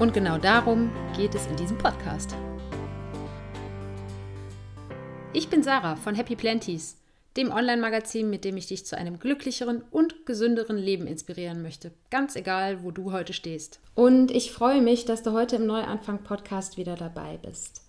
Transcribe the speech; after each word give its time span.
Und 0.00 0.14
genau 0.14 0.38
darum 0.38 0.90
geht 1.14 1.34
es 1.34 1.46
in 1.46 1.56
diesem 1.56 1.76
Podcast. 1.76 2.34
Ich 5.34 5.50
bin 5.50 5.62
Sarah 5.62 5.94
von 5.96 6.14
Happy 6.14 6.36
Planties, 6.36 6.96
dem 7.36 7.52
Online-Magazin, 7.52 8.30
mit 8.30 8.46
dem 8.46 8.56
ich 8.56 8.66
dich 8.66 8.86
zu 8.86 8.96
einem 8.96 9.18
glücklicheren 9.18 9.82
und 9.90 10.24
gesünderen 10.24 10.78
Leben 10.78 11.06
inspirieren 11.06 11.60
möchte. 11.60 11.92
Ganz 12.08 12.34
egal, 12.34 12.82
wo 12.82 12.92
du 12.92 13.12
heute 13.12 13.34
stehst. 13.34 13.78
Und 13.94 14.30
ich 14.30 14.52
freue 14.52 14.80
mich, 14.80 15.04
dass 15.04 15.22
du 15.22 15.32
heute 15.32 15.56
im 15.56 15.66
Neuanfang-Podcast 15.66 16.78
wieder 16.78 16.94
dabei 16.96 17.36
bist. 17.36 17.82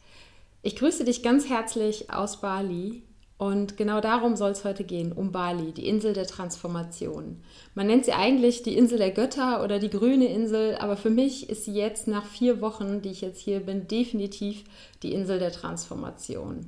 Ich 0.64 0.76
grüße 0.76 1.06
dich 1.06 1.24
ganz 1.24 1.48
herzlich 1.48 2.12
aus 2.12 2.42
Bali 2.42 3.04
und 3.42 3.76
genau 3.76 4.02
darum 4.02 4.36
soll 4.36 4.52
es 4.52 4.66
heute 4.66 4.84
gehen, 4.84 5.12
um 5.12 5.32
Bali, 5.32 5.72
die 5.72 5.88
Insel 5.88 6.14
der 6.14 6.28
Transformation. 6.28 7.42
Man 7.74 7.88
nennt 7.88 8.06
sie 8.06 8.14
eigentlich 8.14 8.62
die 8.62 8.78
Insel 8.78 9.00
der 9.00 9.10
Götter 9.10 9.64
oder 9.64 9.80
die 9.80 9.90
grüne 9.90 10.28
Insel, 10.28 10.76
aber 10.76 10.96
für 10.96 11.10
mich 11.10 11.50
ist 11.50 11.66
sie 11.66 11.74
jetzt 11.74 12.08
nach 12.08 12.24
vier 12.28 12.62
Wochen, 12.62 13.02
die 13.02 13.10
ich 13.10 13.22
jetzt 13.22 13.42
hier 13.42 13.62
bin, 13.62 13.88
definitiv 13.88 14.64
die 15.02 15.12
Insel 15.12 15.40
der 15.40 15.52
Transformation. 15.52 16.68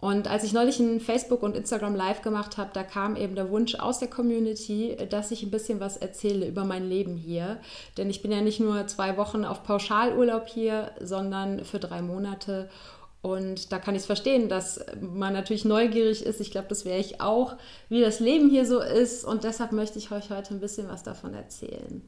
Und 0.00 0.28
als 0.28 0.44
ich 0.44 0.52
neulich 0.52 0.80
ein 0.80 1.00
Facebook 1.00 1.42
und 1.42 1.56
Instagram 1.56 1.94
Live 1.94 2.20
gemacht 2.20 2.58
habe, 2.58 2.68
da 2.74 2.82
kam 2.82 3.16
eben 3.16 3.34
der 3.34 3.48
Wunsch 3.48 3.74
aus 3.76 4.00
der 4.00 4.08
Community, 4.08 4.94
dass 5.08 5.30
ich 5.30 5.44
ein 5.44 5.50
bisschen 5.50 5.80
was 5.80 5.96
erzähle 5.96 6.46
über 6.46 6.66
mein 6.66 6.86
Leben 6.86 7.16
hier. 7.16 7.58
Denn 7.96 8.10
ich 8.10 8.20
bin 8.20 8.30
ja 8.30 8.42
nicht 8.42 8.60
nur 8.60 8.86
zwei 8.86 9.16
Wochen 9.16 9.46
auf 9.46 9.62
Pauschalurlaub 9.62 10.46
hier, 10.46 10.90
sondern 11.00 11.64
für 11.64 11.78
drei 11.78 12.02
Monate. 12.02 12.68
Und 13.24 13.72
da 13.72 13.78
kann 13.78 13.94
ich 13.94 14.02
es 14.02 14.06
verstehen, 14.06 14.50
dass 14.50 14.84
man 15.00 15.32
natürlich 15.32 15.64
neugierig 15.64 16.26
ist. 16.26 16.42
Ich 16.42 16.50
glaube, 16.50 16.68
das 16.68 16.84
wäre 16.84 16.98
ich 16.98 17.22
auch, 17.22 17.56
wie 17.88 18.02
das 18.02 18.20
Leben 18.20 18.50
hier 18.50 18.66
so 18.66 18.80
ist. 18.80 19.24
Und 19.24 19.44
deshalb 19.44 19.72
möchte 19.72 19.98
ich 19.98 20.12
euch 20.12 20.28
heute 20.28 20.52
ein 20.52 20.60
bisschen 20.60 20.90
was 20.90 21.04
davon 21.04 21.32
erzählen. 21.32 22.02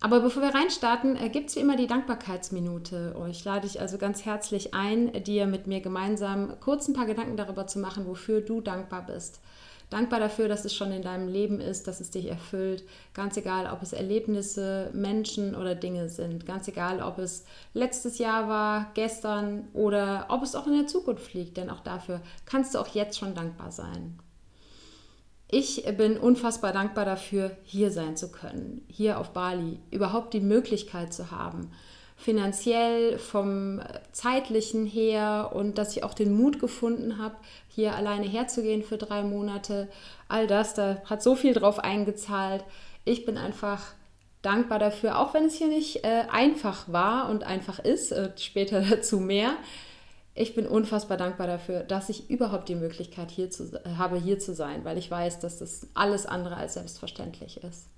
Aber 0.00 0.20
bevor 0.20 0.42
wir 0.42 0.54
reinstarten, 0.54 1.16
äh, 1.16 1.28
gibt 1.28 1.50
es 1.50 1.56
wie 1.56 1.60
immer 1.60 1.76
die 1.76 1.86
Dankbarkeitsminute. 1.86 3.14
Oh, 3.20 3.26
ich 3.26 3.44
lade 3.44 3.68
dich 3.68 3.82
also 3.82 3.98
ganz 3.98 4.24
herzlich 4.24 4.72
ein, 4.72 5.12
dir 5.24 5.46
mit 5.46 5.66
mir 5.66 5.82
gemeinsam 5.82 6.58
kurz 6.58 6.88
ein 6.88 6.94
paar 6.94 7.04
Gedanken 7.04 7.36
darüber 7.36 7.66
zu 7.66 7.78
machen, 7.78 8.06
wofür 8.06 8.40
du 8.40 8.62
dankbar 8.62 9.04
bist. 9.04 9.40
Dankbar 9.94 10.18
dafür, 10.18 10.48
dass 10.48 10.64
es 10.64 10.74
schon 10.74 10.90
in 10.90 11.02
deinem 11.02 11.28
Leben 11.28 11.60
ist, 11.60 11.86
dass 11.86 12.00
es 12.00 12.10
dich 12.10 12.28
erfüllt. 12.28 12.82
Ganz 13.12 13.36
egal, 13.36 13.72
ob 13.72 13.80
es 13.80 13.92
Erlebnisse, 13.92 14.90
Menschen 14.92 15.54
oder 15.54 15.76
Dinge 15.76 16.08
sind. 16.08 16.46
Ganz 16.46 16.66
egal, 16.66 17.00
ob 17.00 17.18
es 17.18 17.44
letztes 17.74 18.18
Jahr 18.18 18.48
war, 18.48 18.90
gestern 18.94 19.68
oder 19.72 20.26
ob 20.30 20.42
es 20.42 20.56
auch 20.56 20.66
in 20.66 20.72
der 20.72 20.88
Zukunft 20.88 21.32
liegt. 21.32 21.56
Denn 21.58 21.70
auch 21.70 21.78
dafür 21.78 22.20
kannst 22.44 22.74
du 22.74 22.80
auch 22.80 22.88
jetzt 22.88 23.16
schon 23.20 23.36
dankbar 23.36 23.70
sein. 23.70 24.18
Ich 25.48 25.84
bin 25.96 26.16
unfassbar 26.16 26.72
dankbar 26.72 27.04
dafür, 27.04 27.56
hier 27.62 27.92
sein 27.92 28.16
zu 28.16 28.32
können, 28.32 28.84
hier 28.88 29.20
auf 29.20 29.30
Bali, 29.30 29.78
überhaupt 29.92 30.34
die 30.34 30.40
Möglichkeit 30.40 31.14
zu 31.14 31.30
haben, 31.30 31.70
finanziell, 32.16 33.18
vom 33.18 33.80
zeitlichen 34.12 34.86
her 34.86 35.50
und 35.54 35.78
dass 35.78 35.96
ich 35.96 36.04
auch 36.04 36.14
den 36.14 36.32
Mut 36.34 36.60
gefunden 36.60 37.18
habe, 37.18 37.36
hier 37.68 37.94
alleine 37.94 38.26
herzugehen 38.26 38.82
für 38.82 38.98
drei 38.98 39.22
Monate. 39.22 39.88
All 40.28 40.46
das, 40.46 40.74
da 40.74 41.02
hat 41.04 41.22
so 41.22 41.34
viel 41.34 41.54
drauf 41.54 41.78
eingezahlt. 41.78 42.64
Ich 43.04 43.24
bin 43.24 43.36
einfach 43.36 43.94
dankbar 44.42 44.78
dafür, 44.78 45.18
auch 45.18 45.34
wenn 45.34 45.46
es 45.46 45.56
hier 45.56 45.68
nicht 45.68 46.04
äh, 46.04 46.24
einfach 46.30 46.92
war 46.92 47.28
und 47.30 47.44
einfach 47.44 47.78
ist, 47.78 48.12
äh, 48.12 48.30
später 48.36 48.80
dazu 48.90 49.18
mehr. 49.18 49.56
Ich 50.36 50.54
bin 50.54 50.66
unfassbar 50.66 51.16
dankbar 51.16 51.46
dafür, 51.46 51.80
dass 51.80 52.08
ich 52.08 52.28
überhaupt 52.28 52.68
die 52.68 52.74
Möglichkeit 52.74 53.30
hier 53.30 53.50
zu, 53.50 53.72
äh, 53.84 53.96
habe, 53.96 54.16
hier 54.18 54.38
zu 54.38 54.54
sein, 54.54 54.84
weil 54.84 54.98
ich 54.98 55.10
weiß, 55.10 55.40
dass 55.40 55.58
das 55.58 55.88
alles 55.94 56.26
andere 56.26 56.56
als 56.56 56.74
selbstverständlich 56.74 57.62
ist. 57.62 57.88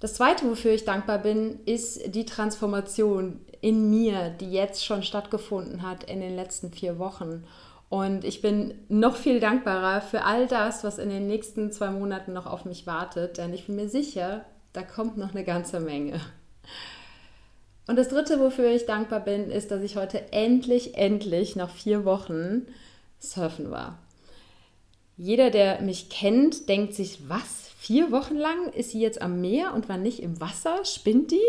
Das 0.00 0.14
Zweite, 0.14 0.48
wofür 0.48 0.72
ich 0.72 0.86
dankbar 0.86 1.18
bin, 1.18 1.60
ist 1.66 2.14
die 2.14 2.24
Transformation 2.24 3.40
in 3.60 3.90
mir, 3.90 4.30
die 4.30 4.50
jetzt 4.50 4.84
schon 4.84 5.02
stattgefunden 5.02 5.82
hat 5.82 6.04
in 6.04 6.20
den 6.20 6.34
letzten 6.34 6.72
vier 6.72 6.98
Wochen. 6.98 7.44
Und 7.90 8.24
ich 8.24 8.40
bin 8.40 8.74
noch 8.88 9.16
viel 9.16 9.40
dankbarer 9.40 10.00
für 10.00 10.24
all 10.24 10.46
das, 10.46 10.84
was 10.84 10.98
in 10.98 11.10
den 11.10 11.26
nächsten 11.26 11.70
zwei 11.70 11.90
Monaten 11.90 12.32
noch 12.32 12.46
auf 12.46 12.64
mich 12.64 12.86
wartet, 12.86 13.36
denn 13.36 13.52
ich 13.52 13.66
bin 13.66 13.76
mir 13.76 13.88
sicher, 13.90 14.46
da 14.72 14.82
kommt 14.82 15.18
noch 15.18 15.32
eine 15.32 15.44
ganze 15.44 15.80
Menge. 15.80 16.20
Und 17.86 17.96
das 17.96 18.08
Dritte, 18.08 18.38
wofür 18.38 18.70
ich 18.70 18.86
dankbar 18.86 19.20
bin, 19.20 19.50
ist, 19.50 19.70
dass 19.70 19.82
ich 19.82 19.96
heute 19.96 20.32
endlich, 20.32 20.96
endlich 20.96 21.56
nach 21.56 21.70
vier 21.70 22.04
Wochen 22.04 22.66
surfen 23.18 23.70
war. 23.70 23.98
Jeder, 25.16 25.50
der 25.50 25.82
mich 25.82 26.08
kennt, 26.08 26.68
denkt 26.68 26.94
sich, 26.94 27.28
was? 27.28 27.69
Vier 27.82 28.12
Wochen 28.12 28.36
lang 28.36 28.70
ist 28.74 28.90
sie 28.90 29.00
jetzt 29.00 29.22
am 29.22 29.40
Meer 29.40 29.72
und 29.72 29.88
war 29.88 29.96
nicht 29.96 30.22
im 30.22 30.38
Wasser? 30.38 30.84
Spinnt 30.84 31.30
die? 31.30 31.40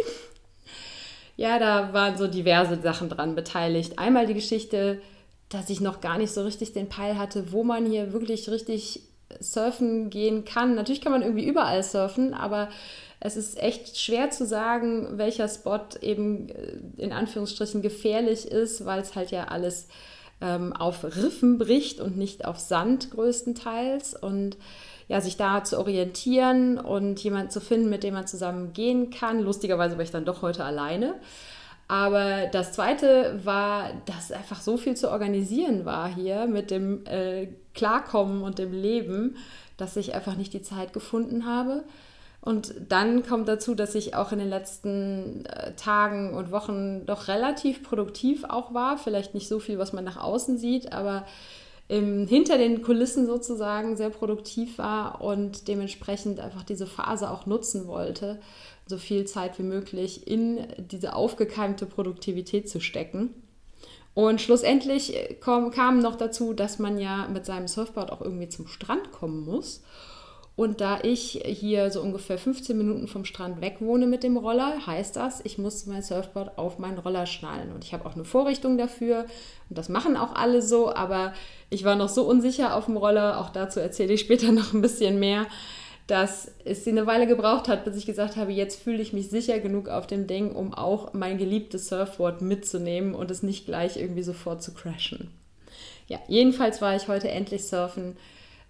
Ja, 1.36 1.60
da 1.60 1.92
waren 1.92 2.18
so 2.18 2.26
diverse 2.28 2.82
Sachen 2.82 3.10
dran 3.10 3.36
beteiligt. 3.36 4.00
Einmal 4.00 4.28
die 4.28 4.34
Geschichte, 4.34 5.02
dass 5.50 5.70
ich 5.70 5.82
noch 5.82 6.00
gar 6.00 6.18
nicht 6.18 6.32
so 6.32 6.44
richtig 6.44 6.72
den 6.72 6.88
Peil 6.88 7.18
hatte, 7.18 7.52
wo 7.52 7.66
man 7.66 7.86
hier 7.86 8.14
wirklich 8.14 8.48
richtig 8.48 9.02
surfen 9.42 10.10
gehen 10.10 10.46
kann. 10.46 10.74
Natürlich 10.74 11.02
kann 11.02 11.12
man 11.12 11.22
irgendwie 11.22 11.46
überall 11.46 11.84
surfen, 11.84 12.34
aber 12.34 12.70
es 13.20 13.36
ist 13.36 13.62
echt 13.62 14.00
schwer 14.00 14.32
zu 14.32 14.46
sagen, 14.46 15.18
welcher 15.18 15.50
Spot 15.50 15.82
eben 16.00 16.48
äh, 16.48 16.78
in 16.96 17.12
Anführungsstrichen 17.12 17.82
gefährlich 17.82 18.46
ist, 18.46 18.86
weil 18.86 19.02
es 19.02 19.16
halt 19.16 19.32
ja 19.32 19.50
alles 19.50 19.90
ähm, 20.40 20.72
auf 20.72 21.04
Riffen 21.04 21.58
bricht 21.58 22.00
und 22.00 22.16
nicht 22.16 22.46
auf 22.46 22.58
Sand 22.58 23.12
größtenteils. 23.12 24.16
Und 24.16 24.56
ja, 25.12 25.20
sich 25.20 25.36
da 25.36 25.62
zu 25.66 25.78
orientieren 25.78 26.78
und 26.78 27.22
jemanden 27.22 27.50
zu 27.50 27.60
finden, 27.60 27.90
mit 27.90 28.02
dem 28.02 28.14
man 28.14 28.28
zusammen 28.28 28.72
gehen 28.72 29.10
kann. 29.10 29.42
Lustigerweise 29.42 29.98
war 29.98 30.06
ich 30.06 30.12
dann 30.12 30.24
doch 30.24 30.42
heute 30.42 30.64
alleine. 30.64 31.16
Aber 31.90 32.48
das 32.50 32.72
Zweite 32.72 33.38
war, 33.44 33.90
dass 34.06 34.32
einfach 34.32 34.62
so 34.62 34.78
viel 34.78 34.96
zu 34.96 35.12
organisieren 35.12 35.84
war 35.84 36.08
hier 36.08 36.48
mit 36.48 36.72
dem 36.72 37.06
äh, 37.08 37.50
Klarkommen 37.74 38.42
und 38.42 38.58
dem 38.58 38.72
Leben, 38.72 39.36
dass 39.76 39.98
ich 39.98 40.16
einfach 40.16 40.38
nicht 40.38 40.54
die 40.54 40.62
Zeit 40.62 40.94
gefunden 40.94 41.46
habe. 41.46 41.84
Und 42.40 42.74
dann 42.88 43.28
kommt 43.28 43.50
dazu, 43.50 43.76
dass 43.76 43.96
ich 43.96 44.16
auch 44.16 44.32
in 44.32 44.40
den 44.40 44.50
letzten 44.50 45.46
äh, 45.46 45.74
Tagen 45.74 46.36
und 46.36 46.52
Wochen 46.52 47.06
doch 47.06 47.28
relativ 47.28 47.84
produktiv 47.84 48.46
auch 48.46 48.74
war. 48.74 48.98
Vielleicht 48.98 49.34
nicht 49.34 49.50
so 49.50 49.60
viel, 49.60 49.78
was 49.78 49.92
man 49.92 50.06
nach 50.06 50.16
außen 50.16 50.58
sieht, 50.58 50.94
aber 50.94 51.26
im, 51.92 52.26
hinter 52.26 52.58
den 52.58 52.82
Kulissen 52.82 53.26
sozusagen 53.26 53.98
sehr 53.98 54.10
produktiv 54.10 54.78
war 54.78 55.20
und 55.20 55.68
dementsprechend 55.68 56.40
einfach 56.40 56.64
diese 56.64 56.88
Phase 56.88 57.30
auch 57.30 57.46
nutzen 57.46 57.86
wollte, 57.86 58.40
so 58.88 58.98
viel 58.98 59.26
Zeit 59.26 59.60
wie 59.60 59.64
möglich 59.64 60.26
in 60.26 60.66
diese 60.78 61.14
aufgekeimte 61.14 61.86
Produktivität 61.86 62.70
zu 62.70 62.80
stecken. 62.80 63.34
Und 64.14 64.40
schlussendlich 64.40 65.38
kam, 65.42 65.72
kam 65.72 66.00
noch 66.00 66.16
dazu, 66.16 66.54
dass 66.54 66.80
man 66.80 66.98
ja 66.98 67.28
mit 67.28 67.46
seinem 67.46 67.68
Surfboard 67.68 68.14
auch 68.14 68.22
irgendwie 68.22 68.48
zum 68.48 68.68
Strand 68.68 69.12
kommen 69.12 69.44
muss. 69.44 69.84
Und 70.56 70.82
da 70.82 71.00
ich 71.02 71.42
hier 71.46 71.90
so 71.92 72.02
ungefähr 72.02 72.38
15 72.38 72.78
Minuten 72.78 73.08
vom 73.08 73.24
Strand 73.24 73.62
weg 73.62 73.78
wohne 73.80 74.06
mit 74.06 74.22
dem 74.22 74.36
Roller, 74.36 74.86
heißt 74.86 75.16
das, 75.16 75.42
ich 75.46 75.58
muss 75.58 75.86
mein 75.86 76.04
Surfboard 76.04 76.58
auf 76.58 76.78
meinen 76.78 76.98
Roller 76.98 77.26
schnallen. 77.26 77.72
Und 77.72 77.86
ich 77.86 77.94
habe 77.94 78.06
auch 78.06 78.16
eine 78.16 78.26
Vorrichtung 78.26 78.78
dafür. 78.78 79.26
Und 79.70 79.78
das 79.78 79.88
machen 79.88 80.18
auch 80.18 80.36
alle 80.36 80.62
so. 80.62 80.94
Aber 80.94 81.34
ich 81.70 81.86
war 81.86 81.96
noch 81.96 82.10
so 82.10 82.24
unsicher 82.24 82.76
auf 82.76 82.86
dem 82.86 82.98
Roller, 82.98 83.40
auch 83.40 83.50
dazu 83.50 83.80
erzähle 83.80 84.14
ich 84.14 84.22
später 84.22 84.52
noch 84.52 84.74
ein 84.74 84.82
bisschen 84.82 85.20
mehr, 85.20 85.48
dass 86.08 86.52
es 86.66 86.86
eine 86.86 87.08
Weile 87.08 87.28
gebraucht 87.28 87.70
hat, 87.70 87.86
bis 87.86 87.96
ich 87.96 88.06
gesagt 88.06 88.36
habe, 88.36 88.52
jetzt 88.52 88.82
fühle 88.82 89.02
ich 89.02 89.14
mich 89.14 89.30
sicher 89.30 89.60
genug 89.60 89.88
auf 89.88 90.06
dem 90.06 90.28
Ding, 90.28 90.54
um 90.54 90.74
auch 90.74 91.14
mein 91.14 91.38
geliebtes 91.38 91.88
Surfboard 91.88 92.42
mitzunehmen 92.42 93.16
und 93.16 93.32
es 93.32 93.44
nicht 93.44 93.66
gleich 93.66 93.96
irgendwie 93.96 94.24
sofort 94.24 94.62
zu 94.62 94.74
crashen. 94.74 95.32
Ja, 96.08 96.20
jedenfalls 96.28 96.82
war 96.82 96.96
ich 96.98 97.08
heute 97.08 97.30
endlich 97.30 97.66
surfen 97.66 98.18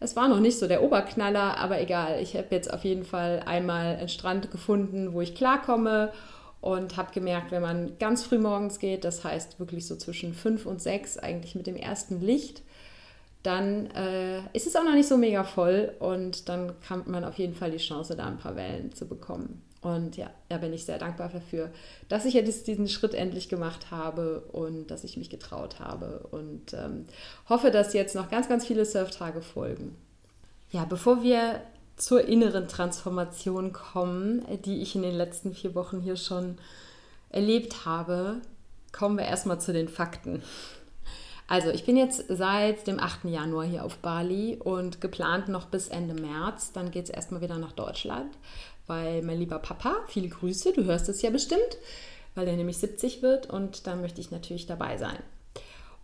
es 0.01 0.15
war 0.15 0.27
noch 0.27 0.39
nicht 0.39 0.57
so 0.57 0.67
der 0.67 0.81
Oberknaller, 0.81 1.57
aber 1.57 1.79
egal. 1.79 2.19
Ich 2.21 2.35
habe 2.35 2.47
jetzt 2.49 2.73
auf 2.73 2.83
jeden 2.83 3.05
Fall 3.05 3.43
einmal 3.45 3.97
einen 3.97 4.09
Strand 4.09 4.49
gefunden, 4.51 5.13
wo 5.13 5.21
ich 5.21 5.35
klarkomme 5.35 6.11
und 6.59 6.97
habe 6.97 7.13
gemerkt, 7.13 7.51
wenn 7.51 7.61
man 7.61 7.97
ganz 7.99 8.23
früh 8.23 8.39
morgens 8.39 8.79
geht, 8.79 9.03
das 9.03 9.23
heißt 9.23 9.59
wirklich 9.59 9.85
so 9.85 9.95
zwischen 9.95 10.33
fünf 10.33 10.65
und 10.65 10.81
sechs, 10.81 11.19
eigentlich 11.19 11.53
mit 11.53 11.67
dem 11.67 11.75
ersten 11.75 12.19
Licht, 12.19 12.63
dann 13.43 13.91
äh, 13.91 14.39
ist 14.53 14.65
es 14.65 14.75
auch 14.75 14.83
noch 14.83 14.93
nicht 14.93 15.07
so 15.07 15.17
mega 15.17 15.43
voll 15.43 15.93
und 15.99 16.49
dann 16.49 16.73
kann 16.81 17.03
man 17.05 17.23
auf 17.23 17.37
jeden 17.37 17.55
Fall 17.55 17.69
die 17.69 17.77
Chance, 17.77 18.15
da 18.15 18.25
ein 18.25 18.37
paar 18.37 18.55
Wellen 18.55 18.91
zu 18.93 19.07
bekommen. 19.07 19.61
Und 19.81 20.15
ja, 20.15 20.29
da 20.49 20.57
bin 20.57 20.73
ich 20.73 20.85
sehr 20.85 20.99
dankbar 20.99 21.29
dafür, 21.29 21.71
dass 22.07 22.25
ich 22.25 22.35
jetzt 22.35 22.67
diesen 22.67 22.87
Schritt 22.87 23.15
endlich 23.15 23.49
gemacht 23.49 23.89
habe 23.89 24.41
und 24.51 24.91
dass 24.91 25.03
ich 25.03 25.17
mich 25.17 25.31
getraut 25.31 25.79
habe 25.79 26.27
und 26.29 26.73
ähm, 26.73 27.05
hoffe, 27.49 27.71
dass 27.71 27.93
jetzt 27.93 28.13
noch 28.13 28.29
ganz, 28.29 28.47
ganz 28.47 28.65
viele 28.65 28.85
Surftage 28.85 29.41
folgen. 29.41 29.95
Ja, 30.69 30.85
bevor 30.85 31.23
wir 31.23 31.61
zur 31.97 32.25
inneren 32.25 32.67
Transformation 32.67 33.73
kommen, 33.73 34.45
die 34.65 34.81
ich 34.81 34.95
in 34.95 35.01
den 35.01 35.15
letzten 35.15 35.53
vier 35.53 35.73
Wochen 35.73 35.99
hier 35.99 36.15
schon 36.15 36.57
erlebt 37.29 37.85
habe, 37.85 38.37
kommen 38.91 39.17
wir 39.17 39.25
erstmal 39.25 39.59
zu 39.59 39.73
den 39.73 39.87
Fakten. 39.87 40.43
Also, 41.47 41.69
ich 41.69 41.85
bin 41.85 41.97
jetzt 41.97 42.23
seit 42.29 42.87
dem 42.87 42.97
8. 42.97 43.25
Januar 43.25 43.65
hier 43.65 43.83
auf 43.83 43.97
Bali 43.97 44.55
und 44.55 45.01
geplant 45.01 45.49
noch 45.49 45.65
bis 45.65 45.89
Ende 45.89 46.13
März. 46.13 46.71
Dann 46.71 46.91
geht 46.91 47.03
es 47.05 47.09
erstmal 47.09 47.41
wieder 47.41 47.57
nach 47.57 47.73
Deutschland, 47.73 48.31
weil 48.91 49.21
mein 49.21 49.39
lieber 49.39 49.57
Papa, 49.57 49.95
viele 50.09 50.27
Grüße, 50.27 50.73
du 50.73 50.83
hörst 50.83 51.07
es 51.07 51.21
ja 51.21 51.29
bestimmt, 51.29 51.77
weil 52.35 52.45
er 52.45 52.57
nämlich 52.57 52.77
70 52.77 53.21
wird 53.21 53.49
und 53.49 53.87
da 53.87 53.95
möchte 53.95 54.19
ich 54.19 54.31
natürlich 54.31 54.65
dabei 54.65 54.97
sein. 54.97 55.17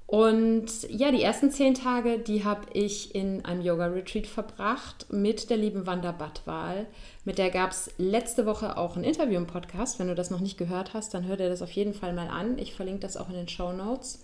Und 0.06 0.90
ja, 0.90 1.12
die 1.12 1.22
ersten 1.22 1.52
zehn 1.52 1.74
Tage, 1.74 2.18
die 2.18 2.46
habe 2.46 2.62
ich 2.72 3.14
in 3.14 3.44
einem 3.44 3.62
Yoga-Retreat 3.62 4.26
verbracht 4.26 5.12
mit 5.12 5.50
der 5.50 5.58
lieben 5.58 5.86
Wanda 5.86 6.14
Badwal. 6.14 6.86
Mit 7.26 7.38
der 7.40 7.50
gab 7.50 7.72
es 7.72 7.92
letzte 7.98 8.46
Woche 8.46 8.78
auch 8.78 8.96
ein 8.96 9.04
Interview 9.04 9.36
im 9.36 9.48
Podcast. 9.48 10.00
Wenn 10.00 10.08
du 10.08 10.16
das 10.16 10.32
noch 10.32 10.40
nicht 10.40 10.58
gehört 10.58 10.94
hast, 10.94 11.14
dann 11.14 11.26
hör 11.26 11.36
dir 11.36 11.50
das 11.50 11.62
auf 11.62 11.72
jeden 11.72 11.94
Fall 11.94 12.14
mal 12.14 12.30
an. 12.30 12.58
Ich 12.58 12.74
verlinke 12.74 13.02
das 13.02 13.18
auch 13.18 13.28
in 13.28 13.36
den 13.36 13.50
Show 13.50 13.74
Notes. 13.74 14.24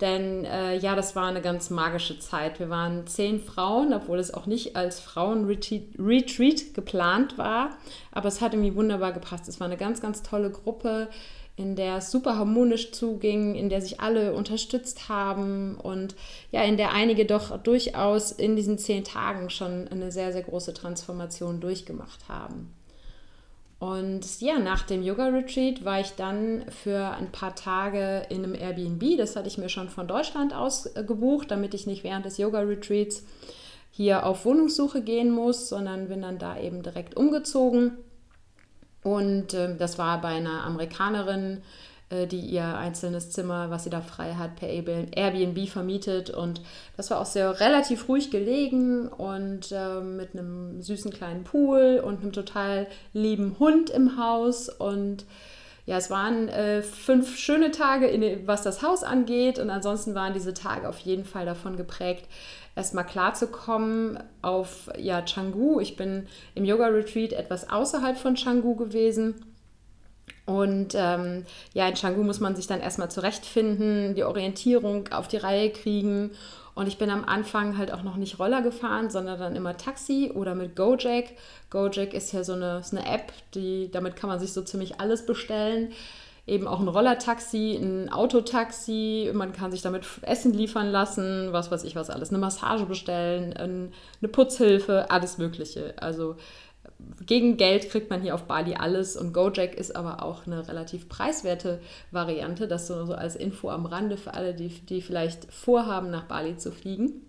Denn 0.00 0.44
äh, 0.44 0.76
ja, 0.76 0.96
das 0.96 1.14
war 1.14 1.28
eine 1.28 1.40
ganz 1.40 1.70
magische 1.70 2.18
Zeit. 2.18 2.58
Wir 2.58 2.68
waren 2.68 3.06
zehn 3.06 3.40
Frauen, 3.40 3.92
obwohl 3.92 4.18
es 4.18 4.34
auch 4.34 4.46
nicht 4.46 4.74
als 4.74 4.98
Frauen-Retreat 4.98 6.74
geplant 6.74 7.38
war. 7.38 7.70
Aber 8.10 8.28
es 8.28 8.40
hat 8.40 8.54
irgendwie 8.54 8.74
wunderbar 8.74 9.12
gepasst. 9.12 9.48
Es 9.48 9.60
war 9.60 9.66
eine 9.66 9.76
ganz, 9.76 10.00
ganz 10.00 10.22
tolle 10.22 10.50
Gruppe 10.50 11.08
in 11.56 11.76
der 11.76 11.98
es 11.98 12.10
super 12.10 12.36
harmonisch 12.36 12.90
zuging, 12.90 13.54
in 13.54 13.68
der 13.68 13.80
sich 13.80 14.00
alle 14.00 14.34
unterstützt 14.34 15.08
haben 15.08 15.76
und 15.76 16.16
ja, 16.50 16.62
in 16.64 16.76
der 16.76 16.92
einige 16.92 17.26
doch 17.26 17.56
durchaus 17.58 18.32
in 18.32 18.56
diesen 18.56 18.78
zehn 18.78 19.04
Tagen 19.04 19.50
schon 19.50 19.86
eine 19.88 20.10
sehr, 20.10 20.32
sehr 20.32 20.42
große 20.42 20.74
Transformation 20.74 21.60
durchgemacht 21.60 22.28
haben. 22.28 22.74
Und 23.84 24.40
ja, 24.40 24.58
nach 24.58 24.82
dem 24.84 25.02
Yoga-Retreat 25.02 25.84
war 25.84 26.00
ich 26.00 26.12
dann 26.12 26.64
für 26.70 27.10
ein 27.10 27.30
paar 27.32 27.54
Tage 27.54 28.26
in 28.30 28.44
einem 28.44 28.54
Airbnb. 28.54 29.18
Das 29.18 29.36
hatte 29.36 29.48
ich 29.48 29.58
mir 29.58 29.68
schon 29.68 29.88
von 29.88 30.06
Deutschland 30.06 30.54
aus 30.54 30.86
äh, 30.86 31.04
gebucht, 31.04 31.50
damit 31.50 31.74
ich 31.74 31.86
nicht 31.86 32.04
während 32.04 32.24
des 32.24 32.38
Yoga-Retreats 32.38 33.24
hier 33.90 34.26
auf 34.26 34.44
Wohnungssuche 34.44 35.02
gehen 35.02 35.30
muss, 35.30 35.68
sondern 35.68 36.08
bin 36.08 36.22
dann 36.22 36.38
da 36.38 36.58
eben 36.58 36.82
direkt 36.82 37.16
umgezogen 37.16 37.98
und 39.04 39.52
äh, 39.52 39.76
das 39.76 39.98
war 39.98 40.20
bei 40.20 40.30
einer 40.30 40.64
Amerikanerin, 40.64 41.62
die 42.26 42.40
ihr 42.40 42.76
einzelnes 42.76 43.30
Zimmer, 43.30 43.70
was 43.70 43.84
sie 43.84 43.90
da 43.90 44.00
frei 44.00 44.34
hat, 44.34 44.56
per 44.56 44.68
Airbnb 44.68 45.68
vermietet. 45.68 46.30
Und 46.30 46.60
das 46.96 47.10
war 47.10 47.20
auch 47.20 47.26
sehr 47.26 47.60
relativ 47.60 48.08
ruhig 48.08 48.30
gelegen 48.30 49.08
und 49.08 49.72
äh, 49.72 50.00
mit 50.00 50.34
einem 50.34 50.80
süßen 50.80 51.12
kleinen 51.12 51.44
Pool 51.44 52.02
und 52.04 52.22
einem 52.22 52.32
total 52.32 52.86
lieben 53.12 53.56
Hund 53.58 53.90
im 53.90 54.18
Haus. 54.18 54.68
Und 54.68 55.24
ja, 55.86 55.98
es 55.98 56.10
waren 56.10 56.48
äh, 56.48 56.82
fünf 56.82 57.36
schöne 57.36 57.70
Tage, 57.70 58.06
in, 58.06 58.46
was 58.46 58.62
das 58.62 58.82
Haus 58.82 59.02
angeht. 59.02 59.58
Und 59.58 59.70
ansonsten 59.70 60.14
waren 60.14 60.32
diese 60.32 60.54
Tage 60.54 60.88
auf 60.88 60.98
jeden 61.00 61.24
Fall 61.24 61.44
davon 61.44 61.76
geprägt, 61.76 62.26
erstmal 62.76 63.04
klarzukommen 63.04 64.18
auf 64.42 64.90
ja, 64.98 65.20
Canggu. 65.22 65.80
Ich 65.80 65.96
bin 65.96 66.26
im 66.54 66.64
Yoga-Retreat 66.64 67.32
etwas 67.32 67.70
außerhalb 67.70 68.16
von 68.16 68.34
Canggu 68.34 68.74
gewesen. 68.76 69.53
Und 70.46 70.94
ähm, 70.94 71.46
ja, 71.72 71.88
in 71.88 71.94
Canggu 71.94 72.22
muss 72.22 72.40
man 72.40 72.54
sich 72.54 72.66
dann 72.66 72.80
erstmal 72.80 73.10
zurechtfinden, 73.10 74.14
die 74.14 74.24
Orientierung 74.24 75.08
auf 75.08 75.26
die 75.26 75.38
Reihe 75.38 75.70
kriegen. 75.70 76.32
Und 76.74 76.88
ich 76.88 76.98
bin 76.98 77.08
am 77.08 77.24
Anfang 77.24 77.78
halt 77.78 77.92
auch 77.92 78.02
noch 78.02 78.16
nicht 78.16 78.38
Roller 78.38 78.60
gefahren, 78.60 79.08
sondern 79.08 79.38
dann 79.38 79.56
immer 79.56 79.76
Taxi 79.76 80.32
oder 80.34 80.54
mit 80.54 80.76
Gojek. 80.76 81.36
Gojek 81.70 82.12
ist 82.12 82.32
ja 82.32 82.44
so 82.44 82.54
eine, 82.54 82.78
ist 82.80 82.92
eine 82.92 83.06
App, 83.06 83.32
die, 83.54 83.90
damit 83.90 84.16
kann 84.16 84.28
man 84.28 84.40
sich 84.40 84.52
so 84.52 84.62
ziemlich 84.62 85.00
alles 85.00 85.24
bestellen 85.24 85.92
eben 86.46 86.66
auch 86.66 86.80
ein 86.80 86.88
Rollertaxi, 86.88 87.78
ein 87.80 88.12
Autotaxi, 88.12 89.30
man 89.32 89.52
kann 89.52 89.70
sich 89.70 89.80
damit 89.80 90.04
Essen 90.22 90.52
liefern 90.52 90.90
lassen, 90.90 91.52
was 91.52 91.70
weiß 91.70 91.84
ich 91.84 91.96
was 91.96 92.10
alles, 92.10 92.30
eine 92.30 92.38
Massage 92.38 92.84
bestellen, 92.84 93.54
eine 93.54 94.28
Putzhilfe, 94.28 95.10
alles 95.10 95.38
Mögliche. 95.38 95.94
Also 95.96 96.36
gegen 97.26 97.56
Geld 97.56 97.90
kriegt 97.90 98.10
man 98.10 98.22
hier 98.22 98.34
auf 98.34 98.44
Bali 98.44 98.74
alles 98.74 99.16
und 99.16 99.32
Gojek 99.32 99.74
ist 99.74 99.94
aber 99.94 100.22
auch 100.22 100.46
eine 100.46 100.68
relativ 100.68 101.08
preiswerte 101.08 101.80
Variante, 102.10 102.68
das 102.68 102.86
so, 102.86 102.94
als 102.94 103.36
Info 103.36 103.70
am 103.70 103.86
Rande 103.86 104.16
für 104.16 104.34
alle, 104.34 104.54
die, 104.54 104.68
die 104.68 105.02
vielleicht 105.02 105.52
vorhaben, 105.52 106.10
nach 106.10 106.24
Bali 106.24 106.56
zu 106.56 106.72
fliegen. 106.72 107.22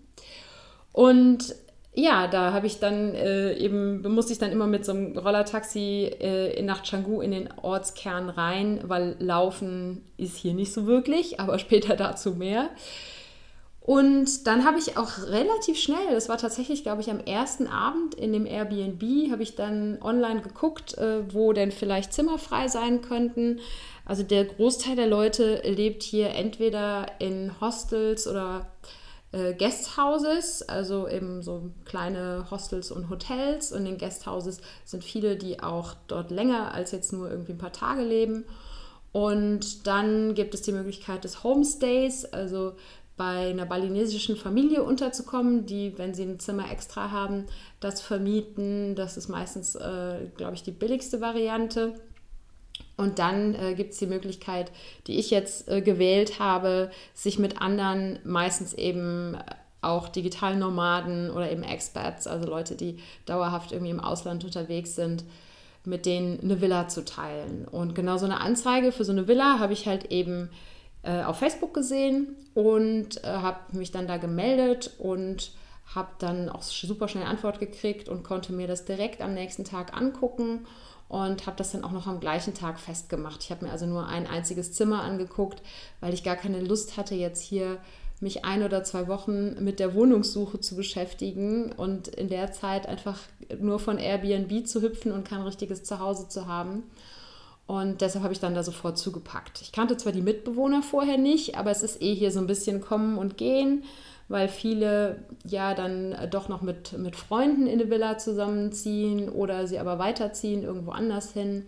Und 0.92 1.54
ja, 1.98 2.28
da 2.28 2.52
habe 2.52 2.66
ich 2.66 2.78
dann 2.78 3.14
äh, 3.14 3.54
eben, 3.54 4.02
musste 4.12 4.32
ich 4.32 4.38
dann 4.38 4.52
immer 4.52 4.66
mit 4.66 4.84
so 4.84 4.92
einem 4.92 5.16
Rollertaxi 5.16 6.10
äh, 6.20 6.62
nach 6.62 6.82
Canggu 6.82 7.22
in 7.22 7.30
den 7.30 7.48
Ortskern 7.62 8.28
rein, 8.28 8.80
weil 8.84 9.16
Laufen 9.18 10.04
ist 10.18 10.36
hier 10.36 10.52
nicht 10.52 10.74
so 10.74 10.86
wirklich, 10.86 11.40
aber 11.40 11.58
später 11.58 11.96
dazu 11.96 12.32
mehr. 12.32 12.68
Und 13.86 14.48
dann 14.48 14.64
habe 14.64 14.80
ich 14.80 14.96
auch 14.96 15.16
relativ 15.28 15.78
schnell, 15.78 16.10
das 16.10 16.28
war 16.28 16.38
tatsächlich, 16.38 16.82
glaube 16.82 17.02
ich, 17.02 17.10
am 17.10 17.20
ersten 17.20 17.68
Abend 17.68 18.16
in 18.16 18.32
dem 18.32 18.44
Airbnb, 18.44 19.30
habe 19.30 19.44
ich 19.44 19.54
dann 19.54 20.02
online 20.02 20.40
geguckt, 20.40 20.98
äh, 20.98 21.32
wo 21.32 21.52
denn 21.52 21.70
vielleicht 21.70 22.12
Zimmer 22.12 22.36
frei 22.36 22.66
sein 22.66 23.00
könnten. 23.00 23.60
Also 24.04 24.24
der 24.24 24.44
Großteil 24.44 24.96
der 24.96 25.06
Leute 25.06 25.62
lebt 25.64 26.02
hier 26.02 26.30
entweder 26.30 27.06
in 27.20 27.52
Hostels 27.60 28.26
oder 28.26 28.66
äh, 29.30 29.54
Guesthouses, 29.54 30.62
also 30.62 31.06
eben 31.06 31.44
so 31.44 31.70
kleine 31.84 32.50
Hostels 32.50 32.90
und 32.90 33.08
Hotels. 33.08 33.70
Und 33.70 33.86
in 33.86 33.98
Guesthouses 33.98 34.60
sind 34.84 35.04
viele, 35.04 35.36
die 35.36 35.62
auch 35.62 35.94
dort 36.08 36.32
länger 36.32 36.74
als 36.74 36.90
jetzt 36.90 37.12
nur 37.12 37.30
irgendwie 37.30 37.52
ein 37.52 37.58
paar 37.58 37.72
Tage 37.72 38.02
leben. 38.02 38.46
Und 39.16 39.86
dann 39.86 40.34
gibt 40.34 40.52
es 40.52 40.60
die 40.60 40.72
Möglichkeit 40.72 41.24
des 41.24 41.42
Homestays, 41.42 42.26
also 42.26 42.74
bei 43.16 43.48
einer 43.48 43.66
balinesischen 43.66 44.36
Familie 44.36 44.82
unterzukommen, 44.82 45.64
die, 45.64 45.96
wenn 45.96 46.14
sie 46.14 46.24
ein 46.24 46.38
Zimmer 46.38 46.70
extra 46.70 47.10
haben, 47.10 47.46
das 47.80 48.00
vermieten. 48.00 48.94
Das 48.94 49.16
ist 49.16 49.28
meistens, 49.28 49.74
äh, 49.74 50.26
glaube 50.36 50.54
ich, 50.54 50.62
die 50.62 50.70
billigste 50.70 51.20
Variante. 51.20 51.94
Und 52.96 53.18
dann 53.18 53.54
äh, 53.54 53.74
gibt 53.74 53.92
es 53.92 53.98
die 53.98 54.06
Möglichkeit, 54.06 54.70
die 55.06 55.18
ich 55.18 55.30
jetzt 55.30 55.68
äh, 55.68 55.80
gewählt 55.80 56.38
habe, 56.38 56.90
sich 57.14 57.38
mit 57.38 57.60
anderen, 57.60 58.18
meistens 58.24 58.74
eben 58.74 59.36
auch 59.80 60.08
digitalen 60.08 60.58
Nomaden 60.58 61.30
oder 61.30 61.50
eben 61.50 61.62
Expats, 61.62 62.26
also 62.26 62.46
Leute, 62.46 62.74
die 62.74 62.98
dauerhaft 63.24 63.72
irgendwie 63.72 63.92
im 63.92 64.00
Ausland 64.00 64.44
unterwegs 64.44 64.94
sind, 64.94 65.24
mit 65.84 66.04
denen 66.04 66.40
eine 66.40 66.60
Villa 66.60 66.88
zu 66.88 67.04
teilen. 67.04 67.66
Und 67.66 67.94
genau 67.94 68.18
so 68.18 68.24
eine 68.24 68.40
Anzeige 68.40 68.92
für 68.92 69.04
so 69.04 69.12
eine 69.12 69.28
Villa 69.28 69.58
habe 69.58 69.72
ich 69.72 69.86
halt 69.86 70.10
eben 70.10 70.50
äh, 71.06 71.22
auf 71.22 71.38
Facebook 71.38 71.72
gesehen 71.72 72.34
und 72.54 73.22
äh, 73.22 73.28
habe 73.28 73.76
mich 73.76 73.92
dann 73.92 74.08
da 74.08 74.16
gemeldet 74.16 74.90
und 74.98 75.52
habe 75.94 76.08
dann 76.18 76.48
auch 76.48 76.62
super 76.62 77.06
schnell 77.06 77.24
Antwort 77.24 77.60
gekriegt 77.60 78.08
und 78.08 78.24
konnte 78.24 78.52
mir 78.52 78.66
das 78.66 78.84
direkt 78.84 79.22
am 79.22 79.32
nächsten 79.32 79.64
Tag 79.64 79.96
angucken 79.96 80.66
und 81.08 81.46
habe 81.46 81.56
das 81.56 81.70
dann 81.70 81.84
auch 81.84 81.92
noch 81.92 82.08
am 82.08 82.18
gleichen 82.18 82.54
Tag 82.54 82.80
festgemacht. 82.80 83.44
Ich 83.44 83.50
habe 83.52 83.64
mir 83.64 83.70
also 83.70 83.86
nur 83.86 84.08
ein 84.08 84.26
einziges 84.26 84.72
Zimmer 84.72 85.02
angeguckt, 85.02 85.62
weil 86.00 86.12
ich 86.12 86.24
gar 86.24 86.34
keine 86.34 86.60
Lust 86.60 86.96
hatte, 86.96 87.14
jetzt 87.14 87.42
hier 87.42 87.78
mich 88.20 88.44
ein 88.44 88.64
oder 88.64 88.82
zwei 88.82 89.06
Wochen 89.06 89.62
mit 89.62 89.78
der 89.78 89.94
Wohnungssuche 89.94 90.58
zu 90.58 90.74
beschäftigen 90.74 91.70
und 91.70 92.08
in 92.08 92.28
der 92.28 92.50
Zeit 92.50 92.88
einfach 92.88 93.18
nur 93.60 93.78
von 93.78 93.98
Airbnb 93.98 94.66
zu 94.66 94.82
hüpfen 94.82 95.12
und 95.12 95.28
kein 95.28 95.42
richtiges 95.42 95.84
Zuhause 95.84 96.26
zu 96.26 96.46
haben. 96.46 96.82
Und 97.66 98.00
deshalb 98.00 98.22
habe 98.22 98.32
ich 98.32 98.40
dann 98.40 98.54
da 98.54 98.62
sofort 98.62 98.96
zugepackt. 98.96 99.60
Ich 99.60 99.72
kannte 99.72 99.96
zwar 99.96 100.12
die 100.12 100.22
Mitbewohner 100.22 100.82
vorher 100.82 101.18
nicht, 101.18 101.56
aber 101.56 101.70
es 101.70 101.82
ist 101.82 102.00
eh 102.00 102.14
hier 102.14 102.30
so 102.30 102.38
ein 102.38 102.46
bisschen 102.46 102.80
kommen 102.80 103.18
und 103.18 103.36
gehen 103.36 103.82
weil 104.28 104.48
viele 104.48 105.24
ja 105.44 105.74
dann 105.74 106.12
äh, 106.12 106.28
doch 106.28 106.48
noch 106.48 106.62
mit, 106.62 106.98
mit 106.98 107.16
Freunden 107.16 107.66
in 107.66 107.80
eine 107.80 107.90
Villa 107.90 108.18
zusammenziehen 108.18 109.28
oder 109.28 109.66
sie 109.66 109.78
aber 109.78 109.98
weiterziehen 109.98 110.62
irgendwo 110.62 110.90
anders 110.90 111.32
hin. 111.32 111.66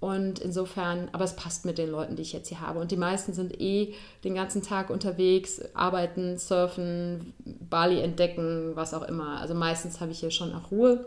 Und 0.00 0.38
insofern, 0.38 1.08
aber 1.12 1.24
es 1.24 1.34
passt 1.34 1.64
mit 1.64 1.78
den 1.78 1.90
Leuten, 1.90 2.16
die 2.16 2.22
ich 2.22 2.34
jetzt 2.34 2.48
hier 2.48 2.60
habe. 2.60 2.78
Und 2.78 2.90
die 2.90 2.96
meisten 2.96 3.32
sind 3.32 3.58
eh 3.58 3.94
den 4.22 4.34
ganzen 4.34 4.60
Tag 4.60 4.90
unterwegs, 4.90 5.62
arbeiten, 5.72 6.36
surfen, 6.36 7.32
Bali 7.38 8.00
entdecken, 8.00 8.72
was 8.74 8.92
auch 8.92 9.04
immer. 9.04 9.40
Also 9.40 9.54
meistens 9.54 10.00
habe 10.00 10.12
ich 10.12 10.20
hier 10.20 10.30
schon 10.30 10.52
auch 10.52 10.70
Ruhe. 10.70 11.06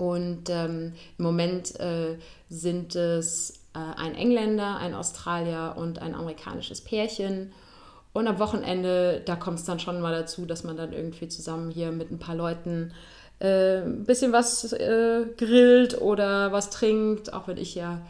Und 0.00 0.48
ähm, 0.48 0.94
im 1.18 1.24
Moment 1.24 1.78
äh, 1.78 2.16
sind 2.48 2.96
es 2.96 3.60
äh, 3.74 4.00
ein 4.00 4.14
Engländer, 4.14 4.78
ein 4.78 4.94
Australier 4.94 5.74
und 5.76 5.98
ein 6.00 6.14
amerikanisches 6.14 6.80
Pärchen. 6.80 7.52
Und 8.14 8.26
am 8.26 8.38
Wochenende, 8.38 9.20
da 9.22 9.36
kommt 9.36 9.58
es 9.58 9.66
dann 9.66 9.78
schon 9.78 10.00
mal 10.00 10.18
dazu, 10.18 10.46
dass 10.46 10.64
man 10.64 10.78
dann 10.78 10.94
irgendwie 10.94 11.28
zusammen 11.28 11.70
hier 11.70 11.92
mit 11.92 12.10
ein 12.10 12.18
paar 12.18 12.34
Leuten 12.34 12.94
äh, 13.40 13.82
ein 13.82 14.04
bisschen 14.04 14.32
was 14.32 14.72
äh, 14.72 15.26
grillt 15.36 16.00
oder 16.00 16.50
was 16.50 16.70
trinkt, 16.70 17.34
auch 17.34 17.46
wenn 17.46 17.58
ich 17.58 17.74
ja 17.74 18.00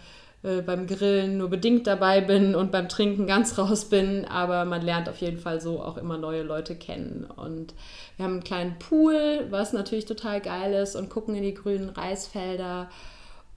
äh, 0.43 0.63
beim 0.63 0.87
Grillen 0.87 1.37
nur 1.37 1.51
bedingt 1.51 1.87
dabei 1.87 2.23
bin 2.23 2.55
und 2.55 2.73
beim 2.73 2.89
Trinken 2.89 3.27
ganz 3.27 3.59
raus 3.59 3.87
bin. 3.87 4.25
Aber 4.25 4.65
man 4.65 4.83
lernt 4.83 5.09
auf 5.09 5.19
jeden 5.19 5.39
Fall 5.39 5.61
so 5.61 5.81
auch 5.83 5.97
immer 5.97 6.17
neue 6.17 6.43
Leute 6.43 6.77
kennen. 6.77 7.25
Und 7.25 7.75
wir 8.17 8.25
haben 8.25 8.35
einen 8.35 8.45
kleinen 8.45 8.79
Pool, 8.79 9.47
was 9.51 9.73
natürlich 9.73 10.07
total 10.07 10.41
geil 10.41 10.73
ist, 10.75 10.97
und 10.97 11.11
gucken 11.11 11.35
in 11.35 11.43
die 11.43 11.55
grünen 11.55 11.91
Reisfelder. 11.91 12.89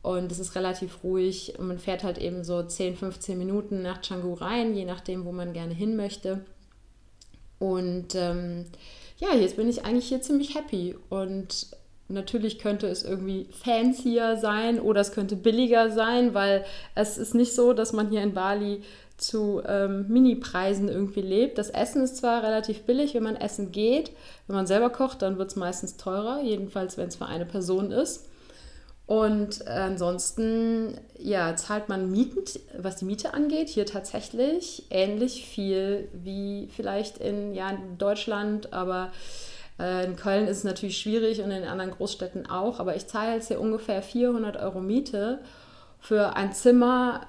Und 0.01 0.31
es 0.33 0.39
ist 0.39 0.55
relativ 0.55 1.03
ruhig. 1.03 1.57
Und 1.57 1.67
man 1.67 1.79
fährt 1.79 2.03
halt 2.03 2.17
eben 2.17 2.43
so 2.43 2.61
10, 2.61 2.97
15 2.97 3.37
Minuten 3.37 3.81
nach 3.81 4.01
Canggu 4.01 4.33
rein, 4.33 4.75
je 4.75 4.85
nachdem, 4.85 5.23
wo 5.25 5.31
man 5.31 5.53
gerne 5.53 5.73
hin 5.73 5.95
möchte. 5.95 6.43
Und 7.59 8.13
ähm, 8.15 8.65
ja, 9.19 9.33
jetzt 9.33 9.55
bin 9.55 9.69
ich 9.69 9.85
eigentlich 9.85 10.09
hier 10.09 10.21
ziemlich 10.21 10.55
happy. 10.55 10.97
Und 11.09 11.67
natürlich 12.07 12.59
könnte 12.59 12.87
es 12.87 13.03
irgendwie 13.03 13.47
fancier 13.51 14.37
sein 14.37 14.79
oder 14.79 15.01
es 15.01 15.11
könnte 15.11 15.35
billiger 15.35 15.89
sein, 15.89 16.33
weil 16.33 16.65
es 16.95 17.17
ist 17.17 17.33
nicht 17.35 17.53
so, 17.53 17.73
dass 17.73 17.93
man 17.93 18.09
hier 18.09 18.21
in 18.21 18.33
Bali 18.33 18.81
zu 19.17 19.61
ähm, 19.65 20.07
Mini-Preisen 20.09 20.89
irgendwie 20.89 21.21
lebt. 21.21 21.57
Das 21.57 21.69
Essen 21.69 22.03
ist 22.03 22.17
zwar 22.17 22.43
relativ 22.43 22.81
billig, 22.83 23.13
wenn 23.13 23.23
man 23.23 23.35
essen 23.35 23.71
geht. 23.71 24.11
Wenn 24.47 24.55
man 24.55 24.67
selber 24.67 24.89
kocht, 24.89 25.21
dann 25.21 25.37
wird 25.37 25.51
es 25.51 25.55
meistens 25.55 25.97
teurer, 25.97 26.41
jedenfalls 26.41 26.97
wenn 26.97 27.07
es 27.07 27.15
für 27.15 27.27
eine 27.27 27.45
Person 27.45 27.91
ist. 27.91 28.27
Und 29.05 29.67
ansonsten, 29.67 30.97
ja, 31.19 31.55
zahlt 31.55 31.89
man 31.89 32.09
Mieten, 32.09 32.43
was 32.77 32.97
die 32.97 33.05
Miete 33.05 33.33
angeht, 33.33 33.67
hier 33.67 33.85
tatsächlich 33.85 34.85
ähnlich 34.89 35.45
viel 35.45 36.07
wie 36.13 36.69
vielleicht 36.73 37.17
in, 37.17 37.53
ja, 37.53 37.77
Deutschland, 37.97 38.71
aber 38.71 39.11
in 39.79 40.15
Köln 40.15 40.47
ist 40.47 40.59
es 40.59 40.63
natürlich 40.63 40.99
schwierig 40.99 41.41
und 41.41 41.51
in 41.51 41.63
anderen 41.63 41.91
Großstädten 41.91 42.49
auch, 42.49 42.79
aber 42.79 42.95
ich 42.95 43.07
zahle 43.07 43.35
jetzt 43.35 43.47
hier 43.47 43.59
ungefähr 43.59 44.01
400 44.01 44.57
Euro 44.57 44.79
Miete 44.79 45.39
für 45.99 46.35
ein 46.35 46.53
Zimmer 46.53 47.21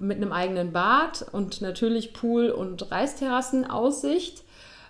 mit 0.00 0.18
einem 0.18 0.32
eigenen 0.32 0.72
Bad 0.72 1.26
und 1.32 1.60
natürlich 1.60 2.12
Pool 2.12 2.50
und 2.50 2.90
Reisterrassenaussicht. 2.90 4.44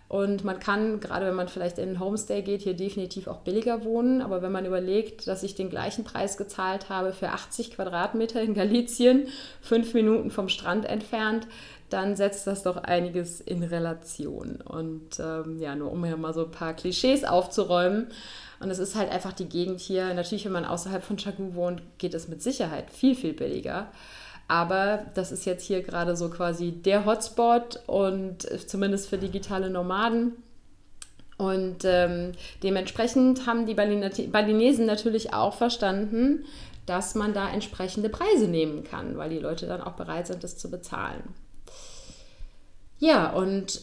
Und 0.09 0.43
man 0.43 0.59
kann, 0.59 1.00
gerade 1.00 1.27
wenn 1.27 1.35
man 1.35 1.49
vielleicht 1.49 1.77
in 1.77 1.91
einen 1.91 2.00
Homestay 2.00 2.41
geht, 2.41 2.62
hier 2.62 2.73
definitiv 2.73 3.29
auch 3.29 3.41
billiger 3.41 3.85
wohnen. 3.85 4.23
Aber 4.23 4.41
wenn 4.41 4.50
man 4.50 4.65
überlegt, 4.65 5.29
dass 5.29 5.43
ich 5.43 5.55
den 5.55 5.69
gleichen 5.69 6.03
Preis 6.03 6.38
gezahlt 6.38 6.88
habe 6.88 7.12
für 7.12 7.29
80 7.29 7.73
Quadratmeter 7.73 8.41
in 8.41 8.55
Galizien, 8.55 9.29
fünf 9.61 9.93
Minuten 9.93 10.31
vom 10.31 10.49
Strand 10.49 10.87
entfernt, 10.87 11.47
dann 11.90 12.16
setzt 12.16 12.47
das 12.47 12.62
doch 12.62 12.76
einiges 12.76 13.40
in 13.40 13.62
Relation. 13.62 14.61
Und 14.62 15.18
ähm, 15.21 15.59
ja, 15.59 15.75
nur 15.75 15.90
um 15.90 16.04
hier 16.04 16.16
mal 16.16 16.35
so 16.35 16.45
ein 16.45 16.50
paar 16.50 16.75
Klischees 16.75 17.25
aufzuräumen. 17.25 18.09
Und 18.61 18.71
es 18.71 18.78
ist 18.78 18.95
halt 18.95 19.11
einfach 19.11 19.33
die 19.33 19.49
Gegend 19.49 19.80
hier. 19.80 20.12
Natürlich, 20.14 20.45
wenn 20.45 20.52
man 20.52 20.64
außerhalb 20.64 21.02
von 21.02 21.16
Chagu 21.16 21.54
wohnt, 21.54 21.83
geht 21.99 22.14
es 22.14 22.28
mit 22.28 22.42
Sicherheit 22.42 22.90
viel, 22.90 23.14
viel 23.14 23.33
billiger. 23.33 23.88
Aber 24.49 25.07
das 25.14 25.30
ist 25.30 25.45
jetzt 25.45 25.64
hier 25.64 25.83
gerade 25.83 26.16
so 26.16 26.30
quasi 26.30 26.73
der 26.73 27.04
Hotspot 27.04 27.80
und 27.87 28.49
zumindest 28.66 29.09
für 29.09 29.18
digitale 29.18 29.71
Nomaden. 29.71 30.33
Und 31.37 31.85
ähm, 31.85 32.33
dementsprechend 32.62 33.47
haben 33.47 33.66
die 33.66 33.75
Balinesen 33.75 34.87
natürlich 34.87 35.33
auch 35.35 35.54
verstanden, 35.54 36.45
dass 36.87 37.14
man 37.14 37.35
da 37.35 37.49
entsprechende 37.49 38.09
Preise 38.09 38.49
nehmen 38.49 38.83
kann, 38.83 39.16
weil 39.18 39.30
die 39.30 39.38
Leute 39.38 39.66
dann 39.66 39.83
auch 39.83 39.92
bereit 39.92 40.26
sind, 40.26 40.42
das 40.42 40.57
zu 40.57 40.71
bezahlen. 40.71 41.23
Ja, 42.99 43.31
und 43.31 43.81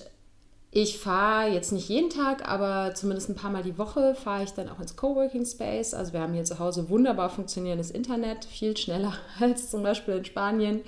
ich 0.72 0.98
fahre 0.98 1.50
jetzt 1.52 1.72
nicht 1.72 1.88
jeden 1.88 2.10
Tag, 2.10 2.50
aber 2.50 2.94
zumindest 2.96 3.30
ein 3.30 3.36
paar 3.36 3.50
Mal 3.50 3.64
die 3.64 3.78
Woche 3.78 4.14
fahre 4.14 4.44
ich 4.44 4.52
dann 4.52 4.68
auch 4.68 4.82
ins 4.82 4.98
Coworking 4.98 5.46
Space. 5.46 5.94
Also 5.94 6.12
wir 6.12 6.20
haben 6.20 6.34
hier 6.34 6.44
zu 6.44 6.60
Hause 6.60 6.90
wunderbar 6.90 7.30
funktionierendes 7.30 7.92
Internet, 7.92 8.44
viel 8.44 8.76
schneller 8.76 9.14
als 9.40 9.72
zum 9.72 9.84
Beispiel 9.84 10.16
in 10.16 10.26
Spanien. 10.26 10.82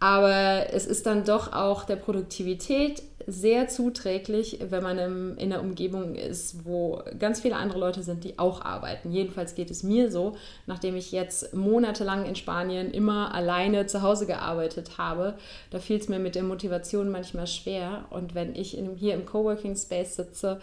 Aber 0.00 0.72
es 0.72 0.86
ist 0.86 1.04
dann 1.06 1.24
doch 1.24 1.52
auch 1.52 1.84
der 1.84 1.96
Produktivität 1.96 3.02
sehr 3.26 3.68
zuträglich, 3.68 4.58
wenn 4.68 4.82
man 4.82 4.98
im, 4.98 5.38
in 5.38 5.52
einer 5.52 5.62
Umgebung 5.62 6.14
ist, 6.14 6.64
wo 6.64 7.02
ganz 7.18 7.40
viele 7.40 7.56
andere 7.56 7.78
Leute 7.78 8.02
sind, 8.02 8.24
die 8.24 8.38
auch 8.38 8.60
arbeiten. 8.62 9.12
Jedenfalls 9.12 9.54
geht 9.54 9.70
es 9.70 9.82
mir 9.82 10.10
so, 10.10 10.36
nachdem 10.66 10.96
ich 10.96 11.12
jetzt 11.12 11.54
monatelang 11.54 12.26
in 12.26 12.36
Spanien 12.36 12.90
immer 12.90 13.34
alleine 13.34 13.86
zu 13.86 14.02
Hause 14.02 14.26
gearbeitet 14.26 14.98
habe. 14.98 15.34
Da 15.70 15.78
fiel 15.78 15.98
es 15.98 16.08
mir 16.08 16.18
mit 16.18 16.34
der 16.34 16.42
Motivation 16.42 17.10
manchmal 17.10 17.46
schwer. 17.46 18.06
Und 18.10 18.34
wenn 18.34 18.54
ich 18.54 18.76
in, 18.76 18.94
hier 18.96 19.14
im 19.14 19.26
Coworking 19.26 19.76
Space 19.76 20.16
sitze, 20.16 20.60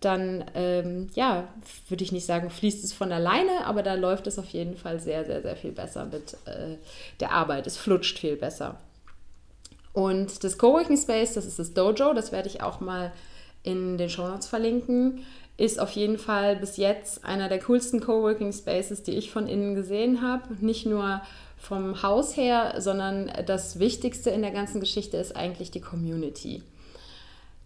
dann, 0.00 0.44
ähm, 0.54 1.10
ja, 1.14 1.48
würde 1.88 2.04
ich 2.04 2.12
nicht 2.12 2.24
sagen, 2.24 2.48
fließt 2.48 2.84
es 2.84 2.92
von 2.92 3.12
alleine, 3.12 3.66
aber 3.66 3.82
da 3.82 3.94
läuft 3.94 4.26
es 4.26 4.38
auf 4.38 4.48
jeden 4.48 4.76
Fall 4.76 4.98
sehr, 4.98 5.26
sehr, 5.26 5.42
sehr 5.42 5.56
viel 5.56 5.72
besser 5.72 6.06
mit 6.06 6.34
äh, 6.46 6.76
der 7.20 7.32
Arbeit. 7.32 7.66
Es 7.66 7.76
flutscht 7.76 8.18
viel 8.18 8.36
besser. 8.36 8.78
Und 9.92 10.44
das 10.44 10.58
Coworking 10.58 10.96
Space, 10.96 11.34
das 11.34 11.46
ist 11.46 11.58
das 11.58 11.74
Dojo, 11.74 12.14
das 12.14 12.32
werde 12.32 12.48
ich 12.48 12.62
auch 12.62 12.80
mal 12.80 13.12
in 13.62 13.98
den 13.98 14.08
Show 14.08 14.26
Notes 14.26 14.46
verlinken, 14.46 15.24
ist 15.56 15.78
auf 15.78 15.90
jeden 15.90 16.16
Fall 16.16 16.56
bis 16.56 16.78
jetzt 16.78 17.24
einer 17.24 17.48
der 17.48 17.58
coolsten 17.58 18.00
Coworking 18.00 18.52
Spaces, 18.52 19.02
die 19.02 19.12
ich 19.12 19.30
von 19.30 19.46
innen 19.46 19.74
gesehen 19.74 20.22
habe. 20.22 20.54
Nicht 20.64 20.86
nur 20.86 21.20
vom 21.58 22.02
Haus 22.02 22.36
her, 22.36 22.76
sondern 22.78 23.30
das 23.44 23.78
Wichtigste 23.78 24.30
in 24.30 24.40
der 24.40 24.52
ganzen 24.52 24.80
Geschichte 24.80 25.18
ist 25.18 25.36
eigentlich 25.36 25.70
die 25.70 25.82
Community. 25.82 26.62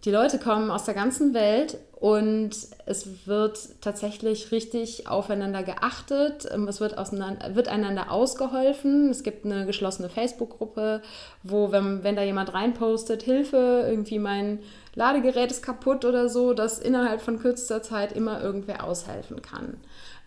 Die 0.05 0.11
Leute 0.11 0.37
kommen 0.37 0.69
aus 0.69 0.85
der 0.85 0.93
ganzen 0.93 1.33
Welt 1.33 1.79
und 1.95 2.51
es 2.85 3.25
wird 3.25 3.57
tatsächlich 3.81 4.51
richtig 4.51 5.07
aufeinander 5.07 5.63
geachtet. 5.63 6.45
Es 6.45 6.79
wird, 6.79 6.95
wird 6.95 7.67
einander 7.67 8.11
ausgeholfen. 8.11 9.09
Es 9.09 9.23
gibt 9.23 9.45
eine 9.45 9.65
geschlossene 9.65 10.09
Facebook-Gruppe, 10.09 11.01
wo, 11.41 11.71
wenn, 11.71 12.03
wenn 12.03 12.15
da 12.15 12.21
jemand 12.21 12.53
reinpostet, 12.53 13.23
Hilfe, 13.23 13.85
irgendwie 13.87 14.19
mein 14.19 14.59
Ladegerät 14.93 15.49
ist 15.49 15.63
kaputt 15.63 16.05
oder 16.05 16.29
so, 16.29 16.53
dass 16.53 16.77
innerhalb 16.77 17.21
von 17.21 17.39
kürzester 17.39 17.81
Zeit 17.81 18.11
immer 18.11 18.43
irgendwer 18.43 18.83
aushelfen 18.83 19.41
kann. 19.41 19.77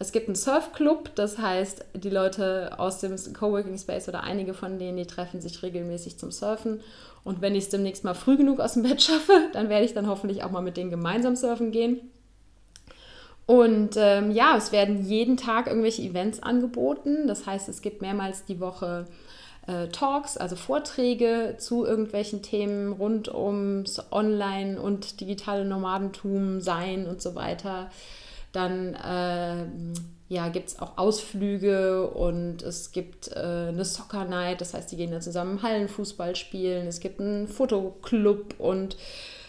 Es 0.00 0.10
gibt 0.10 0.26
einen 0.26 0.34
Surfclub, 0.34 1.14
das 1.14 1.38
heißt, 1.38 1.84
die 1.94 2.10
Leute 2.10 2.78
aus 2.78 2.98
dem 2.98 3.16
Coworking 3.32 3.78
Space 3.78 4.08
oder 4.08 4.24
einige 4.24 4.54
von 4.54 4.78
denen, 4.78 4.96
die 4.96 5.06
treffen 5.06 5.40
sich 5.40 5.62
regelmäßig 5.62 6.18
zum 6.18 6.32
Surfen 6.32 6.80
und 7.24 7.40
wenn 7.40 7.54
ich 7.54 7.64
es 7.64 7.70
demnächst 7.70 8.04
mal 8.04 8.14
früh 8.14 8.36
genug 8.36 8.60
aus 8.60 8.74
dem 8.74 8.82
Bett 8.82 9.02
schaffe, 9.02 9.48
dann 9.52 9.68
werde 9.68 9.84
ich 9.84 9.94
dann 9.94 10.08
hoffentlich 10.08 10.42
auch 10.42 10.50
mal 10.50 10.62
mit 10.62 10.76
denen 10.76 10.90
gemeinsam 10.90 11.36
surfen 11.36 11.70
gehen. 11.70 12.00
Und 13.46 13.96
ähm, 13.96 14.30
ja, 14.30 14.56
es 14.58 14.72
werden 14.72 15.06
jeden 15.06 15.38
Tag 15.38 15.68
irgendwelche 15.68 16.02
Events 16.02 16.42
angeboten. 16.42 17.26
Das 17.26 17.46
heißt, 17.46 17.70
es 17.70 17.80
gibt 17.80 18.02
mehrmals 18.02 18.44
die 18.44 18.60
Woche 18.60 19.06
äh, 19.66 19.88
Talks, 19.88 20.36
also 20.36 20.54
Vorträge 20.54 21.54
zu 21.58 21.86
irgendwelchen 21.86 22.42
Themen 22.42 22.92
rund 22.92 23.32
ums 23.32 24.02
Online- 24.10 24.78
und 24.78 25.20
digitale 25.20 25.64
Nomadentum, 25.64 26.60
Sein 26.60 27.06
und 27.06 27.22
so 27.22 27.34
weiter. 27.34 27.90
Dann 28.58 28.94
äh, 28.94 29.66
ja, 30.28 30.48
gibt 30.48 30.70
es 30.70 30.80
auch 30.80 30.98
Ausflüge 30.98 32.08
und 32.08 32.62
es 32.64 32.90
gibt 32.90 33.28
äh, 33.28 33.68
eine 33.68 33.84
Soccer 33.84 34.24
Night, 34.24 34.60
das 34.60 34.74
heißt, 34.74 34.90
die 34.90 34.96
gehen 34.96 35.12
dann 35.12 35.22
zusammen 35.22 35.62
Hallenfußball 35.62 36.34
spielen. 36.34 36.88
Es 36.88 36.98
gibt 36.98 37.20
einen 37.20 37.46
Fotoclub 37.46 38.56
und 38.58 38.96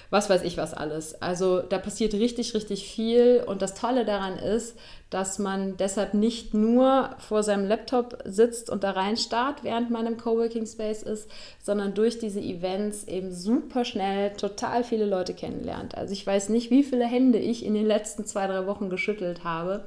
was 0.10 0.30
weiß 0.30 0.44
ich 0.44 0.58
was 0.58 0.74
alles. 0.74 1.22
Also 1.22 1.62
da 1.62 1.78
passiert 1.78 2.13
richtig, 2.13 2.54
richtig 2.54 2.88
viel 2.89 3.44
und 3.46 3.62
das 3.62 3.75
Tolle 3.75 4.06
daran 4.06 4.38
ist, 4.38 4.75
dass 5.10 5.39
man 5.39 5.78
deshalb 5.78 6.13
nicht 6.13 6.54
nur 6.54 7.12
vor 7.20 7.44
seinem 7.44 7.68
Laptop 7.68 8.18
sitzt 8.25 8.70
und 8.70 8.84
da 8.84 8.92
rein 8.92 9.18
starrt, 9.18 9.63
während 9.63 9.92
man 9.92 10.08
im 10.08 10.18
Coworking 10.18 10.66
Space 10.66 11.04
ist, 11.04 11.30
sondern 11.62 11.94
durch 11.94 12.20
diese 12.20 12.39
Events 12.39 13.04
eben 13.06 13.34
super 13.34 13.86
schnell 13.86 14.32
total 14.32 14.84
viele 14.84 15.06
Leute 15.06 15.34
kennenlernt. 15.34 15.96
Also 15.96 16.13
ich 16.13 16.25
weiß 16.25 16.50
nicht, 16.50 16.72
wie 16.72 16.84
viele 16.84 17.06
Hände 17.06 17.39
ich 17.39 17.66
in 17.66 17.74
den 17.74 17.86
letzten 17.86 18.25
zwei, 18.25 18.48
drei 18.48 18.66
Wochen 18.66 18.89
geschüttelt 18.89 19.44
habe 19.44 19.84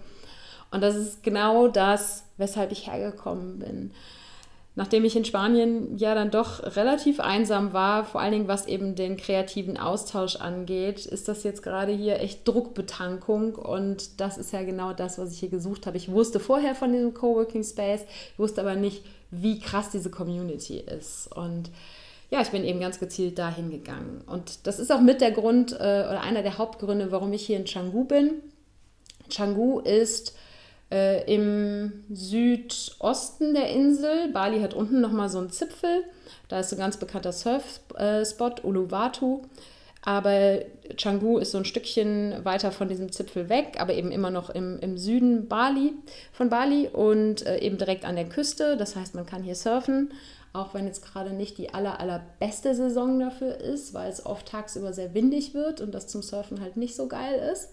und 0.72 0.80
das 0.80 0.96
ist 0.96 1.22
genau 1.22 1.68
das, 1.68 2.24
weshalb 2.38 2.72
ich 2.72 2.86
hergekommen 2.86 3.58
bin. 3.58 3.92
Nachdem 4.74 5.04
ich 5.04 5.16
in 5.16 5.26
Spanien 5.26 5.98
ja 5.98 6.14
dann 6.14 6.30
doch 6.30 6.76
relativ 6.76 7.20
einsam 7.20 7.74
war, 7.74 8.04
vor 8.04 8.22
allen 8.22 8.32
Dingen 8.32 8.48
was 8.48 8.66
eben 8.66 8.94
den 8.94 9.18
kreativen 9.18 9.76
Austausch 9.76 10.36
angeht, 10.36 11.04
ist 11.04 11.28
das 11.28 11.42
jetzt 11.42 11.62
gerade 11.62 11.92
hier 11.92 12.20
echt 12.20 12.48
Druckbetankung 12.48 13.54
und 13.54 14.20
das 14.20 14.38
ist 14.38 14.52
ja 14.52 14.62
genau 14.62 14.94
das, 14.94 15.18
was 15.18 15.32
ich 15.32 15.40
hier 15.40 15.50
gesucht 15.50 15.86
habe. 15.86 15.98
Ich 15.98 16.10
wusste 16.10 16.40
vorher 16.40 16.74
von 16.74 16.90
diesem 16.90 17.12
Coworking 17.12 17.64
Space, 17.64 18.06
wusste 18.38 18.62
aber 18.62 18.74
nicht, 18.74 19.04
wie 19.30 19.60
krass 19.60 19.90
diese 19.90 20.10
Community 20.10 20.78
ist 20.78 21.30
und 21.36 21.70
ja, 22.30 22.40
ich 22.40 22.48
bin 22.48 22.64
eben 22.64 22.80
ganz 22.80 22.98
gezielt 22.98 23.38
dahin 23.38 23.70
gegangen. 23.70 24.22
Und 24.26 24.66
das 24.66 24.78
ist 24.78 24.90
auch 24.90 25.02
mit 25.02 25.20
der 25.20 25.32
Grund 25.32 25.72
äh, 25.72 25.74
oder 25.74 26.22
einer 26.22 26.40
der 26.40 26.56
Hauptgründe, 26.56 27.12
warum 27.12 27.30
ich 27.34 27.44
hier 27.44 27.58
in 27.58 27.66
Canggu 27.66 28.04
bin. 28.04 28.40
Canggu 29.28 29.80
ist 29.80 30.34
äh, 30.92 31.24
im 31.34 32.04
Südosten 32.10 33.54
der 33.54 33.70
Insel. 33.70 34.28
Bali 34.32 34.60
hat 34.60 34.74
unten 34.74 35.00
nochmal 35.00 35.30
so 35.30 35.38
einen 35.38 35.50
Zipfel. 35.50 36.04
Da 36.48 36.60
ist 36.60 36.72
ein 36.72 36.78
ganz 36.78 36.98
bekannter 36.98 37.32
Surfspot, 37.32 38.62
Uluwatu. 38.62 39.42
Aber 40.04 40.58
Canggu 40.98 41.38
ist 41.38 41.52
so 41.52 41.58
ein 41.58 41.64
Stückchen 41.64 42.44
weiter 42.44 42.72
von 42.72 42.88
diesem 42.88 43.12
Zipfel 43.12 43.48
weg, 43.48 43.76
aber 43.78 43.94
eben 43.94 44.10
immer 44.10 44.30
noch 44.30 44.50
im, 44.50 44.80
im 44.80 44.98
Süden 44.98 45.46
Bali, 45.46 45.94
von 46.32 46.48
Bali 46.48 46.88
und 46.88 47.46
äh, 47.46 47.58
eben 47.58 47.78
direkt 47.78 48.04
an 48.04 48.16
der 48.16 48.28
Küste. 48.28 48.76
Das 48.76 48.96
heißt, 48.96 49.14
man 49.14 49.26
kann 49.26 49.44
hier 49.44 49.54
surfen, 49.54 50.12
auch 50.52 50.74
wenn 50.74 50.86
jetzt 50.86 51.04
gerade 51.04 51.32
nicht 51.32 51.56
die 51.56 51.72
aller, 51.72 52.00
allerbeste 52.00 52.74
Saison 52.74 53.20
dafür 53.20 53.56
ist, 53.58 53.94
weil 53.94 54.10
es 54.10 54.26
oft 54.26 54.46
tagsüber 54.46 54.92
sehr 54.92 55.14
windig 55.14 55.54
wird 55.54 55.80
und 55.80 55.94
das 55.94 56.08
zum 56.08 56.22
Surfen 56.22 56.60
halt 56.60 56.76
nicht 56.76 56.96
so 56.96 57.06
geil 57.06 57.40
ist. 57.52 57.68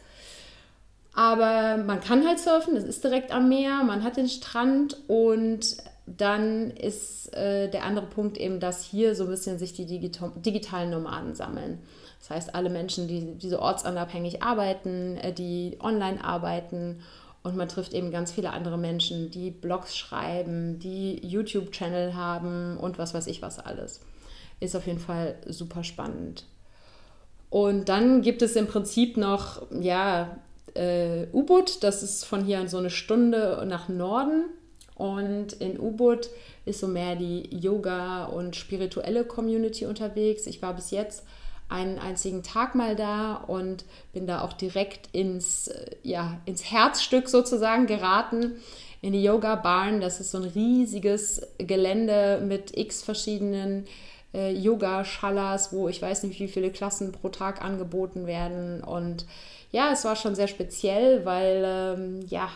Aber 1.19 1.75
man 1.75 1.99
kann 1.99 2.25
halt 2.25 2.39
surfen, 2.39 2.77
es 2.77 2.85
ist 2.85 3.03
direkt 3.03 3.33
am 3.33 3.49
Meer, 3.49 3.83
man 3.83 4.05
hat 4.05 4.15
den 4.15 4.29
Strand 4.29 4.95
und 5.09 5.75
dann 6.05 6.71
ist 6.71 7.35
äh, 7.35 7.69
der 7.69 7.83
andere 7.83 8.05
Punkt 8.05 8.37
eben, 8.37 8.61
dass 8.61 8.85
hier 8.85 9.13
so 9.15 9.25
ein 9.25 9.29
bisschen 9.29 9.59
sich 9.59 9.73
die 9.73 9.85
Digita 9.85 10.31
digitalen 10.37 10.91
Nomaden 10.91 11.35
sammeln. 11.35 11.79
Das 12.19 12.29
heißt, 12.29 12.55
alle 12.55 12.69
Menschen, 12.69 13.09
die, 13.09 13.33
die 13.33 13.49
so 13.49 13.59
ortsunabhängig 13.59 14.43
arbeiten, 14.43 15.17
äh, 15.17 15.33
die 15.33 15.77
online 15.81 16.23
arbeiten 16.23 17.01
und 17.43 17.57
man 17.57 17.67
trifft 17.67 17.93
eben 17.93 18.11
ganz 18.11 18.31
viele 18.31 18.53
andere 18.53 18.77
Menschen, 18.77 19.29
die 19.29 19.51
Blogs 19.51 19.97
schreiben, 19.97 20.79
die 20.79 21.19
YouTube-Channel 21.27 22.15
haben 22.15 22.77
und 22.77 22.97
was 22.97 23.13
weiß 23.13 23.27
ich 23.27 23.41
was 23.41 23.59
alles. 23.59 23.99
Ist 24.61 24.73
auf 24.73 24.87
jeden 24.87 24.99
Fall 24.99 25.35
super 25.45 25.83
spannend. 25.83 26.45
Und 27.49 27.89
dann 27.89 28.21
gibt 28.21 28.41
es 28.41 28.55
im 28.55 28.67
Prinzip 28.67 29.17
noch, 29.17 29.63
ja, 29.81 30.37
äh, 30.79 31.27
U-Boot, 31.33 31.83
das 31.83 32.03
ist 32.03 32.25
von 32.25 32.45
hier 32.45 32.67
so 32.67 32.77
eine 32.77 32.89
Stunde 32.89 33.63
nach 33.67 33.89
Norden. 33.89 34.45
Und 34.95 35.53
in 35.53 35.79
U-Boot 35.79 36.29
ist 36.65 36.79
so 36.79 36.87
mehr 36.87 37.15
die 37.15 37.47
Yoga- 37.55 38.25
und 38.25 38.55
spirituelle 38.55 39.23
Community 39.23 39.85
unterwegs. 39.85 40.45
Ich 40.45 40.61
war 40.61 40.73
bis 40.73 40.91
jetzt 40.91 41.23
einen 41.69 41.99
einzigen 41.99 42.43
Tag 42.43 42.75
mal 42.75 42.95
da 42.95 43.35
und 43.35 43.85
bin 44.11 44.25
da 44.25 44.41
auch 44.41 44.53
direkt 44.53 45.09
ins, 45.13 45.67
äh, 45.67 45.95
ja, 46.03 46.39
ins 46.45 46.71
Herzstück 46.71 47.29
sozusagen 47.29 47.85
geraten, 47.85 48.55
in 49.01 49.13
die 49.13 49.23
Yoga 49.23 49.55
Barn. 49.55 50.01
Das 50.01 50.19
ist 50.19 50.31
so 50.31 50.39
ein 50.39 50.45
riesiges 50.45 51.41
Gelände 51.57 52.41
mit 52.45 52.77
x 52.77 53.03
verschiedenen 53.03 53.85
äh, 54.33 54.51
Yoga-Schalas, 54.51 55.71
wo 55.71 55.87
ich 55.87 56.01
weiß 56.01 56.23
nicht, 56.23 56.39
wie 56.39 56.47
viele 56.47 56.71
Klassen 56.71 57.11
pro 57.11 57.29
Tag 57.29 57.63
angeboten 57.63 58.27
werden. 58.27 58.83
Und 58.83 59.25
ja, 59.71 59.91
es 59.91 60.05
war 60.05 60.15
schon 60.15 60.35
sehr 60.35 60.47
speziell, 60.47 61.25
weil 61.25 61.63
ähm, 61.65 62.25
ja, 62.27 62.49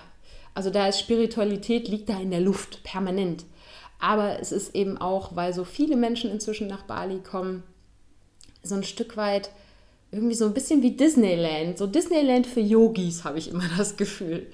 also 0.53 0.69
da 0.69 0.87
ist 0.87 0.99
Spiritualität, 0.99 1.87
liegt 1.87 2.09
da 2.09 2.19
in 2.19 2.31
der 2.31 2.41
Luft 2.41 2.83
permanent. 2.83 3.45
Aber 3.99 4.39
es 4.39 4.51
ist 4.51 4.75
eben 4.75 4.97
auch, 4.97 5.35
weil 5.35 5.53
so 5.53 5.63
viele 5.63 5.95
Menschen 5.95 6.29
inzwischen 6.29 6.67
nach 6.67 6.83
Bali 6.83 7.19
kommen, 7.19 7.63
so 8.61 8.75
ein 8.75 8.83
Stück 8.83 9.17
weit 9.17 9.49
irgendwie 10.11 10.35
so 10.35 10.45
ein 10.45 10.53
bisschen 10.53 10.81
wie 10.81 10.91
Disneyland. 10.91 11.77
So 11.77 11.87
Disneyland 11.87 12.45
für 12.45 12.59
Yogis, 12.59 13.23
habe 13.23 13.39
ich 13.39 13.49
immer 13.49 13.67
das 13.77 13.97
Gefühl. 13.97 14.47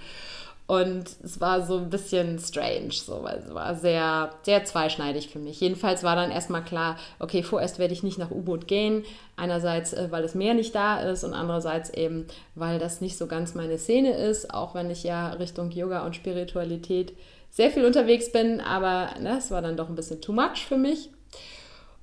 Und 0.70 1.06
es 1.24 1.42
war 1.42 1.66
so 1.66 1.78
ein 1.78 1.90
bisschen 1.90 2.38
strange, 2.38 2.92
so, 2.92 3.24
weil 3.24 3.40
es 3.40 3.52
war 3.52 3.74
sehr, 3.74 4.30
sehr 4.44 4.66
zweischneidig 4.66 5.30
für 5.30 5.40
mich. 5.40 5.60
Jedenfalls 5.60 6.04
war 6.04 6.16
dann 6.16 6.30
erstmal 6.30 6.64
klar, 6.64 6.96
okay, 7.18 7.42
vorerst 7.42 7.80
werde 7.80 7.96
ich 7.96 8.04
nicht 8.04 8.20
nach 8.20 8.30
U-Boot 8.30 8.68
gehen. 8.68 9.04
Einerseits, 9.36 9.94
äh, 9.94 10.12
weil 10.12 10.22
das 10.22 10.36
Meer 10.36 10.54
nicht 10.54 10.76
da 10.76 11.00
ist 11.00 11.24
und 11.24 11.34
andererseits 11.34 11.90
eben, 11.90 12.28
weil 12.54 12.78
das 12.78 13.02
nicht 13.02 13.18
so 13.18 13.26
ganz 13.26 13.56
meine 13.56 13.80
Szene 13.80 14.14
ist, 14.14 14.54
auch 14.54 14.76
wenn 14.76 14.92
ich 14.92 15.02
ja 15.02 15.32
Richtung 15.32 15.72
Yoga 15.72 16.06
und 16.06 16.16
Spiritualität 16.16 17.14
sehr 17.50 17.72
viel 17.72 17.84
unterwegs 17.84 18.32
bin. 18.32 18.62
Aber 18.62 19.20
ne, 19.20 19.40
es 19.40 19.50
war 19.50 19.64
dann 19.64 19.76
doch 19.76 19.90
ein 19.90 19.96
bisschen 19.96 20.22
too 20.22 20.34
much 20.34 20.68
für 20.68 20.78
mich. 20.78 21.10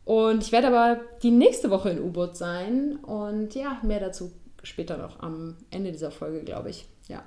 Und 0.04 0.42
ich 0.42 0.50
werde 0.50 0.66
aber 0.66 1.00
die 1.22 1.30
nächste 1.30 1.70
Woche 1.70 1.90
in 1.90 2.02
U-Boot 2.02 2.36
sein. 2.36 2.96
Und 2.96 3.54
ja, 3.54 3.78
mehr 3.84 4.00
dazu 4.00 4.32
später 4.64 4.96
noch 4.96 5.20
am 5.20 5.56
Ende 5.70 5.92
dieser 5.92 6.10
Folge, 6.10 6.42
glaube 6.42 6.70
ich. 6.70 6.84
Ja. 7.06 7.22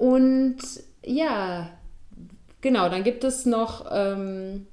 Und 0.00 0.56
ja, 1.04 1.68
genau, 2.62 2.88
dann 2.88 3.04
gibt 3.04 3.22
es 3.22 3.44
noch, 3.44 3.84
ähm, 3.92 4.66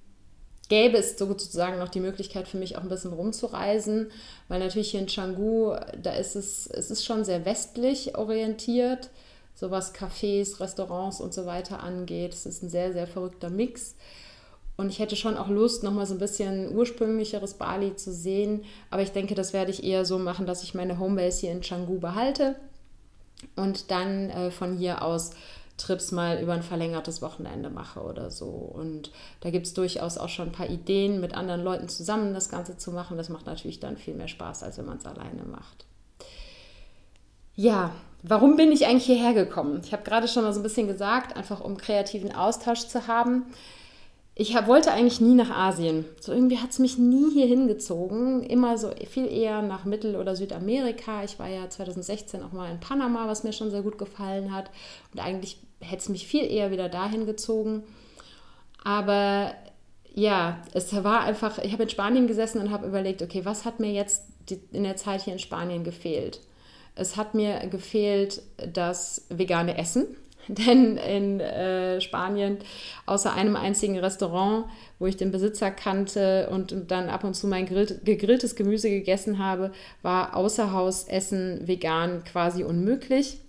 gäbe 0.69 0.97
es 0.97 1.17
sozusagen 1.17 1.79
noch 1.79 1.89
die 1.89 1.99
Möglichkeit 1.99 2.47
für 2.47 2.55
mich 2.55 2.77
auch 2.77 2.81
ein 2.81 2.87
bisschen 2.87 3.11
rumzureisen, 3.11 4.09
weil 4.47 4.59
natürlich 4.59 4.91
hier 4.91 5.01
in 5.01 5.07
Canggu, 5.07 5.75
da 6.01 6.13
ist 6.13 6.37
es, 6.37 6.67
es 6.67 6.91
ist 6.91 7.03
schon 7.03 7.25
sehr 7.25 7.43
westlich 7.43 8.17
orientiert, 8.17 9.09
so 9.53 9.69
was 9.69 9.93
Cafés, 9.93 10.61
Restaurants 10.61 11.19
und 11.19 11.33
so 11.33 11.45
weiter 11.45 11.83
angeht. 11.83 12.31
Es 12.31 12.45
ist 12.45 12.63
ein 12.63 12.69
sehr, 12.69 12.93
sehr 12.93 13.05
verrückter 13.05 13.49
Mix. 13.49 13.95
Und 14.77 14.89
ich 14.89 14.99
hätte 14.99 15.17
schon 15.17 15.35
auch 15.35 15.49
Lust, 15.49 15.83
nochmal 15.83 16.05
so 16.05 16.13
ein 16.13 16.19
bisschen 16.19 16.73
ursprünglicheres 16.73 17.55
Bali 17.55 17.97
zu 17.97 18.13
sehen. 18.13 18.63
Aber 18.91 19.01
ich 19.01 19.11
denke, 19.11 19.35
das 19.35 19.51
werde 19.51 19.71
ich 19.71 19.83
eher 19.83 20.05
so 20.05 20.19
machen, 20.19 20.45
dass 20.45 20.63
ich 20.63 20.73
meine 20.73 20.99
Homebase 20.99 21.41
hier 21.41 21.51
in 21.51 21.59
Canggu 21.59 21.99
behalte 21.99 22.55
und 23.55 23.91
dann 23.91 24.29
äh, 24.29 24.51
von 24.51 24.77
hier 24.77 25.01
aus 25.01 25.31
Trips 25.77 26.11
mal 26.11 26.41
über 26.41 26.53
ein 26.53 26.63
verlängertes 26.63 27.21
Wochenende 27.21 27.69
mache 27.69 28.01
oder 28.01 28.31
so. 28.31 28.47
Und 28.47 29.11
da 29.41 29.51
gibt 29.51 29.67
es 29.67 29.73
durchaus 29.73 30.17
auch 30.17 30.29
schon 30.29 30.49
ein 30.49 30.51
paar 30.51 30.69
Ideen, 30.69 31.21
mit 31.21 31.35
anderen 31.35 31.63
Leuten 31.63 31.87
zusammen 31.87 32.33
das 32.33 32.49
Ganze 32.49 32.77
zu 32.77 32.91
machen. 32.91 33.17
Das 33.17 33.29
macht 33.29 33.45
natürlich 33.45 33.79
dann 33.79 33.95
viel 33.95 34.15
mehr 34.15 34.27
Spaß, 34.27 34.63
als 34.63 34.77
wenn 34.79 34.85
man 34.85 34.97
es 34.97 35.05
alleine 35.05 35.43
macht. 35.43 35.85
Ja, 37.55 37.91
warum 38.23 38.55
bin 38.55 38.71
ich 38.71 38.87
eigentlich 38.87 39.05
hierher 39.05 39.33
gekommen? 39.33 39.81
Ich 39.83 39.93
habe 39.93 40.03
gerade 40.03 40.27
schon 40.27 40.43
mal 40.43 40.53
so 40.53 40.59
ein 40.59 40.63
bisschen 40.63 40.87
gesagt, 40.87 41.35
einfach 41.35 41.61
um 41.61 41.77
kreativen 41.77 42.33
Austausch 42.33 42.87
zu 42.87 43.07
haben 43.07 43.45
ich 44.39 44.53
wollte 44.67 44.91
eigentlich 44.91 45.19
nie 45.19 45.33
nach 45.33 45.49
Asien. 45.49 46.05
So 46.21 46.31
irgendwie 46.31 46.59
hat 46.59 46.69
es 46.69 46.77
mich 46.77 46.99
nie 46.99 47.31
hier 47.33 47.47
hingezogen. 47.47 48.43
Immer 48.43 48.77
so 48.77 48.91
viel 49.09 49.25
eher 49.25 49.63
nach 49.63 49.83
Mittel- 49.83 50.15
oder 50.15 50.35
Südamerika. 50.35 51.23
Ich 51.23 51.39
war 51.39 51.47
ja 51.47 51.67
2016 51.67 52.43
auch 52.43 52.51
mal 52.51 52.71
in 52.71 52.79
Panama, 52.79 53.27
was 53.27 53.43
mir 53.43 53.51
schon 53.51 53.71
sehr 53.71 53.81
gut 53.81 53.97
gefallen 53.97 54.53
hat. 54.53 54.69
Und 55.11 55.21
eigentlich 55.21 55.57
hätte 55.79 56.03
es 56.03 56.09
mich 56.09 56.27
viel 56.27 56.43
eher 56.43 56.69
wieder 56.69 56.87
dahin 56.87 57.25
gezogen. 57.25 57.81
Aber 58.83 59.55
ja, 60.13 60.61
es 60.71 60.93
war 61.03 61.21
einfach, 61.21 61.57
ich 61.57 61.73
habe 61.73 61.83
in 61.83 61.89
Spanien 61.89 62.27
gesessen 62.27 62.61
und 62.61 62.69
habe 62.69 62.85
überlegt, 62.85 63.23
okay, 63.23 63.43
was 63.43 63.65
hat 63.65 63.79
mir 63.79 63.91
jetzt 63.91 64.25
in 64.71 64.83
der 64.83 64.97
Zeit 64.97 65.23
hier 65.23 65.33
in 65.33 65.39
Spanien 65.39 65.83
gefehlt? 65.83 66.41
Es 66.93 67.17
hat 67.17 67.33
mir 67.33 67.65
gefehlt 67.69 68.43
das 68.71 69.25
vegane 69.29 69.79
Essen 69.79 70.05
Denn 70.49 70.97
in 70.97 71.39
äh, 71.39 71.99
Spanien, 71.99 72.57
außer 73.05 73.33
einem 73.33 73.55
einzigen 73.55 73.99
Restaurant, 73.99 74.65
wo 74.99 75.05
ich 75.05 75.17
den 75.17 75.31
Besitzer 75.31 75.71
kannte 75.71 76.49
und 76.49 76.75
dann 76.87 77.09
ab 77.09 77.23
und 77.23 77.33
zu 77.33 77.47
mein 77.47 77.65
gegrilltes 77.65 78.55
Gemüse 78.55 78.89
gegessen 78.89 79.39
habe, 79.39 79.71
war 80.01 80.35
Außerhausessen 80.35 81.67
vegan 81.67 82.23
quasi 82.23 82.63
unmöglich. 82.63 83.39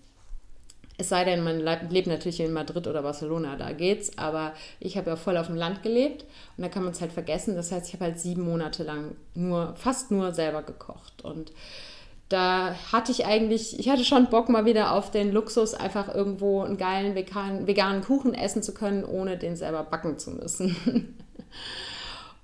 Es 1.01 1.11
sei 1.11 1.25
denn, 1.25 1.45
man 1.45 1.61
lebt 1.61 2.09
natürlich 2.09 2.41
in 2.41 2.53
Madrid 2.53 2.89
oder 2.89 3.03
Barcelona, 3.03 3.55
da 3.55 3.71
geht's. 3.71 4.19
Aber 4.19 4.53
ich 4.81 4.97
habe 4.99 5.11
ja 5.11 5.17
voll 5.17 5.37
auf 5.37 5.47
dem 5.47 5.55
Land 5.55 5.85
gelebt 5.85 6.25
und 6.57 6.65
da 6.65 6.69
kann 6.69 6.83
man 6.83 6.91
es 6.93 7.01
halt 7.01 7.13
vergessen. 7.13 7.55
Das 7.55 7.71
heißt, 7.71 7.87
ich 7.87 7.95
habe 7.95 8.07
halt 8.07 8.19
sieben 8.19 8.43
Monate 8.43 8.83
lang 8.83 9.15
nur, 9.35 9.77
fast 9.77 10.11
nur 10.11 10.35
selber 10.35 10.63
gekocht. 10.63 11.25
Und 11.25 11.53
da 12.29 12.75
hatte 12.93 13.11
ich 13.11 13.27
eigentlich, 13.27 13.79
ich 13.79 13.89
hatte 13.89 14.05
schon 14.05 14.27
Bock 14.27 14.49
mal 14.49 14.65
wieder 14.67 14.93
auf 14.93 15.11
den 15.11 15.33
Luxus, 15.33 15.75
einfach 15.75 16.15
irgendwo 16.15 16.63
einen 16.63 16.77
geilen 16.77 17.15
veganen, 17.15 17.67
veganen 17.67 18.03
Kuchen 18.03 18.35
essen 18.35 18.63
zu 18.63 18.75
können, 18.75 19.05
ohne 19.05 19.39
den 19.39 19.57
selber 19.57 19.83
backen 19.83 20.19
zu 20.19 20.33
müssen. 20.33 20.77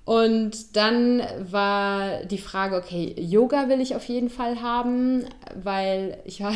Und 0.06 0.76
dann 0.76 1.22
war 1.50 2.24
die 2.24 2.38
Frage, 2.38 2.76
okay, 2.76 3.14
Yoga 3.18 3.68
will 3.68 3.80
ich 3.80 3.96
auf 3.96 4.04
jeden 4.04 4.28
Fall 4.28 4.60
haben, 4.60 5.24
weil 5.54 6.18
ich 6.24 6.42
war 6.42 6.52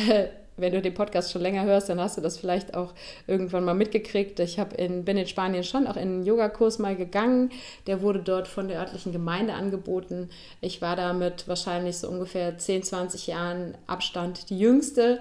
wenn 0.59 0.73
du 0.73 0.81
den 0.81 0.93
Podcast 0.93 1.31
schon 1.31 1.41
länger 1.41 1.63
hörst, 1.63 1.89
dann 1.89 1.99
hast 1.99 2.17
du 2.17 2.21
das 2.21 2.37
vielleicht 2.37 2.73
auch 2.75 2.93
irgendwann 3.27 3.65
mal 3.65 3.73
mitgekriegt. 3.73 4.39
Ich 4.39 4.57
in, 4.77 5.05
bin 5.05 5.17
in 5.17 5.27
Spanien 5.27 5.63
schon 5.63 5.87
auch 5.87 5.95
in 5.95 6.01
einen 6.01 6.25
Yogakurs 6.25 6.79
mal 6.79 6.95
gegangen. 6.95 7.51
Der 7.87 8.01
wurde 8.01 8.19
dort 8.19 8.47
von 8.47 8.67
der 8.67 8.79
örtlichen 8.79 9.11
Gemeinde 9.11 9.53
angeboten. 9.53 10.29
Ich 10.61 10.81
war 10.81 10.95
da 10.95 11.13
mit 11.13 11.47
wahrscheinlich 11.47 11.97
so 11.97 12.09
ungefähr 12.09 12.57
10, 12.57 12.83
20 12.83 13.27
Jahren 13.27 13.77
Abstand 13.87 14.49
die 14.49 14.59
jüngste. 14.59 15.19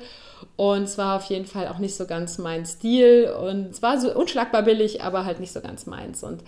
Und 0.57 0.85
es 0.85 0.99
war 0.99 1.17
auf 1.17 1.25
jeden 1.25 1.47
Fall 1.47 1.69
auch 1.69 1.79
nicht 1.79 1.97
so 1.97 2.07
ganz 2.07 2.39
mein 2.39 2.65
Stil. 2.65 3.33
Und 3.41 3.71
es 3.71 3.83
war 3.83 4.01
so 4.01 4.15
unschlagbar 4.15 4.63
billig, 4.63 5.03
aber 5.03 5.25
halt 5.25 5.41
nicht 5.41 5.53
so 5.53 5.61
ganz 5.61 5.87
meins. 5.87 6.23
Und 6.23 6.43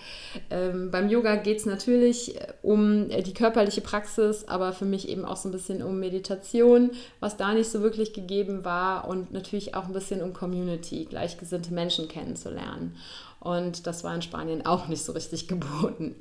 ähm, 0.51 0.91
beim 0.91 1.09
Yoga 1.09 1.37
geht 1.37 1.59
es 1.59 1.67
natürlich 1.67 2.37
um 2.63 3.09
die 3.09 3.35
körperliche 3.35 3.81
Praxis, 3.81 4.47
aber 4.47 4.73
für 4.73 4.85
mich 4.85 5.09
eben 5.09 5.25
auch 5.25 5.37
so 5.37 5.49
ein 5.49 5.53
bisschen 5.53 5.83
um 5.83 5.99
Meditation, 5.99 6.91
was 7.21 7.37
da 7.37 7.53
nicht 7.53 7.71
so 7.71 7.83
wirklich 7.83 8.13
gegeben 8.13 8.65
war 8.65 8.80
war 8.81 9.09
und 9.09 9.33
natürlich 9.33 9.75
auch 9.75 9.85
ein 9.85 9.93
bisschen 9.93 10.23
um 10.23 10.33
Community, 10.33 11.05
gleichgesinnte 11.05 11.73
Menschen 11.75 12.09
kennenzulernen. 12.09 12.97
Und 13.39 13.87
das 13.87 14.05
war 14.05 14.15
in 14.15 14.23
Spanien 14.23 14.65
auch 14.65 14.89
nicht 14.89 15.05
so 15.05 15.13
richtig 15.13 15.49
geboten. 15.53 16.17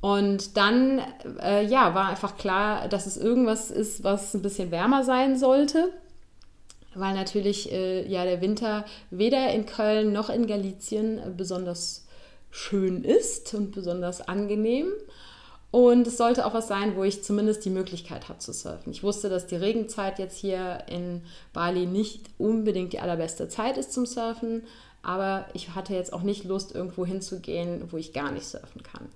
Und 0.00 0.56
dann, 0.56 1.02
äh, 1.42 1.64
ja, 1.66 1.94
war 1.94 2.08
einfach 2.08 2.36
klar, 2.38 2.88
dass 2.88 3.06
es 3.06 3.16
irgendwas 3.16 3.70
ist, 3.70 4.02
was 4.02 4.34
ein 4.34 4.42
bisschen 4.42 4.70
wärmer 4.70 5.04
sein 5.04 5.38
sollte, 5.38 5.92
weil 6.94 7.14
natürlich 7.14 7.70
äh, 7.70 8.06
ja 8.08 8.24
der 8.24 8.40
Winter 8.40 8.84
weder 9.10 9.52
in 9.52 9.66
Köln 9.66 10.12
noch 10.12 10.30
in 10.30 10.46
Galicien 10.46 11.20
besonders 11.36 12.06
schön 12.50 13.04
ist 13.04 13.52
und 13.54 13.72
besonders 13.72 14.26
angenehm. 14.26 14.88
Und 15.70 16.06
es 16.06 16.16
sollte 16.16 16.46
auch 16.46 16.54
was 16.54 16.66
sein, 16.66 16.96
wo 16.96 17.04
ich 17.04 17.22
zumindest 17.22 17.64
die 17.64 17.70
Möglichkeit 17.70 18.28
habe 18.28 18.40
zu 18.40 18.52
surfen. 18.52 18.92
Ich 18.92 19.04
wusste, 19.04 19.28
dass 19.28 19.46
die 19.46 19.56
Regenzeit 19.56 20.18
jetzt 20.18 20.36
hier 20.36 20.84
in 20.88 21.22
Bali 21.52 21.86
nicht 21.86 22.26
unbedingt 22.38 22.92
die 22.92 22.98
allerbeste 22.98 23.48
Zeit 23.48 23.78
ist 23.78 23.92
zum 23.92 24.04
Surfen, 24.04 24.64
aber 25.02 25.46
ich 25.54 25.74
hatte 25.74 25.94
jetzt 25.94 26.12
auch 26.12 26.22
nicht 26.22 26.44
Lust, 26.44 26.74
irgendwo 26.74 27.06
hinzugehen, 27.06 27.84
wo 27.90 27.96
ich 27.96 28.12
gar 28.12 28.32
nicht 28.32 28.46
surfen 28.46 28.82
kann. 28.82 29.08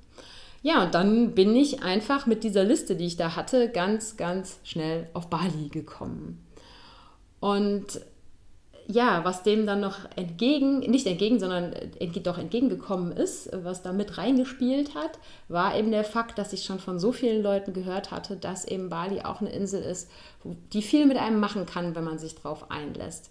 Ja, 0.63 0.85
und 0.85 0.95
dann 0.95 1.35
bin 1.35 1.55
ich 1.57 1.83
einfach 1.83 2.27
mit 2.27 2.45
dieser 2.45 2.65
Liste, 2.65 2.97
die 2.97 3.07
ich 3.07 3.17
da 3.17 3.37
hatte, 3.37 3.69
ganz, 3.69 4.17
ganz 4.17 4.61
schnell 4.65 5.09
auf 5.13 5.29
Bali 5.29 5.69
gekommen. 5.69 6.43
Und 7.41 8.01
ja, 8.87 9.25
was 9.25 9.43
dem 9.43 9.67
dann 9.67 9.81
noch 9.81 10.01
entgegen, 10.17 10.81
nicht 10.81 11.07
entgegen, 11.07 11.41
sondern 11.41 11.75
doch 12.23 12.39
entgegengekommen 12.39 13.13
ist, 13.13 13.51
was 13.53 13.83
da 13.83 13.93
mit 13.93 14.19
reingespielt 14.19 14.95
hat, 14.95 15.19
war 15.49 15.77
eben 15.77 15.91
der 15.91 16.05
Fakt, 16.05 16.39
dass 16.39 16.53
ich 16.53 16.65
schon 16.65 16.79
von 16.79 16.99
so 16.99 17.13
vielen 17.13 17.43
Leuten 17.43 17.73
gehört 17.73 18.11
hatte, 18.11 18.37
dass 18.37 18.67
eben 18.67 18.91
Bali 18.91 19.21
auch 19.23 19.41
eine 19.41 19.51
Insel 19.51 19.83
ist, 19.83 20.11
die 20.73 20.83
viel 20.83 21.07
mit 21.07 21.17
einem 21.17 21.41
machen 21.41 21.65
kann, 21.65 21.95
wenn 21.95 22.05
man 22.05 22.19
sich 22.19 22.35
drauf 22.35 22.71
einlässt. 22.71 23.31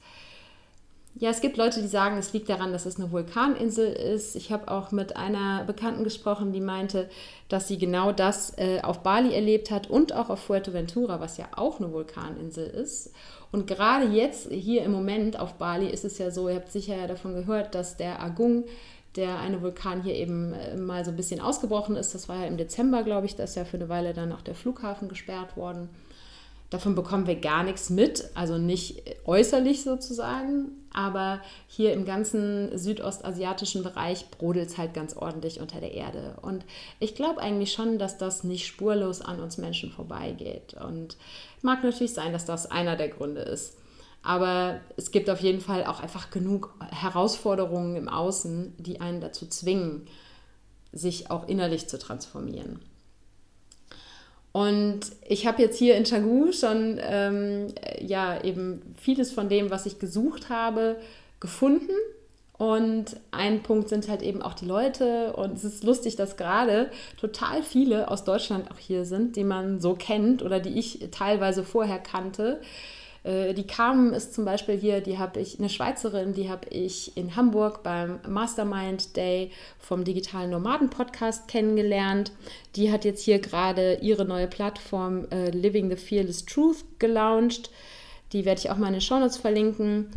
Ja, 1.15 1.29
es 1.29 1.41
gibt 1.41 1.57
Leute, 1.57 1.79
die 1.79 1.87
sagen, 1.87 2.17
es 2.17 2.33
liegt 2.33 2.49
daran, 2.49 2.71
dass 2.71 2.87
es 2.87 2.99
eine 2.99 3.11
Vulkaninsel 3.11 3.93
ist. 3.93 4.35
Ich 4.35 4.51
habe 4.51 4.71
auch 4.71 4.91
mit 4.91 5.15
einer 5.15 5.63
Bekannten 5.63 6.03
gesprochen, 6.03 6.51
die 6.53 6.59
meinte, 6.59 7.07
dass 7.49 7.67
sie 7.67 7.77
genau 7.77 8.11
das 8.11 8.57
äh, 8.57 8.81
auf 8.81 9.03
Bali 9.03 9.31
erlebt 9.35 9.69
hat 9.69 9.91
und 9.91 10.13
auch 10.13 10.31
auf 10.31 10.39
Fuerteventura, 10.39 11.19
was 11.19 11.37
ja 11.37 11.45
auch 11.55 11.79
eine 11.79 11.91
Vulkaninsel 11.91 12.65
ist. 12.65 13.13
Und 13.53 13.67
gerade 13.67 14.07
jetzt, 14.07 14.51
hier 14.51 14.83
im 14.83 14.91
Moment 14.91 15.39
auf 15.39 15.53
Bali, 15.53 15.87
ist 15.87 16.05
es 16.05 16.17
ja 16.17 16.31
so, 16.31 16.49
ihr 16.49 16.55
habt 16.55 16.71
sicher 16.71 17.07
davon 17.07 17.35
gehört, 17.35 17.75
dass 17.75 17.97
der 17.97 18.19
Agung, 18.19 18.63
der 19.15 19.39
eine 19.39 19.61
Vulkan 19.61 20.01
hier 20.01 20.15
eben 20.15 20.53
äh, 20.53 20.75
mal 20.75 21.05
so 21.05 21.11
ein 21.11 21.15
bisschen 21.15 21.39
ausgebrochen 21.39 21.95
ist, 21.95 22.15
das 22.15 22.27
war 22.27 22.37
ja 22.37 22.47
im 22.47 22.57
Dezember, 22.57 23.03
glaube 23.03 23.27
ich, 23.27 23.35
da 23.35 23.43
ist 23.43 23.55
ja 23.55 23.63
für 23.63 23.77
eine 23.77 23.89
Weile 23.89 24.13
dann 24.13 24.31
auch 24.31 24.41
der 24.41 24.55
Flughafen 24.55 25.07
gesperrt 25.07 25.55
worden. 25.55 25.89
Davon 26.73 26.95
bekommen 26.95 27.27
wir 27.27 27.35
gar 27.35 27.63
nichts 27.63 27.91
mit, 27.91 28.31
also 28.33 28.57
nicht 28.57 29.03
äußerlich 29.25 29.83
sozusagen, 29.83 30.71
aber 30.91 31.39
hier 31.67 31.93
im 31.93 32.03
ganzen 32.03 32.75
südostasiatischen 32.75 33.83
Bereich 33.83 34.31
brodelt 34.31 34.69
es 34.69 34.79
halt 34.79 34.95
ganz 34.95 35.15
ordentlich 35.15 35.59
unter 35.59 35.79
der 35.79 35.91
Erde. 35.91 36.35
Und 36.41 36.65
ich 36.99 37.13
glaube 37.13 37.41
eigentlich 37.41 37.73
schon, 37.73 37.99
dass 37.99 38.17
das 38.17 38.43
nicht 38.43 38.65
spurlos 38.65 39.21
an 39.21 39.39
uns 39.39 39.59
Menschen 39.59 39.91
vorbeigeht. 39.91 40.73
Und 40.73 41.15
mag 41.61 41.83
natürlich 41.83 42.15
sein, 42.15 42.33
dass 42.33 42.45
das 42.45 42.71
einer 42.71 42.95
der 42.95 43.09
Gründe 43.09 43.41
ist. 43.41 43.77
Aber 44.23 44.79
es 44.97 45.11
gibt 45.11 45.29
auf 45.29 45.41
jeden 45.41 45.61
Fall 45.61 45.85
auch 45.85 45.99
einfach 45.99 46.31
genug 46.31 46.73
Herausforderungen 46.89 47.97
im 47.97 48.09
Außen, 48.09 48.73
die 48.79 48.99
einen 48.99 49.21
dazu 49.21 49.45
zwingen, 49.45 50.07
sich 50.91 51.29
auch 51.29 51.47
innerlich 51.47 51.87
zu 51.87 51.99
transformieren. 51.99 52.79
Und 54.53 55.01
ich 55.27 55.47
habe 55.47 55.61
jetzt 55.63 55.79
hier 55.79 55.97
in 55.97 56.05
Chagu 56.05 56.51
schon 56.51 56.99
ähm, 57.01 57.73
ja 57.99 58.41
eben 58.43 58.81
vieles 59.01 59.31
von 59.31 59.49
dem, 59.49 59.71
was 59.71 59.87
ich 59.87 59.99
gesucht 59.99 60.49
habe, 60.49 60.97
gefunden. 61.39 61.91
Und 62.59 63.17
ein 63.31 63.63
Punkt 63.63 63.89
sind 63.89 64.07
halt 64.07 64.21
eben 64.21 64.43
auch 64.43 64.53
die 64.53 64.67
Leute. 64.67 65.33
Und 65.33 65.55
es 65.55 65.63
ist 65.63 65.83
lustig, 65.83 66.17
dass 66.17 66.37
gerade 66.37 66.91
total 67.19 67.63
viele 67.63 68.11
aus 68.11 68.25
Deutschland 68.25 68.69
auch 68.71 68.77
hier 68.77 69.05
sind, 69.05 69.35
die 69.35 69.43
man 69.43 69.81
so 69.81 69.95
kennt 69.95 70.43
oder 70.43 70.59
die 70.59 70.77
ich 70.77 71.07
teilweise 71.09 71.63
vorher 71.63 71.97
kannte. 71.97 72.61
Äh, 73.23 73.53
die 73.53 73.65
Carmen 73.65 74.13
ist 74.13 74.33
zum 74.33 74.45
Beispiel 74.45 74.77
hier, 74.77 75.01
die 75.01 75.17
habe 75.17 75.39
ich, 75.39 75.59
eine 75.59 75.69
Schweizerin, 75.69 76.33
die 76.33 76.49
habe 76.49 76.67
ich 76.69 77.15
in 77.17 77.35
Hamburg 77.35 77.83
beim 77.83 78.19
Mastermind 78.27 79.15
Day 79.15 79.51
vom 79.79 80.03
Digitalen 80.03 80.51
Nomaden 80.51 80.89
Podcast 80.89 81.47
kennengelernt. 81.47 82.31
Die 82.75 82.91
hat 82.91 83.05
jetzt 83.05 83.23
hier 83.23 83.39
gerade 83.39 83.95
ihre 84.01 84.25
neue 84.25 84.47
Plattform 84.47 85.27
äh, 85.31 85.49
Living 85.49 85.89
the 85.89 85.95
Fearless 85.95 86.45
Truth 86.45 86.83
gelauncht. 86.99 87.71
Die 88.33 88.45
werde 88.45 88.59
ich 88.59 88.69
auch 88.69 88.77
mal 88.77 88.87
in 88.87 88.93
den 88.93 89.01
Shownotes 89.01 89.37
verlinken. 89.37 90.09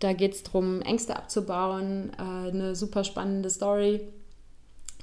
Da 0.00 0.12
geht 0.12 0.34
es 0.34 0.42
darum, 0.42 0.80
Ängste 0.82 1.16
abzubauen. 1.16 2.12
Äh, 2.18 2.50
eine 2.50 2.76
super 2.76 3.04
spannende 3.04 3.50
Story. 3.50 4.00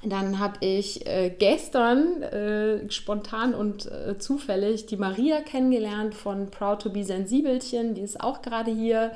Dann 0.08 0.38
habe 0.38 0.64
ich 0.64 1.04
äh, 1.06 1.34
gestern 1.36 2.22
äh, 2.22 2.90
spontan 2.92 3.54
und 3.54 3.86
äh, 3.86 4.16
zufällig 4.18 4.86
die 4.86 4.96
Maria 4.96 5.40
kennengelernt 5.40 6.14
von 6.14 6.48
Proud 6.50 6.82
to 6.82 6.90
be 6.90 7.02
Sensibelchen, 7.02 7.94
die 7.94 8.02
ist 8.02 8.20
auch 8.20 8.40
gerade 8.40 8.70
hier. 8.70 9.10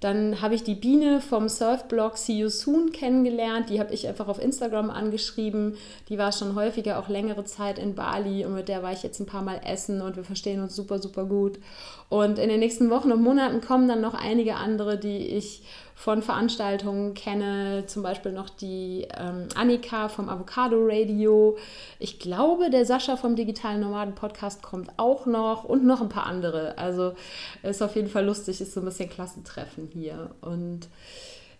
Dann 0.00 0.40
habe 0.40 0.56
ich 0.56 0.64
die 0.64 0.74
Biene 0.74 1.20
vom 1.20 1.48
Surfblog 1.48 2.16
See 2.16 2.38
You 2.38 2.48
Soon 2.48 2.90
kennengelernt. 2.90 3.70
Die 3.70 3.78
habe 3.78 3.94
ich 3.94 4.08
einfach 4.08 4.26
auf 4.26 4.42
Instagram 4.42 4.90
angeschrieben. 4.90 5.76
Die 6.08 6.18
war 6.18 6.32
schon 6.32 6.56
häufiger, 6.56 6.98
auch 6.98 7.08
längere 7.08 7.44
Zeit 7.44 7.78
in 7.78 7.94
Bali 7.94 8.44
und 8.44 8.54
mit 8.54 8.68
der 8.68 8.82
war 8.82 8.92
ich 8.92 9.04
jetzt 9.04 9.20
ein 9.20 9.26
paar 9.26 9.42
Mal 9.42 9.60
essen 9.64 10.02
und 10.02 10.16
wir 10.16 10.24
verstehen 10.24 10.60
uns 10.60 10.74
super, 10.74 10.98
super 10.98 11.24
gut. 11.24 11.60
Und 12.08 12.40
in 12.40 12.48
den 12.48 12.58
nächsten 12.58 12.90
Wochen 12.90 13.12
und 13.12 13.22
Monaten 13.22 13.60
kommen 13.60 13.86
dann 13.86 14.00
noch 14.00 14.14
einige 14.14 14.56
andere, 14.56 14.98
die 14.98 15.18
ich 15.18 15.62
von 16.02 16.20
Veranstaltungen 16.20 17.14
kenne, 17.14 17.84
zum 17.86 18.02
Beispiel 18.02 18.32
noch 18.32 18.50
die 18.50 19.06
ähm, 19.16 19.46
Annika 19.54 20.08
vom 20.08 20.28
Avocado 20.28 20.84
Radio. 20.84 21.56
Ich 22.00 22.18
glaube, 22.18 22.70
der 22.70 22.84
Sascha 22.84 23.16
vom 23.16 23.36
Digitalen 23.36 23.82
Nomaden 23.82 24.16
Podcast 24.16 24.64
kommt 24.64 24.90
auch 24.96 25.26
noch 25.26 25.62
und 25.62 25.84
noch 25.84 26.00
ein 26.00 26.08
paar 26.08 26.26
andere. 26.26 26.76
Also 26.76 27.14
ist 27.62 27.84
auf 27.84 27.94
jeden 27.94 28.08
Fall 28.08 28.24
lustig, 28.24 28.60
ist 28.60 28.74
so 28.74 28.80
ein 28.80 28.86
bisschen 28.86 29.10
Klassentreffen 29.10 29.90
hier 29.92 30.34
und 30.40 30.88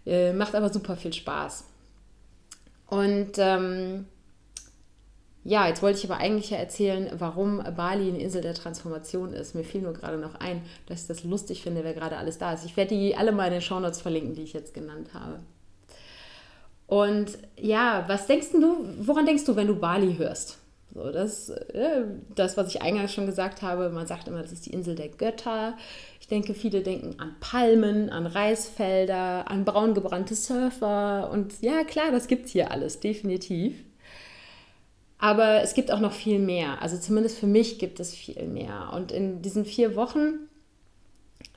äh, 0.07 0.33
macht 0.33 0.57
aber 0.57 0.73
super 0.73 0.97
viel 0.97 1.13
Spaß. 1.13 1.65
Und 2.89 3.35
ähm, 3.39 4.07
ja, 5.45 5.67
jetzt 5.67 5.83
wollte 5.83 5.99
ich 5.99 6.05
aber 6.11 6.21
eigentlich 6.21 6.51
ja 6.51 6.59
erzählen, 6.59 7.11
warum 7.19 7.63
Bali 7.77 8.09
eine 8.09 8.21
Insel 8.21 8.43
der 8.43 8.55
Transformation 8.55 9.33
ist. 9.33 9.55
Mir 9.55 9.65
fiel 9.65 9.83
nur 9.83 9.93
gerade 9.93 10.17
noch 10.17 10.37
ein, 10.37 10.63
dass 10.87 11.03
ich 11.03 11.09
das 11.09 11.25
lustig 11.25 11.63
finde, 11.63 11.83
wer 11.83 11.95
gerade 11.95 12.17
alles 12.17 12.39
da 12.39 12.53
ist. 12.53 12.65
Ich 12.65 12.77
werde 12.77 12.95
die 12.95 13.17
alle 13.17 13.33
mal 13.33 13.47
in 13.47 13.55
den 13.55 13.61
Shownotes 13.61 14.01
verlinken, 14.01 14.35
die 14.35 14.43
ich 14.43 14.53
jetzt 14.53 14.73
genannt 14.73 15.09
habe. 15.15 15.41
Und 16.87 17.39
ja, 17.59 18.05
was 18.07 18.27
denkst 18.27 18.53
du, 18.53 18.87
woran 19.01 19.27
denkst 19.27 19.45
du, 19.45 19.57
wenn 19.57 19.67
du 19.67 19.75
Bali 19.75 20.15
hörst? 20.17 20.59
So, 20.95 21.11
das, 21.11 21.49
äh, 21.49 22.05
das, 22.35 22.57
was 22.57 22.69
ich 22.69 22.83
eingangs 22.83 23.15
schon 23.15 23.27
gesagt 23.27 23.63
habe, 23.63 23.89
man 23.89 24.07
sagt 24.07 24.29
immer, 24.29 24.43
das 24.43 24.53
ist 24.53 24.67
die 24.67 24.75
Insel 24.75 24.95
der 24.95 25.09
Götter. 25.09 25.77
Ich 26.21 26.29
denke, 26.29 26.53
viele 26.53 26.83
denken 26.83 27.19
an 27.19 27.35
Palmen, 27.41 28.11
an 28.11 28.27
Reisfelder, 28.27 29.51
an 29.51 29.65
braungebrannte 29.65 30.35
Surfer. 30.35 31.31
Und 31.33 31.63
ja, 31.63 31.83
klar, 31.85 32.13
das 32.13 32.29
gibt 32.29 32.47
es 32.47 32.53
hier 32.53 32.71
alles, 32.71 33.01
definitiv. 33.01 33.75
Aber 35.23 35.63
es 35.63 35.75
gibt 35.75 35.93
auch 35.93 36.01
noch 36.01 36.13
viel 36.13 36.41
mehr. 36.41 36.83
Also 36.83 36.99
zumindest 36.99 37.39
für 37.39 37.47
mich 37.47 37.79
gibt 37.79 38.01
es 38.01 38.13
viel 38.13 38.43
mehr. 38.49 38.91
Und 38.93 39.13
in 39.13 39.41
diesen 39.41 39.65
vier 39.65 39.95
Wochen, 39.95 40.49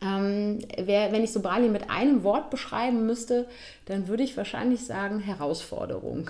ähm, 0.03 0.59
wär, 0.77 1.11
wenn 1.11 1.23
ich 1.23 1.33
so 1.33 1.39
Bali 1.39 1.67
mit 1.67 1.89
einem 1.89 2.23
Wort 2.23 2.51
beschreiben 2.51 3.07
müsste, 3.07 3.47
dann 3.85 4.07
würde 4.07 4.21
ich 4.21 4.37
wahrscheinlich 4.37 4.85
sagen 4.85 5.19
Herausforderung. 5.19 6.29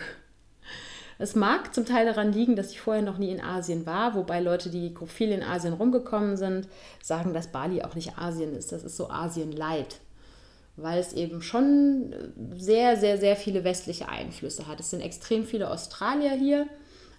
Es 1.17 1.35
mag 1.35 1.75
zum 1.75 1.85
Teil 1.85 2.05
daran 2.05 2.31
liegen, 2.31 2.55
dass 2.55 2.71
ich 2.71 2.79
vorher 2.79 3.03
noch 3.03 3.17
nie 3.17 3.31
in 3.31 3.41
Asien 3.41 3.85
war, 3.85 4.15
wobei 4.15 4.39
Leute, 4.39 4.69
die 4.69 4.95
viel 5.05 5.33
in 5.33 5.43
Asien 5.43 5.73
rumgekommen 5.73 6.37
sind, 6.37 6.69
sagen, 7.03 7.33
dass 7.33 7.51
Bali 7.51 7.81
auch 7.81 7.95
nicht 7.95 8.17
Asien 8.17 8.55
ist. 8.55 8.71
Das 8.71 8.85
ist 8.85 8.95
so 8.95 9.09
Asien-Light, 9.09 9.97
weil 10.77 10.99
es 10.99 11.11
eben 11.11 11.41
schon 11.41 12.15
sehr, 12.55 12.95
sehr, 12.95 13.17
sehr 13.17 13.35
viele 13.35 13.65
westliche 13.65 14.07
Einflüsse 14.07 14.69
hat. 14.69 14.79
Es 14.79 14.91
sind 14.91 15.01
extrem 15.01 15.43
viele 15.43 15.69
Australier 15.69 16.31
hier 16.31 16.67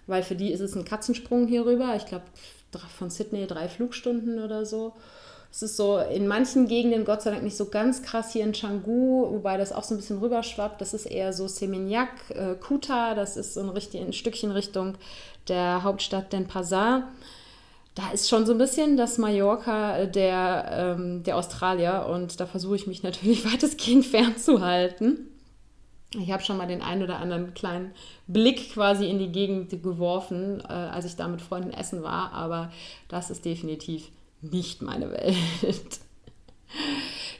weil 0.07 0.23
für 0.23 0.35
die 0.35 0.51
ist 0.51 0.61
es 0.61 0.75
ein 0.75 0.85
Katzensprung 0.85 1.47
hier 1.47 1.65
rüber. 1.65 1.95
Ich 1.95 2.05
glaube, 2.05 2.23
von 2.97 3.09
Sydney 3.09 3.47
drei 3.47 3.67
Flugstunden 3.67 4.43
oder 4.43 4.65
so. 4.65 4.93
Es 5.51 5.61
ist 5.61 5.77
so 5.77 5.97
in 5.97 6.27
manchen 6.27 6.67
Gegenden 6.67 7.05
Gott 7.05 7.21
sei 7.21 7.31
Dank 7.31 7.43
nicht 7.43 7.57
so 7.57 7.65
ganz 7.65 8.03
krass 8.03 8.33
hier 8.33 8.43
in 8.43 8.51
Canggu, 8.51 9.31
wobei 9.31 9.57
das 9.57 9.71
auch 9.71 9.83
so 9.83 9.95
ein 9.95 9.97
bisschen 9.97 10.19
rüberschwappt. 10.19 10.81
Das 10.81 10.93
ist 10.93 11.05
eher 11.05 11.33
so 11.33 11.47
Seminyak, 11.47 12.09
äh, 12.29 12.55
Kuta, 12.55 13.15
das 13.15 13.37
ist 13.37 13.53
so 13.53 13.61
ein, 13.61 13.69
richtig, 13.69 14.01
ein 14.01 14.13
Stückchen 14.13 14.51
Richtung 14.51 14.95
der 15.47 15.83
Hauptstadt 15.83 16.33
Denpasar. 16.33 17.07
Da 17.95 18.11
ist 18.11 18.29
schon 18.29 18.45
so 18.45 18.51
ein 18.51 18.59
bisschen 18.59 18.97
das 18.97 19.17
Mallorca 19.17 20.05
der, 20.05 20.95
ähm, 20.99 21.23
der 21.23 21.37
Australier 21.37 22.07
und 22.11 22.39
da 22.39 22.45
versuche 22.45 22.75
ich 22.75 22.85
mich 22.85 23.01
natürlich 23.01 23.45
weitestgehend 23.51 24.05
fernzuhalten. 24.05 25.36
Ich 26.13 26.31
habe 26.31 26.43
schon 26.43 26.57
mal 26.57 26.67
den 26.67 26.81
einen 26.81 27.03
oder 27.03 27.19
anderen 27.19 27.53
kleinen 27.53 27.93
Blick 28.27 28.73
quasi 28.73 29.09
in 29.09 29.19
die 29.19 29.31
Gegend 29.31 29.69
geworfen, 29.83 30.61
äh, 30.61 30.71
als 30.71 31.05
ich 31.05 31.15
da 31.17 31.27
mit 31.27 31.41
Freunden 31.41 31.71
essen 31.71 32.01
war, 32.01 32.31
aber 32.31 32.71
das 33.09 33.29
ist 33.29 33.43
definitiv 33.43 34.09
nicht 34.41 34.81
meine 34.81 35.11
Welt. 35.11 35.99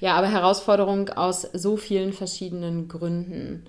ja, 0.01 0.15
aber 0.15 0.27
Herausforderung 0.27 1.10
aus 1.10 1.43
so 1.53 1.77
vielen 1.77 2.12
verschiedenen 2.12 2.89
Gründen. 2.89 3.65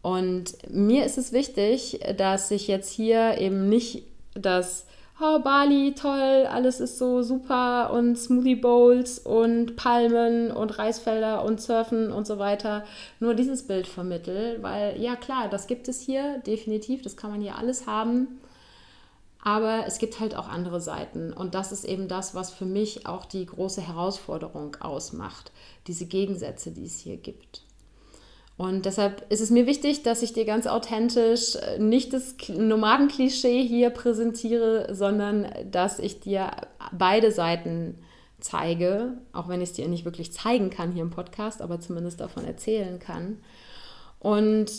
Und 0.00 0.56
mir 0.70 1.04
ist 1.04 1.18
es 1.18 1.32
wichtig, 1.32 2.00
dass 2.16 2.50
ich 2.50 2.68
jetzt 2.68 2.90
hier 2.90 3.38
eben 3.38 3.68
nicht 3.68 4.04
das 4.32 4.86
oh, 5.20 5.40
Bali, 5.40 5.94
toll, 5.94 6.46
alles 6.50 6.80
ist 6.80 6.98
so 6.98 7.22
super 7.22 7.92
und 7.92 8.16
Smoothie 8.16 8.56
Bowls 8.56 9.18
und 9.18 9.76
Palmen 9.76 10.50
und 10.50 10.78
Reisfelder 10.78 11.44
und 11.44 11.60
Surfen 11.60 12.12
und 12.12 12.26
so 12.26 12.38
weiter. 12.38 12.84
Nur 13.20 13.34
dieses 13.34 13.66
Bild 13.66 13.86
vermittel, 13.86 14.62
weil 14.62 15.00
ja 15.00 15.16
klar, 15.16 15.48
das 15.48 15.66
gibt 15.66 15.88
es 15.88 16.00
hier 16.00 16.38
definitiv, 16.38 17.02
das 17.02 17.16
kann 17.16 17.30
man 17.30 17.40
hier 17.40 17.56
alles 17.56 17.86
haben. 17.86 18.40
Aber 19.40 19.86
es 19.86 19.98
gibt 19.98 20.18
halt 20.20 20.34
auch 20.34 20.48
andere 20.48 20.80
Seiten. 20.80 21.32
Und 21.32 21.54
das 21.54 21.70
ist 21.72 21.84
eben 21.84 22.08
das, 22.08 22.34
was 22.34 22.52
für 22.52 22.66
mich 22.66 23.06
auch 23.06 23.24
die 23.24 23.46
große 23.46 23.80
Herausforderung 23.80 24.76
ausmacht. 24.80 25.52
Diese 25.86 26.06
Gegensätze, 26.06 26.72
die 26.72 26.84
es 26.84 26.98
hier 26.98 27.16
gibt. 27.16 27.62
Und 28.58 28.86
deshalb 28.86 29.24
ist 29.30 29.40
es 29.40 29.50
mir 29.50 29.66
wichtig, 29.66 30.02
dass 30.02 30.20
ich 30.20 30.32
dir 30.32 30.44
ganz 30.44 30.66
authentisch 30.66 31.54
äh, 31.54 31.78
nicht 31.78 32.12
das 32.12 32.34
Nomadenklischee 32.48 33.62
hier 33.62 33.90
präsentiere, 33.90 34.94
sondern 34.94 35.46
dass 35.70 36.00
ich 36.00 36.20
dir 36.20 36.50
beide 36.92 37.30
Seiten 37.30 37.98
zeige, 38.40 39.18
auch 39.32 39.48
wenn 39.48 39.60
ich 39.60 39.70
es 39.70 39.76
dir 39.76 39.88
nicht 39.88 40.04
wirklich 40.04 40.32
zeigen 40.32 40.70
kann 40.70 40.92
hier 40.92 41.02
im 41.02 41.10
Podcast, 41.10 41.62
aber 41.62 41.80
zumindest 41.80 42.20
davon 42.20 42.44
erzählen 42.44 42.98
kann. 42.98 43.38
Und 44.18 44.70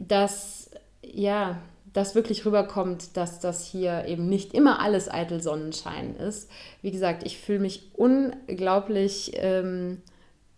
dass, 0.00 0.70
ja, 1.02 1.58
das 1.92 2.16
wirklich 2.16 2.44
rüberkommt, 2.44 3.16
dass 3.16 3.38
das 3.38 3.64
hier 3.64 4.04
eben 4.06 4.28
nicht 4.28 4.52
immer 4.52 4.80
alles 4.80 5.08
eitel 5.08 5.40
Sonnenschein 5.40 6.16
ist. 6.16 6.50
Wie 6.82 6.90
gesagt, 6.90 7.22
ich 7.24 7.38
fühle 7.38 7.60
mich 7.60 7.90
unglaublich 7.94 9.32
ähm, 9.34 10.02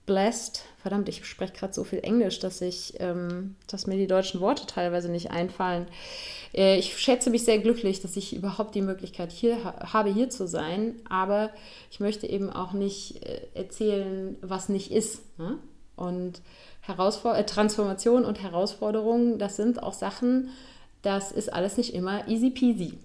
blessed. 0.06 0.64
Verdammt, 0.82 1.08
ich 1.10 1.24
spreche 1.26 1.52
gerade 1.52 1.74
so 1.74 1.84
viel 1.84 2.00
Englisch, 2.02 2.38
dass 2.38 2.60
ich, 2.62 2.94
ähm, 3.00 3.56
dass 3.66 3.86
mir 3.86 3.96
die 3.96 4.06
deutschen 4.06 4.40
Worte 4.40 4.66
teilweise 4.66 5.10
nicht 5.10 5.30
einfallen. 5.30 5.86
Äh, 6.54 6.78
ich 6.78 6.96
schätze 6.98 7.28
mich 7.28 7.44
sehr 7.44 7.58
glücklich, 7.58 8.00
dass 8.00 8.16
ich 8.16 8.34
überhaupt 8.34 8.74
die 8.74 8.80
Möglichkeit 8.80 9.30
hier 9.30 9.62
ha 9.62 9.92
habe, 9.92 10.10
hier 10.10 10.30
zu 10.30 10.46
sein. 10.46 10.94
Aber 11.08 11.50
ich 11.90 12.00
möchte 12.00 12.26
eben 12.26 12.48
auch 12.48 12.72
nicht 12.72 13.22
äh, 13.26 13.42
erzählen, 13.54 14.36
was 14.40 14.70
nicht 14.70 14.90
ist. 14.90 15.38
Ne? 15.38 15.58
Und 15.96 16.40
Herausfor 16.80 17.36
äh, 17.36 17.44
Transformation 17.44 18.24
und 18.24 18.42
Herausforderungen, 18.42 19.38
das 19.38 19.56
sind 19.56 19.82
auch 19.82 19.92
Sachen, 19.92 20.48
das 21.02 21.30
ist 21.30 21.52
alles 21.52 21.76
nicht 21.76 21.94
immer 21.94 22.26
easy 22.26 22.50
peasy. 22.50 22.98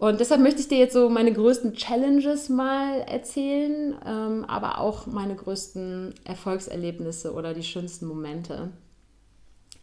Und 0.00 0.18
deshalb 0.18 0.40
möchte 0.40 0.62
ich 0.62 0.68
dir 0.68 0.78
jetzt 0.78 0.94
so 0.94 1.10
meine 1.10 1.30
größten 1.30 1.74
Challenges 1.74 2.48
mal 2.48 3.00
erzählen, 3.00 3.94
ähm, 4.06 4.46
aber 4.48 4.78
auch 4.78 5.04
meine 5.04 5.36
größten 5.36 6.14
Erfolgserlebnisse 6.24 7.34
oder 7.34 7.52
die 7.52 7.62
schönsten 7.62 8.06
Momente. 8.06 8.70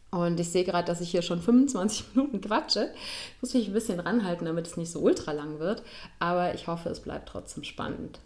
Und 0.10 0.40
ich 0.40 0.50
sehe 0.50 0.64
gerade, 0.64 0.88
dass 0.88 1.02
ich 1.02 1.12
hier 1.12 1.22
schon 1.22 1.40
25 1.44 2.16
Minuten 2.16 2.42
quatsche. 2.42 2.92
Ich 3.36 3.42
muss 3.44 3.54
mich 3.54 3.68
ein 3.68 3.74
bisschen 3.74 4.00
ranhalten, 4.00 4.46
damit 4.46 4.66
es 4.66 4.76
nicht 4.76 4.92
so 4.92 5.02
ultra 5.02 5.34
lang 5.34 5.60
wird. 5.60 5.84
Aber 6.18 6.56
ich 6.56 6.66
hoffe, 6.66 6.90
es 6.90 7.00
bleibt 7.00 7.30
trotzdem 7.30 7.64
spannend. 7.64 8.20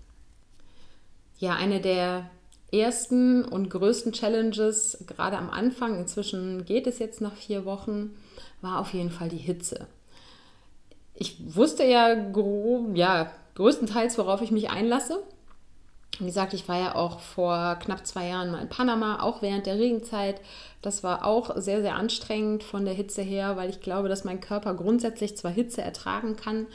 Ja, 1.40 1.56
eine 1.56 1.82
der 1.82 2.32
ersten 2.72 3.44
und 3.44 3.70
größten 3.70 4.14
Challenges, 4.14 5.04
gerade 5.08 5.38
am 5.38 5.50
Anfang, 5.50 6.00
inzwischen 6.00 6.64
geht 6.64 6.88
es 6.88 7.00
jetzt 7.00 7.20
nach 7.20 7.36
vier 7.36 7.66
Wochen, 7.66 8.16
war 8.62 8.80
auf 8.80 8.94
jeden 8.94 9.12
Fall 9.12 9.28
die 9.28 9.36
Hitze 9.36 9.88
ich 11.22 11.56
wusste 11.56 11.84
ja, 11.84 12.16
grob, 12.16 12.96
ja 12.98 13.32
größtenteils, 13.54 14.18
worauf 14.18 14.42
ich 14.42 14.50
mich 14.50 14.72
einlasse. 14.72 15.22
Wie 16.18 16.26
gesagt, 16.26 16.54
ich 16.54 16.68
war 16.68 16.80
ja 16.80 16.96
auch 16.96 17.20
vor 17.20 17.76
knapp 17.76 18.08
zwei 18.08 18.28
Jahren 18.28 18.52
mal 18.52 18.62
in 18.62 18.70
Panama, 18.70 19.22
auch 19.22 19.44
während 19.44 19.68
der 19.68 19.78
Regenzeit. 19.78 20.42
Das 20.82 21.04
war 21.04 21.24
auch 21.24 21.56
sehr, 21.58 21.82
sehr 21.82 21.96
anstrengend 21.96 22.64
von 22.64 22.86
der 22.86 22.96
Hitze 22.96 23.22
her, 23.22 23.56
weil 23.56 23.70
ich 23.70 23.82
glaube, 23.82 24.10
dass 24.10 24.24
mein 24.24 24.42
Körper 24.42 24.74
grundsätzlich 24.74 25.38
zwar 25.38 25.52
Hitze 25.52 25.82
ertragen 25.82 26.36
kann, 26.38 26.66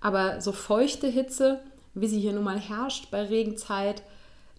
aber 0.00 0.40
so 0.40 0.50
feuchte 0.50 1.06
Hitze, 1.06 1.60
wie 1.94 2.08
sie 2.08 2.20
hier 2.20 2.32
nun 2.32 2.44
mal 2.44 2.58
herrscht 2.58 3.08
bei 3.12 3.22
Regenzeit, 3.22 4.02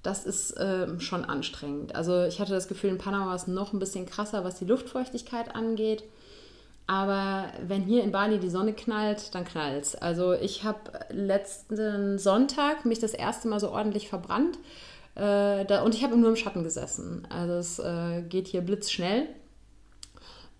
das 0.04 0.26
ist 0.26 0.52
äh, 0.52 1.00
schon 1.02 1.26
anstrengend. 1.26 1.96
Also 1.96 2.24
ich 2.24 2.40
hatte 2.40 2.54
das 2.54 2.70
Gefühl, 2.70 2.92
in 2.92 2.98
Panama 2.98 3.28
war 3.28 3.36
es 3.36 3.48
noch 3.48 3.74
ein 3.74 3.80
bisschen 3.80 4.06
krasser, 4.06 4.46
was 4.46 4.60
die 4.60 4.66
Luftfeuchtigkeit 4.66 5.54
angeht. 5.54 6.04
Aber 6.86 7.46
wenn 7.66 7.82
hier 7.84 8.04
in 8.04 8.12
Bali 8.12 8.40
die 8.40 8.50
Sonne 8.50 8.74
knallt, 8.74 9.34
dann 9.34 9.46
knallt 9.46 9.84
es. 9.84 9.96
Also 9.96 10.34
ich 10.34 10.64
habe 10.64 10.80
letzten 11.10 12.20
Sonntag 12.20 12.86
mich 12.86 13.00
das 13.00 13.14
erste 13.14 13.48
Mal 13.48 13.60
so 13.60 13.72
ordentlich 13.72 14.10
verbrannt 14.10 14.58
äh, 15.16 15.66
da, 15.66 15.84
und 15.84 15.96
ich 15.96 16.04
habe 16.04 16.18
nur 16.18 16.30
im 16.30 16.36
Schatten 16.36 16.64
gesessen. 16.64 17.26
Also 17.30 17.54
es 17.54 17.80
äh, 17.80 18.24
geht 18.24 18.48
hier 18.48 18.62
blitzschnell. 18.62 19.28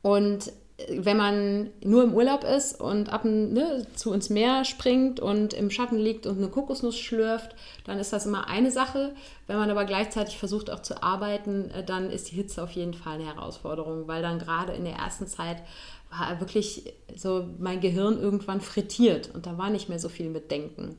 Und 0.02 0.52
wenn 0.90 1.18
man 1.18 1.70
nur 1.84 2.04
im 2.04 2.14
Urlaub 2.14 2.44
ist 2.44 2.80
und 2.80 3.12
ab 3.12 3.26
ne, 3.26 3.86
zu 3.96 4.12
ins 4.12 4.30
Meer 4.30 4.66
springt 4.66 5.20
und 5.20 5.54
im 5.54 5.70
Schatten 5.70 5.98
liegt 5.98 6.26
und 6.26 6.38
eine 6.38 6.48
Kokosnuss 6.48 6.98
schlürft, 6.98 7.56
dann 7.86 8.00
ist 8.00 8.12
das 8.12 8.26
immer 8.26 8.48
eine 8.48 8.72
Sache. 8.72 9.14
Wenn 9.48 9.58
man 9.58 9.70
aber 9.70 9.86
gleichzeitig 9.86 10.38
versucht 10.38 10.70
auch 10.70 10.82
zu 10.82 11.02
arbeiten, 11.04 11.70
äh, 11.72 11.84
dann 11.84 12.10
ist 12.10 12.32
die 12.32 12.36
Hitze 12.36 12.64
auf 12.64 12.72
jeden 12.72 12.94
Fall 12.94 13.16
eine 13.16 13.26
Herausforderung, 13.26 14.08
weil 14.08 14.22
dann 14.22 14.40
gerade 14.40 14.74
in 14.74 14.84
der 14.84 14.96
ersten 14.96 15.28
Zeit 15.28 15.58
war 16.20 16.40
wirklich 16.40 16.94
so 17.16 17.48
mein 17.60 17.82
Gehirn 17.82 18.20
irgendwann 18.20 18.62
frittiert 18.62 19.32
und 19.34 19.46
da 19.46 19.58
war 19.58 19.70
nicht 19.70 19.90
mehr 19.90 20.00
so 20.00 20.10
viel 20.10 20.30
mit 20.30 20.52
Denken. 20.52 20.98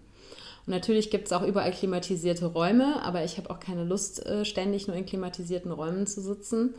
Und 0.67 0.73
natürlich 0.73 1.11
gibt 1.11 1.27
es 1.27 1.33
auch 1.33 1.43
überall 1.43 1.73
klimatisierte 1.73 2.47
Räume, 2.47 3.03
aber 3.03 3.25
ich 3.25 3.37
habe 3.37 3.51
auch 3.51 3.61
keine 3.61 3.85
Lust, 3.85 4.25
äh, 4.27 4.45
ständig 4.45 4.87
nur 4.87 4.97
in 4.97 5.07
klimatisierten 5.07 5.71
Räumen 5.71 6.07
zu 6.07 6.21
sitzen, 6.21 6.75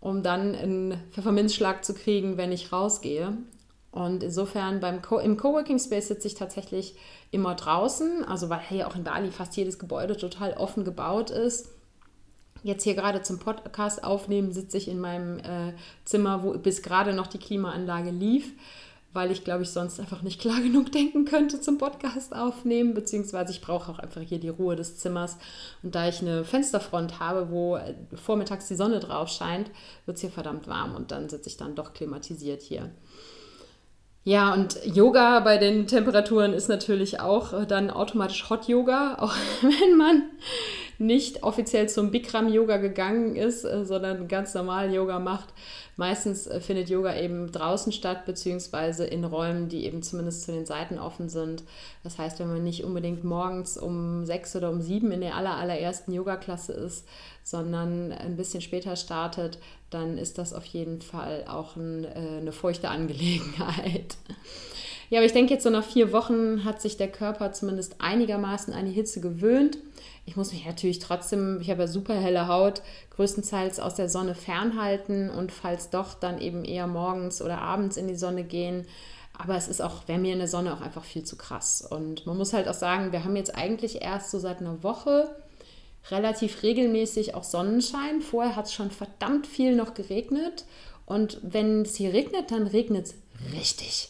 um 0.00 0.22
dann 0.22 0.54
einen 0.54 0.96
Pfefferminzschlag 1.12 1.84
zu 1.84 1.94
kriegen, 1.94 2.36
wenn 2.36 2.52
ich 2.52 2.72
rausgehe. 2.72 3.36
Und 3.90 4.22
insofern 4.22 4.80
beim 4.80 5.02
Co 5.02 5.18
im 5.18 5.36
Coworking 5.36 5.78
Space 5.78 6.08
sitze 6.08 6.26
ich 6.26 6.34
tatsächlich 6.34 6.94
immer 7.30 7.54
draußen, 7.54 8.24
also 8.24 8.48
weil 8.48 8.60
hier 8.60 8.88
auch 8.88 8.96
in 8.96 9.04
Bali 9.04 9.30
fast 9.30 9.54
jedes 9.56 9.78
Gebäude 9.78 10.16
total 10.16 10.54
offen 10.54 10.84
gebaut 10.84 11.30
ist 11.30 11.68
jetzt 12.62 12.84
hier 12.84 12.94
gerade 12.94 13.22
zum 13.22 13.38
Podcast 13.38 14.04
aufnehmen, 14.04 14.52
sitze 14.52 14.76
ich 14.76 14.88
in 14.88 15.00
meinem 15.00 15.38
äh, 15.38 15.74
Zimmer, 16.04 16.42
wo 16.42 16.52
bis 16.52 16.82
gerade 16.82 17.12
noch 17.12 17.26
die 17.26 17.38
Klimaanlage 17.38 18.10
lief, 18.10 18.52
weil 19.12 19.30
ich 19.30 19.44
glaube 19.44 19.62
ich 19.62 19.70
sonst 19.70 20.00
einfach 20.00 20.22
nicht 20.22 20.40
klar 20.42 20.60
genug 20.60 20.92
denken 20.92 21.24
könnte 21.24 21.60
zum 21.60 21.78
Podcast 21.78 22.34
aufnehmen, 22.34 22.94
beziehungsweise 22.94 23.52
ich 23.52 23.60
brauche 23.60 23.90
auch 23.90 23.98
einfach 23.98 24.20
hier 24.20 24.38
die 24.38 24.48
Ruhe 24.48 24.76
des 24.76 24.98
Zimmers. 24.98 25.36
Und 25.82 25.94
da 25.94 26.08
ich 26.08 26.20
eine 26.20 26.44
Fensterfront 26.44 27.20
habe, 27.20 27.50
wo 27.50 27.76
äh, 27.76 27.94
vormittags 28.14 28.68
die 28.68 28.76
Sonne 28.76 29.00
drauf 29.00 29.28
scheint, 29.28 29.70
wird 30.06 30.16
es 30.16 30.20
hier 30.20 30.30
verdammt 30.30 30.68
warm 30.68 30.94
und 30.94 31.10
dann 31.10 31.28
sitze 31.28 31.48
ich 31.48 31.56
dann 31.56 31.74
doch 31.74 31.92
klimatisiert 31.92 32.62
hier. 32.62 32.90
Ja, 34.24 34.54
und 34.54 34.78
Yoga 34.84 35.40
bei 35.40 35.58
den 35.58 35.88
Temperaturen 35.88 36.52
ist 36.52 36.68
natürlich 36.68 37.18
auch 37.18 37.52
äh, 37.52 37.66
dann 37.66 37.90
automatisch 37.90 38.48
Hot 38.50 38.68
Yoga, 38.68 39.16
auch 39.18 39.34
wenn 39.62 39.96
man 39.96 40.22
nicht 41.02 41.42
offiziell 41.42 41.88
zum 41.88 42.10
Bikram-Yoga 42.10 42.76
gegangen 42.76 43.34
ist, 43.34 43.64
äh, 43.64 43.84
sondern 43.84 44.28
ganz 44.28 44.54
normal 44.54 44.94
Yoga 44.94 45.18
macht. 45.18 45.48
Meistens 45.96 46.46
äh, 46.46 46.60
findet 46.60 46.88
Yoga 46.88 47.16
eben 47.16 47.50
draußen 47.50 47.92
statt, 47.92 48.24
beziehungsweise 48.24 49.04
in 49.04 49.24
Räumen, 49.24 49.68
die 49.68 49.84
eben 49.84 50.02
zumindest 50.02 50.44
zu 50.44 50.52
den 50.52 50.64
Seiten 50.64 50.98
offen 50.98 51.28
sind. 51.28 51.64
Das 52.04 52.18
heißt, 52.18 52.38
wenn 52.38 52.48
man 52.48 52.62
nicht 52.62 52.84
unbedingt 52.84 53.24
morgens 53.24 53.76
um 53.76 54.24
sechs 54.24 54.54
oder 54.54 54.70
um 54.70 54.80
sieben 54.80 55.10
in 55.10 55.20
der 55.20 55.36
aller, 55.36 55.56
allerersten 55.56 56.12
Yoga-Klasse 56.12 56.72
ist, 56.72 57.06
sondern 57.42 58.12
ein 58.12 58.36
bisschen 58.36 58.60
später 58.60 58.94
startet, 58.94 59.58
dann 59.90 60.16
ist 60.16 60.38
das 60.38 60.54
auf 60.54 60.64
jeden 60.66 61.02
Fall 61.02 61.44
auch 61.48 61.76
ein, 61.76 62.04
äh, 62.04 62.38
eine 62.40 62.52
feuchte 62.52 62.88
Angelegenheit. 62.88 64.16
Ja, 65.10 65.18
aber 65.18 65.26
ich 65.26 65.34
denke, 65.34 65.52
jetzt 65.52 65.64
so 65.64 65.68
nach 65.68 65.84
vier 65.84 66.10
Wochen 66.12 66.64
hat 66.64 66.80
sich 66.80 66.96
der 66.96 67.08
Körper 67.08 67.52
zumindest 67.52 67.96
einigermaßen 67.98 68.72
an 68.72 68.86
die 68.86 68.92
Hitze 68.92 69.20
gewöhnt. 69.20 69.76
Ich 70.32 70.36
muss 70.36 70.50
mich 70.50 70.64
natürlich 70.64 70.98
trotzdem, 70.98 71.60
ich 71.60 71.68
habe 71.68 71.82
ja 71.82 71.86
super 71.86 72.14
helle 72.14 72.48
Haut, 72.48 72.80
größtenteils 73.10 73.78
aus 73.78 73.96
der 73.96 74.08
Sonne 74.08 74.34
fernhalten 74.34 75.28
und 75.28 75.52
falls 75.52 75.90
doch, 75.90 76.14
dann 76.14 76.40
eben 76.40 76.64
eher 76.64 76.86
morgens 76.86 77.42
oder 77.42 77.58
abends 77.58 77.98
in 77.98 78.08
die 78.08 78.16
Sonne 78.16 78.42
gehen. 78.42 78.86
Aber 79.36 79.56
es 79.56 79.68
ist 79.68 79.82
auch, 79.82 80.08
wäre 80.08 80.18
mir 80.18 80.32
in 80.32 80.38
der 80.38 80.48
Sonne 80.48 80.72
auch 80.72 80.80
einfach 80.80 81.04
viel 81.04 81.22
zu 81.22 81.36
krass. 81.36 81.82
Und 81.82 82.24
man 82.24 82.38
muss 82.38 82.54
halt 82.54 82.66
auch 82.66 82.72
sagen, 82.72 83.12
wir 83.12 83.24
haben 83.24 83.36
jetzt 83.36 83.54
eigentlich 83.54 84.00
erst 84.00 84.30
so 84.30 84.38
seit 84.38 84.60
einer 84.60 84.82
Woche 84.82 85.36
relativ 86.10 86.62
regelmäßig 86.62 87.34
auch 87.34 87.44
Sonnenschein. 87.44 88.22
Vorher 88.22 88.56
hat 88.56 88.64
es 88.64 88.72
schon 88.72 88.90
verdammt 88.90 89.46
viel 89.46 89.76
noch 89.76 89.92
geregnet. 89.92 90.64
Und 91.04 91.40
wenn 91.42 91.82
es 91.82 91.96
hier 91.96 92.14
regnet, 92.14 92.52
dann 92.52 92.66
regnet 92.66 93.08
es 93.08 93.14
richtig. 93.52 94.08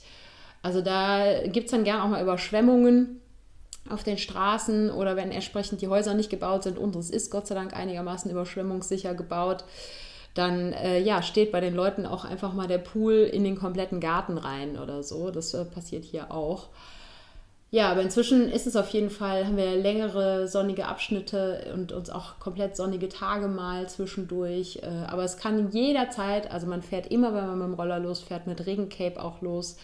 Also 0.62 0.82
da 0.82 1.48
gibt 1.48 1.64
es 1.64 1.72
dann 1.72 1.82
gern 1.82 2.00
auch 2.00 2.08
mal 2.08 2.22
Überschwemmungen 2.22 3.21
auf 3.92 4.02
den 4.02 4.18
Straßen 4.18 4.90
oder 4.90 5.16
wenn 5.16 5.31
entsprechend 5.31 5.81
die 5.81 5.88
Häuser 5.88 6.14
nicht 6.14 6.31
gebaut 6.31 6.64
sind. 6.64 6.78
Unseres 6.78 7.11
ist 7.11 7.31
Gott 7.31 7.46
sei 7.46 7.55
Dank 7.55 7.76
einigermaßen 7.76 8.31
überschwemmungssicher 8.31 9.14
gebaut. 9.14 9.64
Dann 10.35 10.72
äh, 10.72 10.98
ja, 11.00 11.22
steht 11.22 11.52
bei 11.52 11.61
den 11.61 11.74
Leuten 11.74 12.07
auch 12.07 12.24
einfach 12.24 12.55
mal 12.55 12.66
der 12.66 12.78
Pool 12.78 13.14
in 13.14 13.44
den 13.44 13.57
kompletten 13.57 14.00
Garten 14.00 14.38
rein 14.38 14.78
oder 14.78 15.02
so. 15.02 15.31
Das 15.31 15.52
äh, 15.52 15.64
passiert 15.64 16.05
hier 16.05 16.31
auch. 16.31 16.68
Ja, 17.70 17.90
aber 17.90 18.02
inzwischen 18.02 18.50
ist 18.50 18.66
es 18.66 18.76
auf 18.76 18.90
jeden 18.90 19.09
Fall, 19.09 19.46
haben 19.46 19.57
wir 19.57 19.76
längere 19.76 20.46
sonnige 20.46 20.87
Abschnitte 20.87 21.72
und 21.72 21.90
uns 21.90 22.11
auch 22.11 22.38
komplett 22.38 22.76
sonnige 22.76 23.09
Tage 23.09 23.48
mal 23.48 23.88
zwischendurch. 23.88 24.81
Äh, 24.83 25.07
aber 25.07 25.24
es 25.24 25.38
kann 25.38 25.70
jederzeit, 25.70 26.50
also 26.50 26.66
man 26.66 26.83
fährt 26.83 27.07
immer, 27.07 27.35
wenn 27.35 27.46
man 27.46 27.59
mit 27.59 27.68
dem 27.68 27.74
Roller 27.74 27.98
losfährt, 27.98 28.46
mit 28.46 28.66
Regencape 28.66 29.22
auch 29.22 29.40
los 29.40 29.76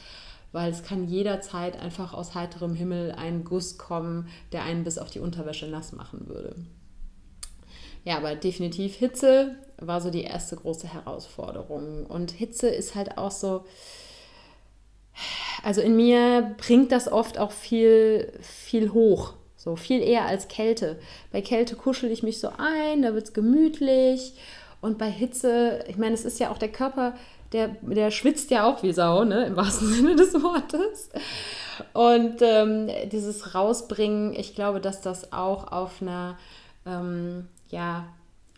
weil 0.52 0.70
es 0.70 0.82
kann 0.82 1.06
jederzeit 1.06 1.78
einfach 1.78 2.14
aus 2.14 2.34
heiterem 2.34 2.74
Himmel 2.74 3.12
ein 3.12 3.44
Guss 3.44 3.78
kommen, 3.78 4.28
der 4.52 4.62
einen 4.62 4.84
bis 4.84 4.98
auf 4.98 5.10
die 5.10 5.20
Unterwäsche 5.20 5.66
nass 5.66 5.92
machen 5.92 6.28
würde. 6.28 6.56
Ja, 8.04 8.16
aber 8.16 8.34
definitiv 8.34 8.94
Hitze 8.94 9.56
war 9.76 10.00
so 10.00 10.10
die 10.10 10.22
erste 10.22 10.56
große 10.56 10.92
Herausforderung. 10.92 12.06
Und 12.06 12.30
Hitze 12.30 12.68
ist 12.68 12.94
halt 12.94 13.18
auch 13.18 13.30
so, 13.30 13.64
also 15.62 15.80
in 15.80 15.96
mir 15.96 16.54
bringt 16.58 16.92
das 16.92 17.10
oft 17.10 17.38
auch 17.38 17.52
viel, 17.52 18.32
viel 18.40 18.92
hoch. 18.92 19.34
So 19.56 19.76
viel 19.76 20.00
eher 20.00 20.24
als 20.24 20.48
Kälte. 20.48 20.98
Bei 21.32 21.42
Kälte 21.42 21.74
kuschel 21.74 22.10
ich 22.10 22.22
mich 22.22 22.38
so 22.38 22.50
ein, 22.56 23.02
da 23.02 23.12
wird 23.12 23.26
es 23.26 23.32
gemütlich. 23.34 24.34
Und 24.80 24.96
bei 24.98 25.10
Hitze, 25.10 25.84
ich 25.88 25.96
meine, 25.96 26.14
es 26.14 26.24
ist 26.24 26.38
ja 26.38 26.50
auch 26.50 26.58
der 26.58 26.70
Körper, 26.70 27.14
der, 27.52 27.68
der 27.82 28.10
schwitzt 28.10 28.50
ja 28.50 28.64
auch 28.64 28.82
wie 28.82 28.92
Sau, 28.92 29.24
ne? 29.24 29.46
im 29.46 29.56
wahrsten 29.56 29.88
Sinne 29.92 30.16
des 30.16 30.34
Wortes. 30.34 31.10
Und 31.92 32.42
ähm, 32.42 32.90
dieses 33.10 33.54
Rausbringen, 33.54 34.34
ich 34.34 34.54
glaube, 34.54 34.80
dass 34.80 35.00
das 35.00 35.32
auch 35.32 35.70
auf 35.70 36.02
einer, 36.02 36.36
ähm, 36.86 37.48
ja, 37.68 38.08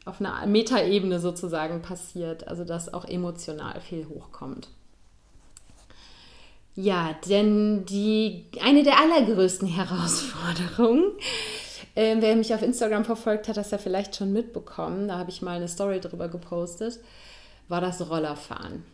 auf 0.06 0.20
einer 0.20 0.46
Metaebene 0.46 1.20
sozusagen 1.20 1.82
passiert, 1.82 2.48
also 2.48 2.64
dass 2.64 2.92
auch 2.92 3.04
emotional 3.04 3.80
viel 3.80 4.06
hochkommt. 4.08 4.68
Ja, 6.74 7.14
denn 7.28 7.84
die, 7.84 8.46
eine 8.62 8.82
der 8.82 8.98
allergrößten 8.98 9.68
Herausforderungen, 9.76 11.12
äh, 11.94 12.16
wer 12.20 12.36
mich 12.36 12.54
auf 12.54 12.62
Instagram 12.62 13.04
verfolgt, 13.04 13.48
hat 13.48 13.56
das 13.56 13.70
ja 13.70 13.78
vielleicht 13.78 14.16
schon 14.16 14.32
mitbekommen, 14.32 15.08
da 15.08 15.18
habe 15.18 15.30
ich 15.30 15.42
mal 15.42 15.56
eine 15.56 15.68
Story 15.68 16.00
drüber 16.00 16.28
gepostet, 16.28 17.00
war 17.70 17.80
das 17.80 18.10
Rollerfahren. 18.10 18.84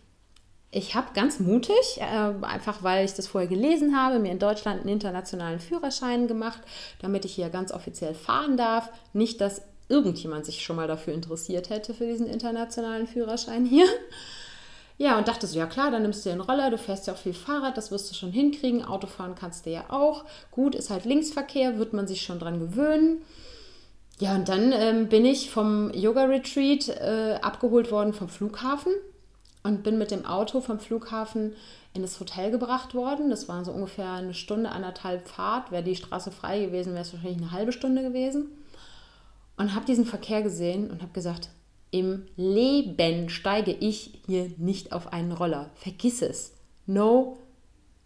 Ich 0.71 0.95
habe 0.95 1.09
ganz 1.15 1.41
mutig, 1.41 1.99
äh, 1.99 2.35
einfach 2.43 2.83
weil 2.83 3.05
ich 3.05 3.15
das 3.15 3.27
vorher 3.27 3.49
gelesen 3.49 3.97
habe, 3.97 4.19
mir 4.19 4.31
in 4.31 4.39
Deutschland 4.39 4.81
einen 4.81 4.91
internationalen 4.91 5.59
Führerschein 5.59 6.29
gemacht, 6.29 6.61
damit 7.01 7.25
ich 7.25 7.35
hier 7.35 7.49
ganz 7.49 7.73
offiziell 7.73 8.15
fahren 8.15 8.57
darf. 8.57 8.91
Nicht, 9.13 9.41
dass 9.41 9.63
irgendjemand 9.89 10.45
sich 10.45 10.63
schon 10.63 10.77
mal 10.77 10.89
dafür 10.89 11.15
interessiert 11.15 11.71
hätte, 11.71 11.95
für 11.95 12.07
diesen 12.07 12.27
internationalen 12.27 13.07
Führerschein 13.07 13.65
hier. 13.65 13.87
Ja, 14.99 15.19
und 15.19 15.29
dachte 15.29 15.47
so, 15.47 15.59
ja 15.59 15.67
klar, 15.67 15.91
dann 15.91 16.03
nimmst 16.03 16.25
du 16.25 16.31
den 16.31 16.41
Roller, 16.41 16.71
du 16.71 16.79
fährst 16.79 17.07
ja 17.07 17.13
auch 17.13 17.19
viel 17.19 17.35
Fahrrad, 17.35 17.77
das 17.77 17.91
wirst 17.91 18.11
du 18.11 18.15
schon 18.15 18.33
hinkriegen, 18.33 18.83
Autofahren 18.83 19.35
kannst 19.35 19.67
du 19.67 19.71
ja 19.71 19.85
auch. 19.89 20.25
Gut, 20.51 20.75
ist 20.75 20.91
halt 20.91 21.05
Linksverkehr, 21.05 21.79
wird 21.79 21.93
man 21.93 22.07
sich 22.07 22.23
schon 22.23 22.39
dran 22.39 22.59
gewöhnen. 22.59 23.23
Ja, 24.19 24.35
und 24.35 24.49
dann 24.49 24.73
ähm, 24.73 25.09
bin 25.09 25.27
ich 25.27 25.51
vom 25.51 25.93
Yoga-Retreat 25.93 26.89
äh, 26.89 27.39
abgeholt 27.43 27.91
worden 27.91 28.15
vom 28.15 28.29
Flughafen 28.29 28.93
und 29.63 29.83
bin 29.83 29.99
mit 29.99 30.11
dem 30.11 30.25
Auto 30.25 30.61
vom 30.61 30.79
Flughafen 30.79 31.53
in 31.93 32.03
das 32.03 32.19
Hotel 32.19 32.51
gebracht 32.51 32.95
worden. 32.95 33.29
Das 33.29 33.49
war 33.49 33.65
so 33.65 33.73
ungefähr 33.73 34.13
eine 34.13 34.33
Stunde, 34.33 34.71
anderthalb 34.71 35.29
Fahrt. 35.29 35.71
Wäre 35.71 35.83
die 35.83 35.97
Straße 35.97 36.31
frei 36.31 36.61
gewesen, 36.61 36.93
wäre 36.93 37.03
es 37.03 37.13
wahrscheinlich 37.13 37.43
eine 37.43 37.53
halbe 37.53 37.73
Stunde 37.73 38.03
gewesen. 38.03 38.47
Und 39.59 39.75
habe 39.75 39.87
diesen 39.87 40.07
Verkehr 40.07 40.43
gesehen 40.43 40.91
und 40.91 41.03
habe 41.03 41.13
gesagt, 41.13 41.51
im 41.91 42.27
Leben 42.37 43.29
steige 43.29 43.73
ich 43.73 44.21
hier 44.27 44.51
nicht 44.57 44.93
auf 44.93 45.13
einen 45.13 45.33
Roller. 45.33 45.71
Vergiss 45.75 46.23
es. 46.23 46.53
No 46.87 47.39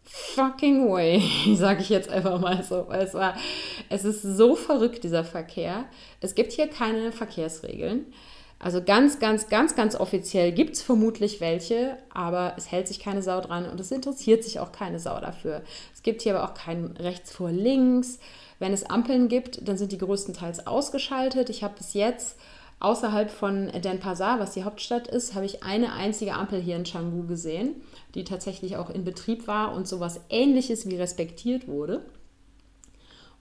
fucking 0.05 0.91
way, 0.91 1.23
sage 1.57 1.83
ich 1.83 1.89
jetzt 1.89 2.09
einfach 2.09 2.41
mal 2.41 2.63
so. 2.63 2.89
Es, 2.91 3.15
war, 3.15 3.37
es 3.89 4.05
ist 4.05 4.23
so 4.23 4.57
verrückt, 4.57 5.05
dieser 5.05 5.25
Verkehr. 5.25 5.85
Es 6.21 6.35
gibt 6.35 6.53
hier 6.53 6.69
keine 6.69 7.13
Verkehrsregeln. 7.13 8.07
Also 8.63 8.83
ganz, 8.83 9.19
ganz, 9.19 9.49
ganz, 9.49 9.75
ganz 9.75 9.97
offiziell 9.97 10.53
gibt 10.53 10.75
es 10.75 10.83
vermutlich 10.83 11.41
welche, 11.41 11.97
aber 12.13 12.53
es 12.59 12.71
hält 12.71 12.89
sich 12.89 13.01
keine 13.01 13.23
Sau 13.23 13.41
dran 13.41 13.67
und 13.67 13.81
es 13.81 13.91
interessiert 13.91 14.45
sich 14.45 14.61
auch 14.61 14.71
keine 14.71 14.99
Sau 14.99 15.19
dafür. 15.19 15.63
Es 15.95 16.03
gibt 16.03 16.21
hier 16.21 16.37
aber 16.37 16.45
auch 16.45 16.55
kein 16.55 16.95
rechts 16.99 17.33
vor 17.33 17.51
links. 17.51 18.19
Wenn 18.59 18.75
es 18.75 18.85
Ampeln 18.85 19.29
gibt, 19.29 19.67
dann 19.67 19.79
sind 19.79 19.93
die 19.93 19.99
größtenteils 19.99 20.67
ausgeschaltet. 20.67 21.49
Ich 21.49 21.65
habe 21.65 21.79
bis 21.79 21.95
jetzt 21.95 22.37
außerhalb 22.81 23.31
von 23.31 23.71
Denpasar, 23.81 24.40
was 24.40 24.53
die 24.53 24.64
Hauptstadt 24.64 25.07
ist, 25.07 25.35
habe 25.35 25.45
ich 25.45 25.62
eine 25.62 25.93
einzige 25.93 26.35
Ampel 26.35 26.61
hier 26.61 26.77
in 26.77 26.85
Canggu 26.85 27.27
gesehen, 27.27 27.83
die 28.14 28.25
tatsächlich 28.25 28.77
auch 28.77 28.90
in 28.90 29.05
Betrieb 29.05 29.47
war 29.47 29.75
und 29.75 29.87
sowas 29.87 30.21
ähnliches 30.31 30.88
wie 30.88 30.97
respektiert 30.97 31.69
wurde. 31.69 32.03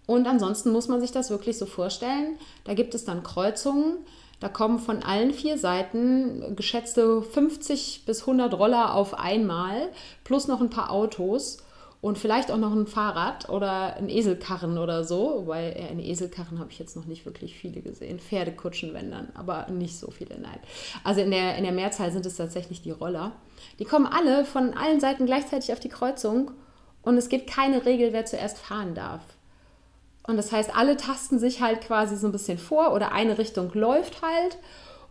Und 0.06 0.28
ansonsten 0.28 0.72
muss 0.72 0.88
man 0.88 1.02
sich 1.02 1.12
das 1.12 1.30
wirklich 1.30 1.58
so 1.58 1.66
vorstellen. 1.66 2.38
Da 2.64 2.74
gibt 2.74 2.96
es 2.96 3.06
dann 3.06 3.24
Kreuzungen. 3.24 3.98
Da 4.40 4.50
kommen 4.50 4.80
von 4.80 5.04
allen 5.04 5.34
vier 5.34 5.58
Seiten 5.58 6.56
geschätzte 6.56 7.22
50 7.22 8.04
bis 8.06 8.22
100 8.22 8.54
Roller 8.58 8.96
auf 8.96 9.14
einmal, 9.14 9.90
plus 10.24 10.48
noch 10.48 10.62
ein 10.62 10.70
paar 10.70 10.92
Autos 10.92 11.60
und 12.02 12.18
vielleicht 12.18 12.50
auch 12.50 12.58
noch 12.58 12.72
ein 12.72 12.88
Fahrrad 12.88 13.50
oder 13.50 13.98
ein 13.98 14.10
Eselkarren 14.10 14.78
oder 14.78 15.04
so, 15.04 15.44
weil 15.48 15.74
äh, 15.74 15.90
eine 15.90 16.06
Eselkarren 16.06 16.60
habe 16.60 16.72
ich 16.72 16.80
jetzt 16.80 16.96
noch 16.96 17.06
nicht 17.06 17.26
wirklich 17.26 17.56
viele 17.56 17.82
gesehen. 17.82 18.20
Pferdekutschen, 18.20 18.94
wenn 18.94 19.12
dann, 19.12 19.28
aber 19.34 19.68
nicht 19.70 20.00
so 20.00 20.10
viele, 20.10 20.40
nein. 20.40 20.60
Also 21.04 21.22
in 21.22 21.32
der, 21.32 21.58
in 21.58 21.64
der 21.64 21.74
Mehrzahl 21.74 22.12
sind 22.12 22.26
es 22.26 22.38
tatsächlich 22.38 22.82
die 22.82 22.92
Roller. 22.92 23.34
Die 23.80 23.86
kommen 23.86 24.08
alle 24.08 24.46
von 24.46 24.74
allen 24.74 25.02
Seiten 25.02 25.26
gleichzeitig 25.26 25.74
auf 25.74 25.80
die 25.82 25.90
Kreuzung 25.90 26.52
und 27.02 27.18
es 27.18 27.28
gibt 27.28 27.50
keine 27.50 27.86
Regel, 27.86 28.14
wer 28.14 28.26
zuerst 28.26 28.60
fahren 28.60 28.96
darf. 28.96 29.22
Und 30.26 30.38
das 30.38 30.52
heißt, 30.52 30.76
alle 30.76 30.96
tasten 30.96 31.40
sich 31.40 31.62
halt 31.62 31.82
quasi 31.82 32.16
so 32.16 32.28
ein 32.28 32.32
bisschen 32.32 32.60
vor 32.60 32.94
oder 32.94 33.12
eine 33.12 33.38
Richtung 33.38 33.74
läuft 33.74 34.22
halt. 34.22 34.58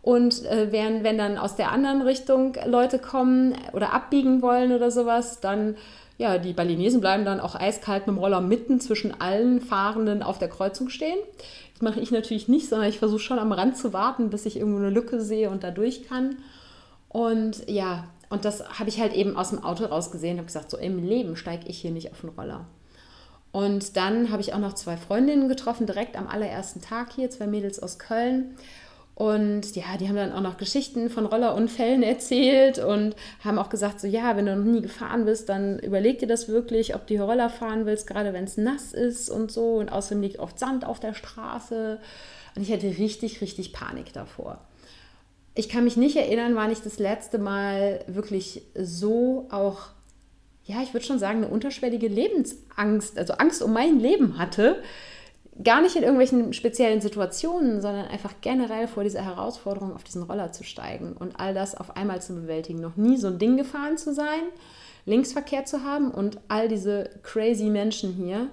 Und 0.01 0.45
äh, 0.47 0.73
wenn, 0.73 1.05
wenn 1.05 1.19
dann 1.19 1.37
aus 1.37 1.57
der 1.57 1.73
anderen 1.73 2.03
Richtung 2.03 2.57
Leute 2.65 2.99
kommen 2.99 3.55
oder 3.73 3.93
abbiegen 3.93 4.41
wollen 4.41 4.73
oder 4.73 4.91
sowas, 4.91 5.41
dann 5.41 5.77
ja, 6.19 6.39
die 6.39 6.53
Balinesen 6.53 7.01
bleiben 7.01 7.25
dann 7.25 7.41
auch 7.41 7.55
eiskalt 7.55 8.07
mit 8.07 8.17
dem 8.17 8.19
Roller 8.19 8.41
mitten 8.41 8.81
zwischen 8.81 9.21
allen 9.21 9.61
Fahrenden 9.61 10.23
auf 10.23 10.39
der 10.39 10.49
Kreuzung 10.49 10.91
stehen. 10.91 11.19
Das 11.73 11.83
mache 11.83 12.01
ich 12.01 12.11
natürlich 12.11 12.49
nicht, 12.49 12.69
sondern 12.69 12.89
ich 12.89 12.99
versuche 12.99 13.21
schon 13.21 13.39
am 13.39 13.53
Rand 13.53 13.77
zu 13.77 13.93
warten, 13.93 14.29
bis 14.29 14.45
ich 14.45 14.57
irgendwo 14.57 14.79
eine 14.79 14.91
Lücke 14.91 15.21
sehe 15.21 15.49
und 15.49 15.63
da 15.63 15.71
durch 15.71 16.09
kann. 16.09 16.39
Und 17.09 17.69
ja, 17.71 18.05
und 18.31 18.45
das 18.45 18.69
habe 18.79 18.89
ich 18.89 19.01
halt 19.01 19.15
eben 19.15 19.37
aus 19.37 19.51
dem 19.51 19.63
Auto 19.63 19.85
rausgesehen 19.85 20.35
und 20.35 20.39
habe 20.39 20.47
gesagt, 20.47 20.71
so 20.71 20.77
im 20.77 21.03
Leben 21.03 21.37
steige 21.37 21.69
ich 21.69 21.79
hier 21.79 21.93
nicht 21.93 22.11
auf 22.11 22.21
den 22.21 22.31
Roller. 22.31 22.67
Und 23.53 23.97
dann 23.97 24.31
habe 24.31 24.43
ich 24.43 24.53
auch 24.53 24.59
noch 24.59 24.75
zwei 24.75 24.97
Freundinnen 24.97 25.49
getroffen, 25.49 25.87
direkt 25.87 26.17
am 26.17 26.27
allerersten 26.27 26.83
Tag 26.83 27.13
hier, 27.13 27.31
zwei 27.31 27.47
Mädels 27.47 27.81
aus 27.81 27.99
Köln. 27.99 28.57
Und 29.19 29.75
ja, 29.75 29.97
die 29.99 30.07
haben 30.07 30.15
dann 30.15 30.33
auch 30.33 30.41
noch 30.41 30.59
Geschichten 30.59 31.11
von 31.11 31.27
Rollerunfällen 31.27 32.05
erzählt 32.05 32.79
und 32.79 33.17
haben 33.43 33.59
auch 33.59 33.69
gesagt, 33.69 33.99
so 34.01 34.07
ja, 34.07 34.37
wenn 34.37 34.47
du 34.47 34.55
noch 34.55 34.65
nie 34.65 34.81
gefahren 34.81 35.25
bist, 35.25 35.49
dann 35.49 35.81
überleg 35.81 36.21
dir 36.21 36.29
das 36.29 36.47
wirklich, 36.47 36.95
ob 36.95 37.09
du 37.09 37.21
Roller 37.21 37.51
fahren 37.51 37.85
willst, 37.85 38.07
gerade 38.07 38.33
wenn 38.33 38.45
es 38.45 38.57
nass 38.57 38.93
ist 38.93 39.29
und 39.29 39.51
so. 39.51 39.75
Und 39.75 39.89
außerdem 39.89 40.23
liegt 40.23 40.39
oft 40.39 40.57
Sand 40.61 40.87
auf 40.87 41.01
der 41.01 41.15
Straße. 41.15 41.99
Und 42.55 42.63
ich 42.63 42.71
hatte 42.71 42.87
richtig, 42.97 43.41
richtig 43.41 43.73
Panik 43.73 44.13
davor. 44.13 44.61
Ich 45.57 45.69
kann 45.69 45.83
mich 45.83 45.97
nicht 45.97 46.15
erinnern, 46.15 46.55
wann 46.55 46.71
ich 46.71 46.83
das 46.83 47.01
letzte 47.01 47.39
Mal 47.39 48.05
wirklich 48.07 48.63
so 48.77 49.49
auch, 49.51 49.89
ja, 50.65 50.81
ich 50.81 50.95
würde 50.95 51.05
schon 51.05 51.19
sagen, 51.19 51.39
eine 51.39 51.53
unterschwellige 51.53 52.07
Lebensangst, 52.07 53.19
also 53.19 53.33
Angst 53.33 53.63
um 53.63 53.73
mein 53.73 53.99
Leben 53.99 54.39
hatte 54.39 54.81
gar 55.63 55.81
nicht 55.81 55.97
in 55.97 56.03
irgendwelchen 56.03 56.53
speziellen 56.53 57.01
Situationen, 57.01 57.81
sondern 57.81 58.07
einfach 58.07 58.35
generell 58.41 58.87
vor 58.87 59.03
dieser 59.03 59.25
Herausforderung, 59.25 59.95
auf 59.95 60.05
diesen 60.05 60.23
Roller 60.23 60.53
zu 60.53 60.63
steigen 60.65 61.15
und 61.15 61.41
all 61.41 61.55
das 61.55 61.75
auf 61.75 61.97
einmal 61.97 62.23
zu 62.23 62.35
bewältigen. 62.35 62.81
Noch 62.81 62.97
nie 62.97 63.17
so 63.17 63.29
ein 63.29 63.39
Ding 63.39 63.57
gefahren 63.57 63.99
zu 63.99 64.15
sein, 64.15 64.43
Linksverkehr 65.05 65.65
zu 65.65 65.83
haben 65.85 66.11
und 66.11 66.39
all 66.49 66.69
diese 66.69 67.11
crazy 67.23 67.71
Menschen 67.71 68.13
hier. 68.13 68.49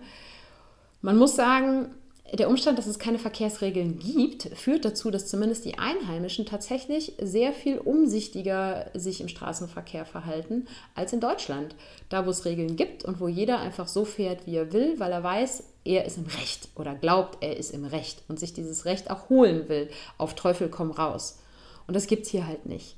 Man 1.02 1.18
muss 1.18 1.36
sagen, 1.36 1.94
der 2.34 2.50
Umstand, 2.50 2.80
dass 2.80 2.88
es 2.88 2.98
keine 2.98 3.20
Verkehrsregeln 3.20 4.00
gibt, 4.00 4.44
führt 4.58 4.84
dazu, 4.84 5.12
dass 5.12 5.28
zumindest 5.28 5.64
die 5.64 5.78
Einheimischen 5.78 6.46
tatsächlich 6.46 7.14
sehr 7.22 7.54
viel 7.54 7.78
umsichtiger 7.78 8.90
sich 8.96 9.22
im 9.22 9.28
Straßenverkehr 9.28 10.06
verhalten 10.06 10.68
als 10.96 11.14
in 11.14 11.20
Deutschland. 11.20 11.76
Da, 12.10 12.26
wo 12.26 12.32
es 12.32 12.46
Regeln 12.46 12.76
gibt 12.78 13.06
und 13.06 13.20
wo 13.20 13.28
jeder 13.28 13.60
einfach 13.60 13.88
so 13.88 14.06
fährt, 14.06 14.48
wie 14.48 14.56
er 14.56 14.74
will, 14.74 15.00
weil 15.00 15.12
er 15.12 15.24
weiß, 15.24 15.64
er 15.86 16.06
ist 16.06 16.18
im 16.18 16.26
Recht 16.26 16.70
oder 16.76 16.96
glaubt, 16.96 17.44
er 17.44 17.58
ist 17.58 17.72
im 17.72 17.86
Recht 17.86 18.24
und 18.28 18.40
sich 18.40 18.54
dieses 18.54 18.86
Recht 18.86 19.12
auch 19.12 19.30
holen 19.30 19.70
will. 19.70 19.90
Auf 20.18 20.34
Teufel 20.34 20.70
komm 20.70 20.90
raus. 20.90 21.40
Und 21.86 21.96
das 21.96 22.08
gibt 22.08 22.26
es 22.26 22.32
hier 22.32 22.48
halt 22.48 22.66
nicht. 22.66 22.96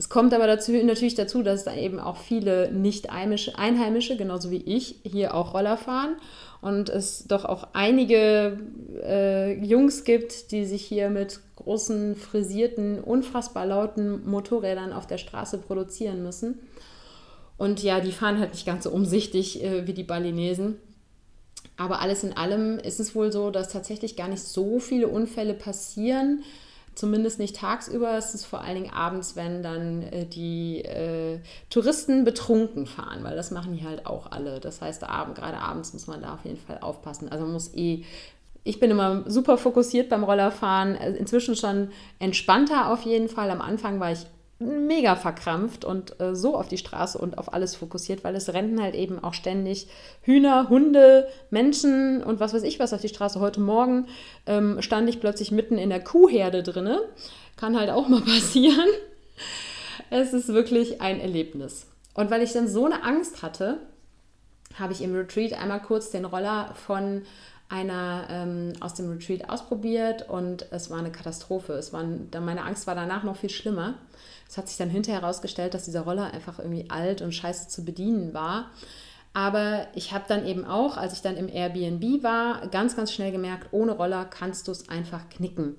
Es 0.00 0.08
kommt 0.08 0.32
aber 0.32 0.46
dazu, 0.46 0.72
natürlich 0.72 1.14
dazu, 1.14 1.42
dass 1.42 1.64
da 1.64 1.76
eben 1.76 2.00
auch 2.00 2.16
viele 2.16 2.72
Nicht-Einheimische, 2.72 4.16
genauso 4.16 4.50
wie 4.50 4.62
ich, 4.62 4.94
hier 5.02 5.34
auch 5.34 5.52
Roller 5.52 5.76
fahren 5.76 6.16
und 6.62 6.88
es 6.88 7.26
doch 7.28 7.44
auch 7.44 7.68
einige 7.74 8.58
äh, 9.02 9.62
Jungs 9.62 10.04
gibt, 10.04 10.52
die 10.52 10.64
sich 10.64 10.86
hier 10.86 11.10
mit 11.10 11.40
großen, 11.56 12.16
frisierten, 12.16 12.98
unfassbar 12.98 13.66
lauten 13.66 14.26
Motorrädern 14.26 14.94
auf 14.94 15.06
der 15.06 15.18
Straße 15.18 15.58
produzieren 15.58 16.22
müssen. 16.22 16.60
Und 17.58 17.82
ja, 17.82 18.00
die 18.00 18.12
fahren 18.12 18.38
halt 18.38 18.52
nicht 18.52 18.64
ganz 18.64 18.84
so 18.84 18.90
umsichtig 18.90 19.62
äh, 19.62 19.86
wie 19.86 19.92
die 19.92 20.02
Balinesen. 20.02 20.76
Aber 21.76 22.00
alles 22.00 22.24
in 22.24 22.34
allem 22.34 22.78
ist 22.78 23.00
es 23.00 23.14
wohl 23.14 23.30
so, 23.32 23.50
dass 23.50 23.68
tatsächlich 23.68 24.16
gar 24.16 24.28
nicht 24.28 24.44
so 24.44 24.78
viele 24.78 25.08
Unfälle 25.08 25.52
passieren. 25.52 26.42
Zumindest 26.94 27.38
nicht 27.38 27.56
tagsüber. 27.56 28.16
Es 28.18 28.34
ist 28.34 28.44
vor 28.44 28.60
allen 28.62 28.74
Dingen 28.74 28.92
abends, 28.92 29.36
wenn 29.36 29.62
dann 29.62 30.02
äh, 30.02 30.26
die 30.26 30.84
äh, 30.84 31.38
Touristen 31.70 32.24
betrunken 32.24 32.86
fahren, 32.86 33.22
weil 33.22 33.36
das 33.36 33.50
machen 33.50 33.72
die 33.74 33.84
halt 33.84 34.06
auch 34.06 34.30
alle. 34.32 34.60
Das 34.60 34.82
heißt, 34.82 35.04
abend, 35.04 35.36
gerade 35.36 35.58
abends 35.58 35.92
muss 35.92 36.06
man 36.06 36.20
da 36.20 36.34
auf 36.34 36.44
jeden 36.44 36.58
Fall 36.58 36.78
aufpassen. 36.80 37.28
Also 37.30 37.44
man 37.44 37.54
muss 37.54 37.74
eh 37.74 38.04
ich 38.62 38.78
bin 38.78 38.90
immer 38.90 39.24
super 39.26 39.56
fokussiert 39.56 40.08
beim 40.10 40.24
Rollerfahren, 40.24 40.94
äh, 40.94 41.12
inzwischen 41.12 41.56
schon 41.56 41.88
entspannter 42.18 42.92
auf 42.92 43.02
jeden 43.02 43.28
Fall. 43.28 43.50
Am 43.50 43.60
Anfang 43.60 44.00
war 44.00 44.12
ich 44.12 44.26
mega 44.60 45.16
verkrampft 45.16 45.86
und 45.86 46.20
äh, 46.20 46.36
so 46.36 46.56
auf 46.56 46.68
die 46.68 46.76
Straße 46.76 47.16
und 47.16 47.38
auf 47.38 47.52
alles 47.54 47.74
fokussiert, 47.74 48.24
weil 48.24 48.36
es 48.36 48.52
rennen 48.52 48.80
halt 48.80 48.94
eben 48.94 49.18
auch 49.18 49.32
ständig 49.32 49.88
Hühner, 50.22 50.68
Hunde, 50.68 51.28
Menschen 51.50 52.22
und 52.22 52.40
was 52.40 52.52
weiß 52.52 52.62
ich 52.62 52.78
was 52.78 52.92
auf 52.92 53.00
die 53.00 53.08
Straße. 53.08 53.40
Heute 53.40 53.60
Morgen 53.60 54.06
ähm, 54.46 54.82
stand 54.82 55.08
ich 55.08 55.18
plötzlich 55.18 55.50
mitten 55.50 55.78
in 55.78 55.88
der 55.88 56.04
Kuhherde 56.04 56.62
drinne. 56.62 57.00
Kann 57.56 57.78
halt 57.78 57.90
auch 57.90 58.08
mal 58.08 58.20
passieren. 58.20 58.88
Es 60.10 60.34
ist 60.34 60.48
wirklich 60.48 61.00
ein 61.00 61.20
Erlebnis. 61.20 61.86
Und 62.12 62.30
weil 62.30 62.42
ich 62.42 62.52
dann 62.52 62.68
so 62.68 62.84
eine 62.84 63.02
Angst 63.02 63.42
hatte, 63.42 63.78
habe 64.78 64.92
ich 64.92 65.00
im 65.00 65.14
Retreat 65.14 65.54
einmal 65.54 65.80
kurz 65.80 66.10
den 66.10 66.26
Roller 66.26 66.74
von 66.74 67.22
einer 67.70 68.26
ähm, 68.28 68.72
aus 68.80 68.94
dem 68.94 69.10
Retreat 69.10 69.48
ausprobiert 69.48 70.28
und 70.28 70.66
es 70.72 70.90
war 70.90 70.98
eine 70.98 71.12
Katastrophe. 71.12 71.74
Es 71.74 71.92
war, 71.92 72.04
meine 72.40 72.64
Angst 72.64 72.86
war 72.86 72.96
danach 72.96 73.22
noch 73.22 73.36
viel 73.36 73.50
schlimmer. 73.50 73.94
Es 74.50 74.58
hat 74.58 74.68
sich 74.68 74.78
dann 74.78 74.90
hinterher 74.90 75.20
herausgestellt, 75.20 75.74
dass 75.74 75.84
dieser 75.84 76.00
Roller 76.00 76.34
einfach 76.34 76.58
irgendwie 76.58 76.90
alt 76.90 77.22
und 77.22 77.32
scheiße 77.32 77.68
zu 77.68 77.84
bedienen 77.84 78.34
war. 78.34 78.72
Aber 79.32 79.86
ich 79.94 80.12
habe 80.12 80.24
dann 80.26 80.44
eben 80.44 80.64
auch, 80.64 80.96
als 80.96 81.12
ich 81.12 81.22
dann 81.22 81.36
im 81.36 81.48
Airbnb 81.48 82.24
war, 82.24 82.66
ganz, 82.66 82.96
ganz 82.96 83.12
schnell 83.12 83.30
gemerkt, 83.30 83.68
ohne 83.70 83.92
Roller 83.92 84.24
kannst 84.24 84.66
du 84.66 84.72
es 84.72 84.88
einfach 84.88 85.28
knicken. 85.28 85.76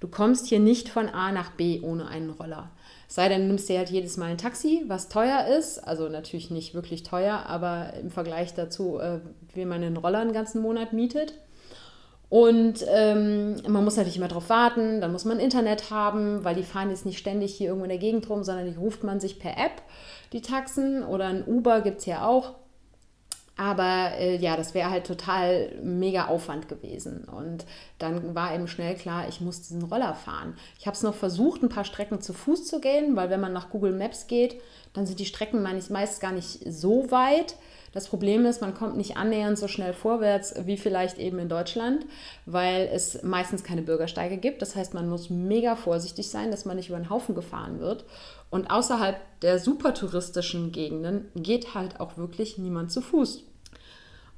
Du 0.00 0.08
kommst 0.08 0.46
hier 0.46 0.58
nicht 0.58 0.88
von 0.88 1.10
A 1.10 1.32
nach 1.32 1.50
B 1.50 1.82
ohne 1.82 2.08
einen 2.08 2.30
Roller. 2.30 2.70
Sei 3.08 3.28
denn, 3.28 3.42
du 3.42 3.48
nimmst 3.48 3.68
dir 3.68 3.76
halt 3.76 3.90
jedes 3.90 4.16
Mal 4.16 4.30
ein 4.30 4.38
Taxi, 4.38 4.84
was 4.86 5.10
teuer 5.10 5.46
ist. 5.58 5.78
Also 5.86 6.08
natürlich 6.08 6.50
nicht 6.50 6.72
wirklich 6.72 7.02
teuer, 7.02 7.44
aber 7.46 7.92
im 8.00 8.10
Vergleich 8.10 8.54
dazu, 8.54 8.98
äh, 9.00 9.20
wie 9.52 9.66
man 9.66 9.82
einen 9.82 9.98
Roller 9.98 10.20
einen 10.20 10.32
ganzen 10.32 10.62
Monat 10.62 10.94
mietet. 10.94 11.34
Und 12.34 12.84
ähm, 12.88 13.54
man 13.68 13.84
muss 13.84 13.94
natürlich 13.94 14.16
immer 14.16 14.26
darauf 14.26 14.48
warten, 14.48 15.00
dann 15.00 15.12
muss 15.12 15.24
man 15.24 15.38
Internet 15.38 15.90
haben, 15.90 16.42
weil 16.42 16.56
die 16.56 16.64
fahren 16.64 16.90
jetzt 16.90 17.06
nicht 17.06 17.20
ständig 17.20 17.54
hier 17.54 17.68
irgendwo 17.68 17.84
in 17.84 17.90
der 17.90 17.98
Gegend 17.98 18.28
rum, 18.28 18.42
sondern 18.42 18.66
die 18.66 18.76
ruft 18.76 19.04
man 19.04 19.20
sich 19.20 19.38
per 19.38 19.52
App, 19.52 19.82
die 20.32 20.40
Taxen. 20.40 21.04
Oder 21.04 21.26
ein 21.26 21.46
Uber 21.46 21.80
gibt 21.80 22.00
es 22.00 22.06
ja 22.06 22.26
auch. 22.26 22.56
Aber 23.56 24.14
äh, 24.18 24.34
ja, 24.34 24.56
das 24.56 24.74
wäre 24.74 24.90
halt 24.90 25.06
total 25.06 25.76
mega 25.80 26.26
Aufwand 26.26 26.68
gewesen. 26.68 27.28
Und 27.28 27.66
dann 28.00 28.34
war 28.34 28.52
eben 28.52 28.66
schnell 28.66 28.96
klar, 28.96 29.28
ich 29.28 29.40
muss 29.40 29.62
diesen 29.62 29.84
Roller 29.84 30.14
fahren. 30.14 30.56
Ich 30.80 30.88
habe 30.88 30.96
es 30.96 31.04
noch 31.04 31.14
versucht, 31.14 31.62
ein 31.62 31.68
paar 31.68 31.84
Strecken 31.84 32.20
zu 32.20 32.32
Fuß 32.32 32.66
zu 32.66 32.80
gehen, 32.80 33.14
weil 33.14 33.30
wenn 33.30 33.40
man 33.40 33.52
nach 33.52 33.70
Google 33.70 33.92
Maps 33.92 34.26
geht, 34.26 34.60
dann 34.92 35.06
sind 35.06 35.20
die 35.20 35.26
Strecken 35.26 35.62
meist 35.62 36.20
gar 36.20 36.32
nicht 36.32 36.58
so 36.66 37.12
weit. 37.12 37.54
Das 37.94 38.08
Problem 38.08 38.44
ist, 38.44 38.60
man 38.60 38.74
kommt 38.74 38.96
nicht 38.96 39.16
annähernd 39.16 39.56
so 39.56 39.68
schnell 39.68 39.92
vorwärts 39.92 40.52
wie 40.66 40.76
vielleicht 40.76 41.16
eben 41.18 41.38
in 41.38 41.48
Deutschland, 41.48 42.04
weil 42.44 42.90
es 42.92 43.22
meistens 43.22 43.62
keine 43.62 43.82
Bürgersteige 43.82 44.36
gibt. 44.36 44.62
Das 44.62 44.74
heißt, 44.74 44.94
man 44.94 45.08
muss 45.08 45.30
mega 45.30 45.76
vorsichtig 45.76 46.28
sein, 46.28 46.50
dass 46.50 46.64
man 46.64 46.76
nicht 46.76 46.88
über 46.88 46.98
den 46.98 47.08
Haufen 47.08 47.36
gefahren 47.36 47.78
wird. 47.78 48.04
Und 48.50 48.68
außerhalb 48.68 49.16
der 49.42 49.60
super 49.60 49.94
touristischen 49.94 50.72
Gegenden 50.72 51.30
geht 51.36 51.74
halt 51.76 52.00
auch 52.00 52.16
wirklich 52.16 52.58
niemand 52.58 52.90
zu 52.90 53.00
Fuß. 53.00 53.44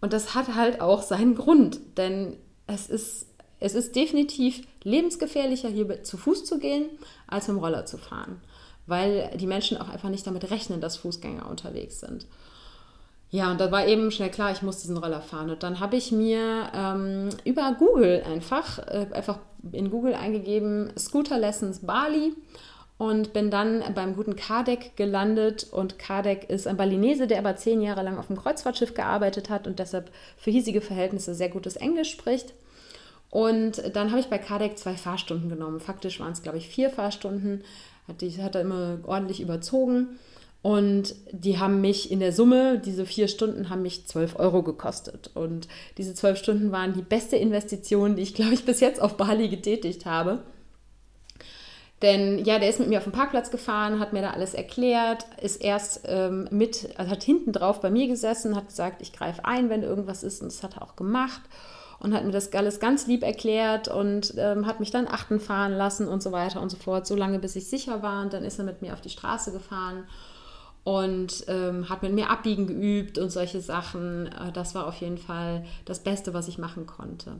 Und 0.02 0.12
das 0.12 0.34
hat 0.34 0.54
halt 0.54 0.82
auch 0.82 1.02
seinen 1.02 1.34
Grund, 1.34 1.80
denn 1.96 2.36
es 2.66 2.88
ist, 2.90 3.26
es 3.58 3.74
ist 3.74 3.96
definitiv 3.96 4.66
lebensgefährlicher, 4.82 5.70
hier 5.70 6.02
zu 6.02 6.18
Fuß 6.18 6.44
zu 6.44 6.58
gehen, 6.58 6.90
als 7.26 7.48
mit 7.48 7.56
dem 7.56 7.64
Roller 7.64 7.86
zu 7.86 7.96
fahren, 7.96 8.42
weil 8.86 9.30
die 9.38 9.46
Menschen 9.46 9.78
auch 9.78 9.88
einfach 9.88 10.10
nicht 10.10 10.26
damit 10.26 10.50
rechnen, 10.50 10.82
dass 10.82 10.98
Fußgänger 10.98 11.48
unterwegs 11.48 12.00
sind. 12.00 12.26
Ja, 13.30 13.50
und 13.50 13.60
da 13.60 13.72
war 13.72 13.86
eben 13.86 14.10
schnell 14.10 14.30
klar, 14.30 14.52
ich 14.52 14.62
muss 14.62 14.82
diesen 14.82 14.96
Roller 14.96 15.20
fahren. 15.20 15.50
Und 15.50 15.62
dann 15.62 15.80
habe 15.80 15.96
ich 15.96 16.12
mir 16.12 16.70
ähm, 16.74 17.28
über 17.44 17.74
Google 17.78 18.22
einfach, 18.24 18.78
äh, 18.86 19.06
einfach 19.12 19.38
in 19.72 19.90
Google 19.90 20.14
eingegeben, 20.14 20.92
Scooter 20.96 21.38
Lessons 21.38 21.80
Bali 21.80 22.34
und 22.98 23.32
bin 23.32 23.50
dann 23.50 23.82
beim 23.94 24.14
guten 24.14 24.36
Kardec 24.36 24.96
gelandet. 24.96 25.66
Und 25.70 25.98
Kardec 25.98 26.48
ist 26.48 26.66
ein 26.66 26.76
Balinese, 26.76 27.26
der 27.26 27.38
aber 27.38 27.56
zehn 27.56 27.82
Jahre 27.82 28.02
lang 28.02 28.18
auf 28.18 28.28
dem 28.28 28.36
Kreuzfahrtschiff 28.36 28.94
gearbeitet 28.94 29.50
hat 29.50 29.66
und 29.66 29.78
deshalb 29.80 30.10
für 30.36 30.50
hiesige 30.50 30.80
Verhältnisse 30.80 31.34
sehr 31.34 31.48
gutes 31.48 31.76
Englisch 31.76 32.12
spricht. 32.12 32.54
Und 33.30 33.82
dann 33.94 34.10
habe 34.10 34.20
ich 34.20 34.28
bei 34.28 34.38
Kardec 34.38 34.78
zwei 34.78 34.94
Fahrstunden 34.94 35.48
genommen. 35.48 35.80
Faktisch 35.80 36.20
waren 36.20 36.32
es, 36.32 36.42
glaube 36.42 36.58
ich, 36.58 36.68
vier 36.68 36.90
Fahrstunden. 36.90 37.64
Hat, 38.08 38.20
die, 38.20 38.40
hat 38.40 38.54
er 38.54 38.60
immer 38.60 38.98
ordentlich 39.04 39.40
überzogen. 39.40 40.18
Und 40.62 41.14
die 41.30 41.58
haben 41.58 41.80
mich 41.80 42.10
in 42.10 42.18
der 42.18 42.32
Summe, 42.32 42.80
diese 42.84 43.06
vier 43.06 43.28
Stunden 43.28 43.70
haben 43.70 43.82
mich 43.82 44.06
12 44.06 44.38
Euro 44.38 44.62
gekostet. 44.62 45.30
Und 45.34 45.68
diese 45.96 46.14
zwölf 46.14 46.38
Stunden 46.38 46.72
waren 46.72 46.92
die 46.92 47.02
beste 47.02 47.36
Investition, 47.36 48.16
die 48.16 48.22
ich, 48.22 48.34
glaube 48.34 48.54
ich, 48.54 48.64
bis 48.64 48.80
jetzt 48.80 49.00
auf 49.00 49.16
Bali 49.16 49.48
getätigt 49.48 50.06
habe. 50.06 50.42
Denn 52.02 52.44
ja, 52.44 52.58
der 52.58 52.68
ist 52.68 52.78
mit 52.78 52.88
mir 52.88 52.98
auf 52.98 53.04
den 53.04 53.12
Parkplatz 53.12 53.50
gefahren, 53.50 54.00
hat 54.00 54.12
mir 54.12 54.20
da 54.20 54.30
alles 54.30 54.52
erklärt, 54.52 55.24
ist 55.40 55.62
erst 55.62 56.02
ähm, 56.06 56.46
mit, 56.50 56.90
also 56.96 57.10
hat 57.10 57.22
hinten 57.22 57.52
drauf 57.52 57.80
bei 57.80 57.90
mir 57.90 58.06
gesessen, 58.06 58.54
hat 58.54 58.68
gesagt, 58.68 59.00
ich 59.00 59.12
greife 59.12 59.44
ein, 59.44 59.70
wenn 59.70 59.82
irgendwas 59.82 60.22
ist. 60.22 60.42
Und 60.42 60.52
das 60.52 60.62
hat 60.62 60.76
er 60.76 60.82
auch 60.82 60.96
gemacht 60.96 61.40
und 62.00 62.12
hat 62.12 62.24
mir 62.24 62.32
das 62.32 62.52
alles 62.52 62.80
ganz 62.80 63.06
lieb 63.06 63.22
erklärt 63.22 63.88
und 63.88 64.34
ähm, 64.36 64.66
hat 64.66 64.80
mich 64.80 64.90
dann 64.90 65.08
achten 65.08 65.40
fahren 65.40 65.72
lassen 65.72 66.06
und 66.06 66.22
so 66.22 66.32
weiter 66.32 66.60
und 66.60 66.70
so 66.70 66.76
fort, 66.76 67.06
so 67.06 67.16
lange 67.16 67.38
bis 67.38 67.56
ich 67.56 67.68
sicher 67.68 68.02
war. 68.02 68.22
Und 68.22 68.32
dann 68.34 68.44
ist 68.44 68.58
er 68.58 68.64
mit 68.66 68.82
mir 68.82 68.92
auf 68.92 69.00
die 69.00 69.10
Straße 69.10 69.52
gefahren 69.52 70.04
und 70.86 71.46
ähm, 71.48 71.88
hat 71.88 72.04
mit 72.04 72.12
mir 72.12 72.30
abbiegen 72.30 72.68
geübt 72.68 73.18
und 73.18 73.30
solche 73.30 73.60
Sachen. 73.60 74.28
Äh, 74.28 74.52
das 74.52 74.76
war 74.76 74.86
auf 74.86 74.94
jeden 75.00 75.18
Fall 75.18 75.64
das 75.84 75.98
Beste, 75.98 76.32
was 76.32 76.46
ich 76.46 76.58
machen 76.58 76.86
konnte. 76.86 77.38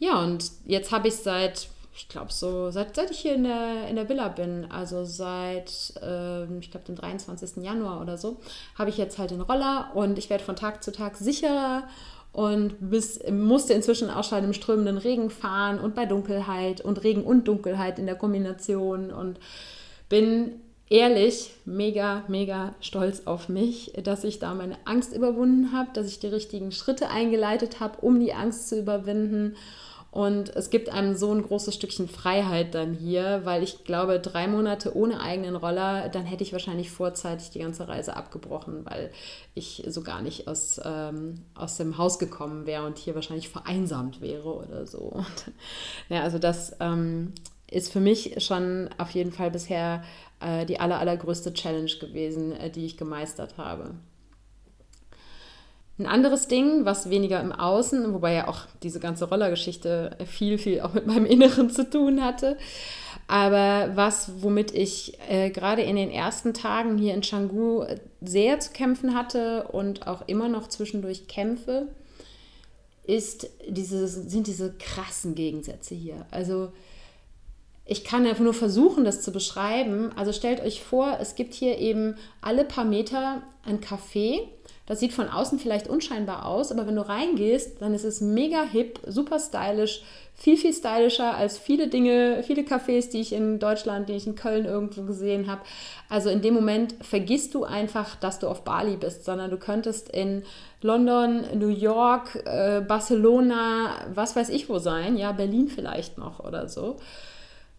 Ja, 0.00 0.20
und 0.20 0.50
jetzt 0.66 0.90
habe 0.90 1.06
ich 1.06 1.14
seit 1.14 1.68
ich 1.94 2.08
glaube 2.08 2.32
so, 2.32 2.70
seit, 2.70 2.96
seit 2.96 3.10
ich 3.10 3.18
hier 3.18 3.34
in 3.34 3.44
der, 3.44 3.88
in 3.88 3.96
der 3.96 4.08
Villa 4.08 4.28
bin, 4.28 4.66
also 4.70 5.04
seit, 5.04 5.92
äh, 6.02 6.44
ich 6.58 6.70
glaube, 6.70 6.86
dem 6.86 6.96
23. 6.96 7.62
Januar 7.62 8.00
oder 8.00 8.16
so, 8.16 8.38
habe 8.76 8.90
ich 8.90 8.96
jetzt 8.96 9.18
halt 9.18 9.30
den 9.30 9.40
Roller 9.40 9.90
und 9.94 10.18
ich 10.18 10.30
werde 10.30 10.42
von 10.42 10.56
Tag 10.56 10.82
zu 10.82 10.92
Tag 10.92 11.16
sicherer 11.16 11.84
und 12.32 12.76
bis, 12.80 13.20
musste 13.30 13.74
inzwischen 13.74 14.10
auch 14.10 14.24
schon 14.24 14.42
im 14.42 14.52
strömenden 14.52 14.98
Regen 14.98 15.30
fahren 15.30 15.78
und 15.78 15.94
bei 15.94 16.06
Dunkelheit 16.06 16.80
und 16.80 17.04
Regen 17.04 17.22
und 17.22 17.46
Dunkelheit 17.46 17.98
in 17.98 18.06
der 18.06 18.16
Kombination 18.16 19.12
und 19.12 19.38
bin 20.08 20.60
ehrlich 20.90 21.52
mega, 21.64 22.24
mega 22.28 22.74
stolz 22.80 23.22
auf 23.26 23.48
mich, 23.48 23.92
dass 24.02 24.24
ich 24.24 24.38
da 24.38 24.54
meine 24.54 24.76
Angst 24.84 25.14
überwunden 25.14 25.72
habe, 25.72 25.90
dass 25.94 26.08
ich 26.08 26.18
die 26.18 26.26
richtigen 26.26 26.72
Schritte 26.72 27.08
eingeleitet 27.08 27.80
habe, 27.80 28.00
um 28.02 28.20
die 28.20 28.34
Angst 28.34 28.68
zu 28.68 28.78
überwinden 28.78 29.56
und 30.10 30.56
es 30.56 30.70
gibt 30.70 30.88
einem 30.88 31.14
so 31.14 31.32
ein 31.32 31.42
großes 31.42 31.74
Stückchen 31.74 32.08
Freiheit 32.08 32.74
dann 32.74 32.94
hier, 32.94 33.42
weil 33.44 33.62
ich 33.62 33.84
glaube, 33.84 34.18
drei 34.18 34.48
Monate 34.48 34.96
ohne 34.96 35.20
eigenen 35.20 35.54
Roller, 35.54 36.08
dann 36.08 36.24
hätte 36.24 36.42
ich 36.42 36.52
wahrscheinlich 36.52 36.90
vorzeitig 36.90 37.50
die 37.50 37.60
ganze 37.60 37.86
Reise 37.86 38.16
abgebrochen, 38.16 38.84
weil 38.84 39.12
ich 39.54 39.84
so 39.86 40.02
gar 40.02 40.20
nicht 40.20 40.48
aus, 40.48 40.80
ähm, 40.84 41.42
aus 41.54 41.76
dem 41.76 41.96
Haus 41.96 42.18
gekommen 42.18 42.66
wäre 42.66 42.86
und 42.86 42.98
hier 42.98 43.14
wahrscheinlich 43.14 43.48
vereinsamt 43.48 44.20
wäre 44.20 44.52
oder 44.52 44.86
so. 44.86 44.98
Und, 45.20 45.52
ja, 46.08 46.22
also 46.22 46.38
das 46.38 46.76
ähm, 46.80 47.32
ist 47.70 47.92
für 47.92 48.00
mich 48.00 48.42
schon 48.44 48.90
auf 48.98 49.10
jeden 49.10 49.32
Fall 49.32 49.50
bisher 49.50 50.02
äh, 50.40 50.66
die 50.66 50.80
aller, 50.80 50.98
allergrößte 50.98 51.52
Challenge 51.52 51.90
gewesen, 52.00 52.52
äh, 52.52 52.70
die 52.70 52.86
ich 52.86 52.96
gemeistert 52.96 53.56
habe. 53.56 53.94
Ein 55.98 56.06
anderes 56.06 56.48
Ding, 56.48 56.86
was 56.86 57.10
weniger 57.10 57.40
im 57.42 57.52
Außen, 57.52 58.14
wobei 58.14 58.32
ja 58.32 58.48
auch 58.48 58.60
diese 58.82 59.00
ganze 59.00 59.28
Rollergeschichte 59.28 60.16
viel, 60.24 60.56
viel 60.56 60.80
auch 60.80 60.94
mit 60.94 61.06
meinem 61.06 61.26
Inneren 61.26 61.68
zu 61.68 61.88
tun 61.88 62.24
hatte, 62.24 62.56
aber 63.28 63.92
was, 63.94 64.42
womit 64.42 64.74
ich 64.74 65.18
äh, 65.28 65.50
gerade 65.50 65.82
in 65.82 65.96
den 65.96 66.10
ersten 66.10 66.52
Tagen 66.54 66.98
hier 66.98 67.14
in 67.14 67.20
Canggu 67.20 67.84
sehr 68.20 68.58
zu 68.60 68.72
kämpfen 68.72 69.14
hatte 69.14 69.68
und 69.68 70.06
auch 70.08 70.26
immer 70.26 70.48
noch 70.48 70.68
zwischendurch 70.68 71.28
kämpfe, 71.28 71.88
ist 73.04 73.48
diese, 73.68 74.08
sind 74.08 74.46
diese 74.46 74.72
krassen 74.72 75.34
Gegensätze 75.34 75.94
hier. 75.94 76.26
Also 76.30 76.72
ich 77.90 78.04
kann 78.04 78.26
einfach 78.26 78.44
nur 78.44 78.54
versuchen, 78.54 79.04
das 79.04 79.20
zu 79.20 79.32
beschreiben. 79.32 80.10
Also 80.16 80.32
stellt 80.32 80.60
euch 80.60 80.82
vor, 80.82 81.18
es 81.20 81.34
gibt 81.34 81.54
hier 81.54 81.78
eben 81.78 82.16
alle 82.40 82.64
paar 82.64 82.84
Meter 82.84 83.42
ein 83.64 83.80
Café 83.80 84.46
das 84.90 84.98
sieht 84.98 85.12
von 85.12 85.28
außen 85.28 85.60
vielleicht 85.60 85.86
unscheinbar 85.86 86.44
aus, 86.46 86.72
aber 86.72 86.84
wenn 86.84 86.96
du 86.96 87.08
reingehst, 87.08 87.80
dann 87.80 87.94
ist 87.94 88.02
es 88.02 88.20
mega 88.20 88.64
hip, 88.64 88.98
super 89.06 89.38
stylisch, 89.38 90.02
viel, 90.34 90.56
viel 90.56 90.72
stylischer 90.72 91.36
als 91.36 91.58
viele 91.58 91.86
Dinge, 91.86 92.42
viele 92.44 92.62
Cafés, 92.62 93.08
die 93.08 93.20
ich 93.20 93.32
in 93.32 93.60
Deutschland, 93.60 94.08
die 94.08 94.14
ich 94.14 94.26
in 94.26 94.34
Köln 94.34 94.64
irgendwo 94.64 95.02
gesehen 95.02 95.48
habe. 95.48 95.60
Also 96.08 96.28
in 96.28 96.42
dem 96.42 96.54
Moment 96.54 96.96
vergisst 97.02 97.54
du 97.54 97.62
einfach, 97.62 98.16
dass 98.16 98.40
du 98.40 98.48
auf 98.48 98.64
Bali 98.64 98.96
bist, 98.96 99.24
sondern 99.24 99.52
du 99.52 99.58
könntest 99.58 100.08
in 100.08 100.42
London, 100.82 101.44
New 101.56 101.68
York, 101.68 102.42
äh, 102.44 102.80
Barcelona, 102.80 103.92
was 104.12 104.34
weiß 104.34 104.48
ich 104.48 104.68
wo 104.68 104.80
sein, 104.80 105.16
ja, 105.16 105.30
Berlin 105.30 105.68
vielleicht 105.68 106.18
noch 106.18 106.40
oder 106.40 106.68
so 106.68 106.96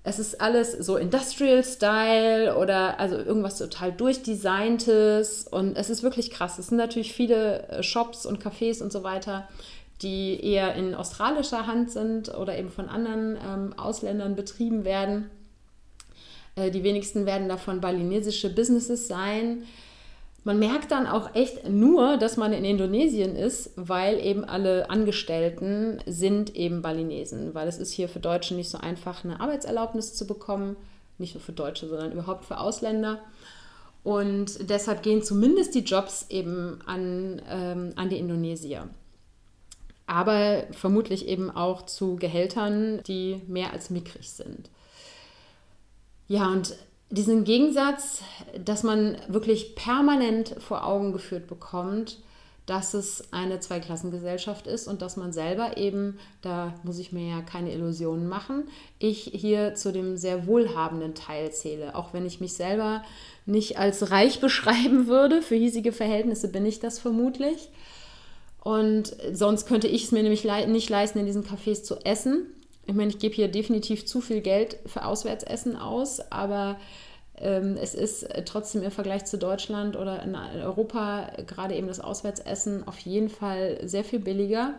es 0.03 0.17
ist 0.17 0.41
alles 0.41 0.71
so 0.71 0.97
Industrial 0.97 1.63
Style 1.63 2.57
oder 2.57 2.99
also 2.99 3.17
irgendwas 3.17 3.59
total 3.59 3.91
durchdesigntes 3.91 5.47
und 5.47 5.77
es 5.77 5.91
ist 5.91 6.01
wirklich 6.01 6.31
krass. 6.31 6.57
Es 6.57 6.67
sind 6.67 6.77
natürlich 6.77 7.13
viele 7.13 7.67
äh, 7.67 7.83
Shops 7.83 8.25
und 8.25 8.43
Cafés 8.43 8.81
und 8.81 8.91
so 8.91 9.03
weiter, 9.03 9.47
die 10.01 10.43
eher 10.43 10.73
in 10.73 10.95
australischer 10.95 11.67
Hand 11.67 11.91
sind 11.91 12.33
oder 12.33 12.57
eben 12.57 12.71
von 12.71 12.89
anderen 12.89 13.37
ähm, 13.47 13.73
Ausländern 13.77 14.35
betrieben 14.35 14.85
werden. 14.85 15.29
Äh, 16.55 16.71
die 16.71 16.83
wenigsten 16.83 17.27
werden 17.27 17.47
davon 17.47 17.79
balinesische 17.79 18.49
Businesses 18.49 19.07
sein. 19.07 19.63
Man 20.43 20.57
merkt 20.57 20.91
dann 20.91 21.05
auch 21.05 21.35
echt 21.35 21.69
nur, 21.69 22.17
dass 22.17 22.35
man 22.35 22.51
in 22.51 22.65
Indonesien 22.65 23.35
ist, 23.35 23.71
weil 23.75 24.19
eben 24.19 24.43
alle 24.43 24.89
Angestellten 24.89 25.99
sind 26.07 26.55
eben 26.55 26.81
Balinesen, 26.81 27.53
weil 27.53 27.67
es 27.67 27.77
ist 27.77 27.91
hier 27.91 28.09
für 28.09 28.19
Deutsche 28.19 28.55
nicht 28.55 28.69
so 28.69 28.79
einfach, 28.79 29.23
eine 29.23 29.39
Arbeitserlaubnis 29.39 30.15
zu 30.15 30.25
bekommen. 30.25 30.77
Nicht 31.19 31.35
nur 31.35 31.43
für 31.43 31.51
Deutsche, 31.51 31.87
sondern 31.87 32.11
überhaupt 32.11 32.45
für 32.45 32.59
Ausländer. 32.59 33.19
Und 34.03 34.67
deshalb 34.67 35.03
gehen 35.03 35.21
zumindest 35.21 35.75
die 35.75 35.83
Jobs 35.83 36.25
eben 36.29 36.79
an, 36.87 37.39
ähm, 37.47 37.93
an 37.95 38.09
die 38.09 38.17
Indonesier. 38.17 38.89
Aber 40.07 40.63
vermutlich 40.71 41.27
eben 41.27 41.51
auch 41.51 41.83
zu 41.83 42.15
Gehältern, 42.15 43.01
die 43.05 43.43
mehr 43.47 43.71
als 43.73 43.91
mickrig 43.91 44.31
sind. 44.31 44.71
Ja, 46.27 46.47
und 46.47 46.75
diesen 47.11 47.43
Gegensatz, 47.43 48.21
dass 48.63 48.83
man 48.83 49.17
wirklich 49.27 49.75
permanent 49.75 50.55
vor 50.59 50.85
Augen 50.85 51.11
geführt 51.11 51.47
bekommt, 51.47 52.17
dass 52.65 52.93
es 52.93 53.33
eine 53.33 53.59
Zweiklassengesellschaft 53.59 54.65
ist 54.65 54.87
und 54.87 55.01
dass 55.01 55.17
man 55.17 55.33
selber 55.33 55.77
eben, 55.77 56.17
da 56.41 56.73
muss 56.83 56.99
ich 56.99 57.11
mir 57.11 57.27
ja 57.27 57.41
keine 57.41 57.73
Illusionen 57.73 58.29
machen, 58.29 58.63
ich 58.97 59.23
hier 59.33 59.75
zu 59.75 59.91
dem 59.91 60.15
sehr 60.15 60.47
wohlhabenden 60.47 61.15
Teil 61.15 61.51
zähle. 61.51 61.95
Auch 61.95 62.13
wenn 62.13 62.25
ich 62.25 62.39
mich 62.39 62.53
selber 62.53 63.03
nicht 63.45 63.77
als 63.77 64.11
reich 64.11 64.39
beschreiben 64.41 65.07
würde, 65.07 65.41
für 65.41 65.55
hiesige 65.55 65.91
Verhältnisse 65.91 66.47
bin 66.47 66.65
ich 66.65 66.79
das 66.79 66.99
vermutlich. 66.99 67.69
Und 68.63 69.15
sonst 69.33 69.65
könnte 69.65 69.87
ich 69.87 70.05
es 70.05 70.11
mir 70.11 70.21
nämlich 70.21 70.45
nicht 70.67 70.89
leisten, 70.89 71.19
in 71.19 71.25
diesen 71.25 71.43
Cafés 71.43 71.83
zu 71.83 71.97
essen. 72.05 72.45
Ich 72.91 72.97
meine, 72.97 73.09
ich 73.09 73.19
gebe 73.19 73.33
hier 73.33 73.47
definitiv 73.47 74.05
zu 74.05 74.19
viel 74.19 74.41
Geld 74.41 74.77
für 74.85 75.05
Auswärtsessen 75.05 75.77
aus, 75.77 76.19
aber 76.29 76.77
ähm, 77.37 77.77
es 77.81 77.95
ist 77.95 78.27
trotzdem 78.43 78.83
im 78.83 78.91
Vergleich 78.91 79.23
zu 79.23 79.37
Deutschland 79.37 79.95
oder 79.95 80.21
in 80.23 80.35
Europa 80.35 81.31
gerade 81.47 81.73
eben 81.75 81.87
das 81.87 82.01
Auswärtsessen 82.01 82.85
auf 82.85 82.99
jeden 82.99 83.29
Fall 83.29 83.79
sehr 83.85 84.03
viel 84.03 84.19
billiger. 84.19 84.73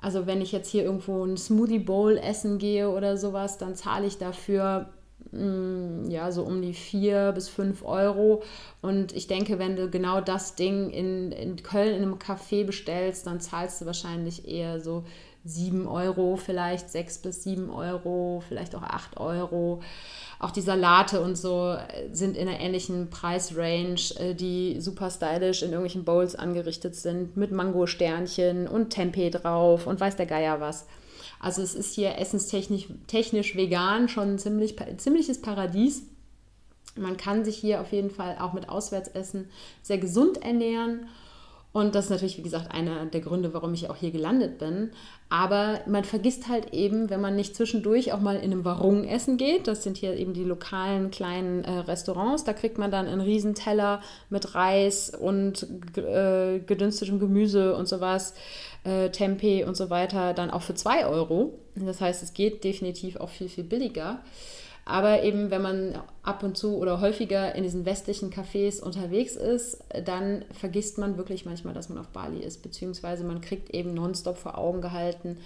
Also 0.00 0.26
wenn 0.26 0.40
ich 0.40 0.50
jetzt 0.50 0.70
hier 0.70 0.82
irgendwo 0.82 1.24
ein 1.24 1.36
Smoothie 1.36 1.78
Bowl 1.78 2.18
essen 2.18 2.58
gehe 2.58 2.90
oder 2.90 3.16
sowas, 3.16 3.58
dann 3.58 3.76
zahle 3.76 4.08
ich 4.08 4.18
dafür 4.18 4.88
mm, 5.30 6.10
ja, 6.10 6.32
so 6.32 6.42
um 6.42 6.60
die 6.60 6.74
vier 6.74 7.30
bis 7.30 7.48
fünf 7.48 7.84
Euro. 7.84 8.42
Und 8.82 9.14
ich 9.14 9.28
denke, 9.28 9.60
wenn 9.60 9.76
du 9.76 9.88
genau 9.88 10.20
das 10.20 10.56
Ding 10.56 10.90
in, 10.90 11.30
in 11.30 11.62
Köln 11.62 11.94
in 11.94 12.02
einem 12.02 12.18
Café 12.18 12.64
bestellst, 12.64 13.28
dann 13.28 13.38
zahlst 13.38 13.82
du 13.82 13.86
wahrscheinlich 13.86 14.48
eher 14.48 14.80
so 14.80 15.04
7 15.44 15.86
Euro, 15.86 16.36
vielleicht 16.36 16.90
6 16.90 17.18
bis 17.18 17.44
7 17.44 17.70
Euro, 17.70 18.42
vielleicht 18.46 18.74
auch 18.74 18.82
8 18.82 19.16
Euro. 19.18 19.82
Auch 20.38 20.50
die 20.50 20.60
Salate 20.60 21.20
und 21.20 21.36
so 21.36 21.76
sind 22.12 22.36
in 22.36 22.48
einer 22.48 22.60
ähnlichen 22.60 23.10
Preisrange, 23.10 24.14
äh, 24.18 24.34
die 24.34 24.80
super 24.80 25.10
stylisch 25.10 25.62
in 25.62 25.70
irgendwelchen 25.70 26.04
Bowls 26.04 26.34
angerichtet 26.34 26.94
sind, 26.94 27.36
mit 27.36 27.52
Mango-Sternchen 27.52 28.68
und 28.68 28.90
Tempeh 28.90 29.30
drauf 29.30 29.86
und 29.86 30.00
weiß 30.00 30.16
der 30.16 30.26
Geier 30.26 30.60
was. 30.60 30.86
Also 31.40 31.62
es 31.62 31.74
ist 31.74 31.94
hier 31.94 32.18
essenstechnisch 32.18 32.88
technisch 33.06 33.56
vegan 33.56 34.08
schon 34.08 34.34
ein 34.34 34.38
ziemlich, 34.38 34.76
ziemliches 34.98 35.40
Paradies. 35.40 36.02
Man 36.96 37.16
kann 37.16 37.44
sich 37.44 37.56
hier 37.56 37.80
auf 37.80 37.92
jeden 37.92 38.10
Fall 38.10 38.36
auch 38.40 38.52
mit 38.52 38.68
Auswärtsessen 38.68 39.48
sehr 39.82 39.98
gesund 39.98 40.42
ernähren 40.42 41.08
und 41.72 41.94
das 41.94 42.06
ist 42.06 42.10
natürlich, 42.10 42.36
wie 42.36 42.42
gesagt, 42.42 42.72
einer 42.72 43.06
der 43.06 43.20
Gründe, 43.20 43.54
warum 43.54 43.72
ich 43.74 43.88
auch 43.88 43.96
hier 43.96 44.10
gelandet 44.10 44.58
bin. 44.58 44.90
Aber 45.28 45.80
man 45.86 46.02
vergisst 46.02 46.48
halt 46.48 46.72
eben, 46.72 47.10
wenn 47.10 47.20
man 47.20 47.36
nicht 47.36 47.54
zwischendurch 47.54 48.12
auch 48.12 48.18
mal 48.18 48.36
in 48.36 48.50
einem 48.50 48.64
Warung 48.64 49.04
essen 49.04 49.36
geht, 49.36 49.68
das 49.68 49.84
sind 49.84 49.96
hier 49.96 50.16
eben 50.16 50.34
die 50.34 50.42
lokalen 50.42 51.12
kleinen 51.12 51.62
äh, 51.62 51.70
Restaurants, 51.70 52.42
da 52.42 52.54
kriegt 52.54 52.78
man 52.78 52.90
dann 52.90 53.06
einen 53.06 53.20
Riesenteller 53.20 54.00
mit 54.30 54.56
Reis 54.56 55.10
und 55.10 55.64
äh, 55.96 56.58
gedünstetem 56.58 57.20
Gemüse 57.20 57.76
und 57.76 57.86
sowas, 57.86 58.34
äh, 58.82 59.10
Tempeh 59.10 59.62
und 59.62 59.76
so 59.76 59.90
weiter, 59.90 60.34
dann 60.34 60.50
auch 60.50 60.62
für 60.62 60.74
2 60.74 61.06
Euro. 61.06 61.54
Das 61.76 62.00
heißt, 62.00 62.24
es 62.24 62.34
geht 62.34 62.64
definitiv 62.64 63.16
auch 63.16 63.28
viel, 63.28 63.48
viel 63.48 63.64
billiger. 63.64 64.20
Aber 64.90 65.22
eben, 65.22 65.52
wenn 65.52 65.62
man 65.62 66.02
ab 66.24 66.42
und 66.42 66.58
zu 66.58 66.76
oder 66.76 67.00
häufiger 67.00 67.54
in 67.54 67.62
diesen 67.62 67.84
westlichen 67.84 68.32
Cafés 68.32 68.82
unterwegs 68.82 69.36
ist, 69.36 69.78
dann 70.04 70.44
vergisst 70.52 70.98
man 70.98 71.16
wirklich 71.16 71.46
manchmal, 71.46 71.74
dass 71.74 71.88
man 71.88 71.98
auf 71.98 72.08
Bali 72.08 72.40
ist, 72.40 72.62
beziehungsweise 72.62 73.22
man 73.22 73.40
kriegt 73.40 73.70
eben 73.70 73.94
nonstop 73.94 74.36
vor 74.36 74.58
Augen 74.58 74.80
gehalten, 74.80 75.38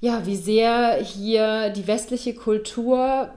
ja, 0.00 0.26
wie 0.26 0.36
sehr 0.36 0.96
hier 0.96 1.70
die 1.70 1.86
westliche 1.86 2.34
Kultur 2.34 3.30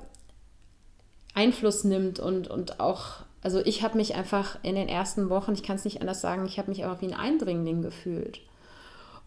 Einfluss 1.35 1.83
nimmt 1.83 2.19
und, 2.19 2.47
und 2.47 2.79
auch, 2.79 3.21
also 3.43 3.59
ich 3.59 3.83
habe 3.83 3.97
mich 3.97 4.15
einfach 4.15 4.57
in 4.63 4.73
den 4.73 4.89
ersten 4.89 5.29
Wochen, 5.29 5.53
ich 5.53 5.63
kann 5.63 5.75
es 5.75 5.85
nicht 5.85 6.01
anders 6.01 6.21
sagen, 6.21 6.45
ich 6.45 6.57
habe 6.57 6.71
mich 6.71 6.83
einfach 6.83 7.01
wie 7.01 7.13
ein 7.13 7.19
Eindringling 7.19 7.83
gefühlt. 7.83 8.41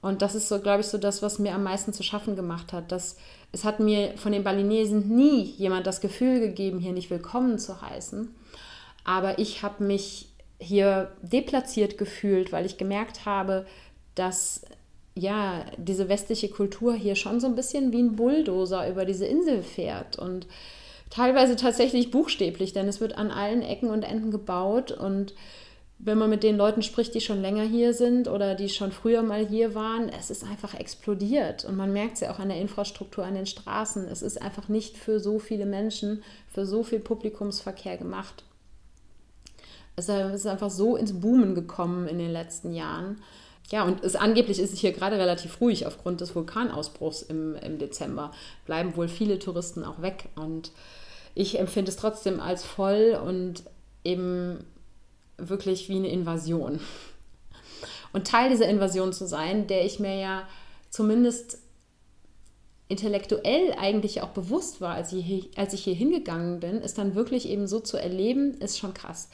Und 0.03 0.21
das 0.21 0.35
ist 0.35 0.49
so, 0.49 0.61
glaube 0.61 0.81
ich, 0.81 0.89
so 0.89 0.99
das, 0.99 1.23
was 1.23 1.39
mir 1.39 1.55
am 1.55 1.63
meisten 1.63 1.95
zu 1.95 2.03
schaffen 2.03 2.37
gemacht 2.37 2.75
hat. 2.75 2.93
Dass 2.93 3.17
es 3.55 3.65
hat 3.65 3.79
mir 3.79 4.15
von 4.17 4.33
den 4.33 4.43
Balinesen 4.43 5.15
nie 5.15 5.43
jemand 5.43 5.87
das 5.87 6.01
Gefühl 6.01 6.41
gegeben, 6.41 6.81
hier 6.81 6.93
nicht 6.93 7.09
willkommen 7.11 7.59
zu 7.59 7.81
heißen. 7.81 8.35
Aber 9.05 9.39
ich 9.39 9.63
habe 9.63 9.85
mich 9.85 10.29
hier 10.59 11.13
deplatziert 11.23 11.97
gefühlt, 11.97 12.51
weil 12.51 12.67
ich 12.67 12.79
gemerkt 12.79 13.27
habe, 13.27 13.65
dass 14.17 14.63
ja 15.15 15.65
diese 15.77 16.09
westliche 16.09 16.49
Kultur 16.49 16.95
hier 16.95 17.15
schon 17.15 17.39
so 17.39 17.47
ein 17.47 17.55
bisschen 17.55 17.93
wie 17.93 18.03
ein 18.03 18.17
Bulldozer 18.17 18.89
über 18.91 19.05
diese 19.05 19.27
Insel 19.27 19.63
fährt 19.63 20.19
und 20.19 20.49
teilweise 21.11 21.55
tatsächlich 21.55 22.11
buchstäblich, 22.11 22.73
denn 22.73 22.89
es 22.89 23.01
wird 23.01 23.17
an 23.17 23.31
allen 23.31 23.63
Ecken 23.63 23.91
und 23.91 24.03
Enden 24.03 24.33
gebaut 24.33 24.91
und 24.91 25.33
wenn 26.05 26.19
man 26.19 26.29
mit 26.29 26.43
den 26.43 26.59
Leuten 26.59 26.83
spricht, 26.83 27.15
die 27.15 27.23
schon 27.23 27.41
länger 27.41 27.63
hier 27.63 27.95
sind 27.95 28.29
oder 28.29 28.55
die 28.55 28.69
schon 28.69 28.93
früher 28.93 29.23
mal 29.23 29.47
hier 29.47 29.75
waren, 29.75 30.11
es 30.11 30.29
ist 30.29 30.45
einfach 30.45 30.75
explodiert. 30.75 31.65
Und 31.65 31.77
man 31.77 31.95
merkt 31.95 32.15
es 32.15 32.21
ja 32.21 32.31
auch 32.31 32.39
an 32.39 32.51
der 32.51 32.61
Infrastruktur, 32.61 33.25
an 33.25 33.35
den 33.35 33.47
Straßen. 33.47 34.07
Es 34.07 34.21
ist 34.21 34.41
einfach 34.41 34.69
nicht 34.69 34.99
für 34.99 35.19
so 35.19 35.39
viele 35.39 35.65
Menschen, 35.65 36.23
für 36.53 36.67
so 36.67 36.83
viel 36.83 37.01
Publikumsverkehr 37.01 37.97
gemacht. 37.97 38.45
Es 39.97 40.11
ist 40.11 40.47
einfach 40.47 40.71
so 40.71 40.97
ins 40.97 41.21
Boomen 41.21 41.55
gekommen 41.55 42.07
in 42.07 42.19
den 42.19 42.33
letzten 42.33 42.75
Jahren. 42.75 43.23
Ja, 43.71 43.85
und 43.85 44.05
es, 44.05 44.15
angeblich 44.15 44.59
ist 44.59 44.75
es 44.75 44.81
hier 44.81 44.93
gerade 44.93 45.17
relativ 45.17 45.59
ruhig 45.63 45.87
aufgrund 45.87 46.21
des 46.21 46.35
Vulkanausbruchs 46.35 47.23
im, 47.23 47.57
im 47.57 47.79
Dezember. 47.79 48.31
Bleiben 48.67 48.95
wohl 48.97 49.09
viele 49.09 49.39
Touristen 49.39 49.85
auch 49.85 50.03
weg. 50.03 50.29
Und 50.37 50.71
ich 51.35 51.59
empfinde 51.59 51.91
es 51.91 51.97
trotzdem 51.97 52.41
als 52.41 52.63
voll 52.63 53.19
und 53.25 53.63
eben 54.05 54.67
wirklich 55.37 55.89
wie 55.89 55.97
eine 55.97 56.09
Invasion. 56.09 56.81
Und 58.13 58.27
Teil 58.27 58.51
dieser 58.51 58.69
Invasion 58.69 59.13
zu 59.13 59.27
sein, 59.27 59.67
der 59.67 59.85
ich 59.85 59.99
mir 59.99 60.17
ja 60.17 60.49
zumindest 60.91 61.59
intellektuell 62.89 63.75
eigentlich 63.79 64.23
auch 64.23 64.29
bewusst 64.29 64.81
war, 64.81 64.95
als 64.95 65.13
ich, 65.13 65.25
hier, 65.25 65.45
als 65.57 65.73
ich 65.73 65.83
hier 65.83 65.95
hingegangen 65.95 66.61
bin, 66.61 66.81
ist 66.81 66.99
dann 66.99 67.15
wirklich 67.15 67.49
eben 67.49 67.67
so 67.67 67.81
zu 67.81 67.97
erleben, 67.97 68.55
ist 68.61 68.79
schon 68.79 68.95
krass. 68.95 69.31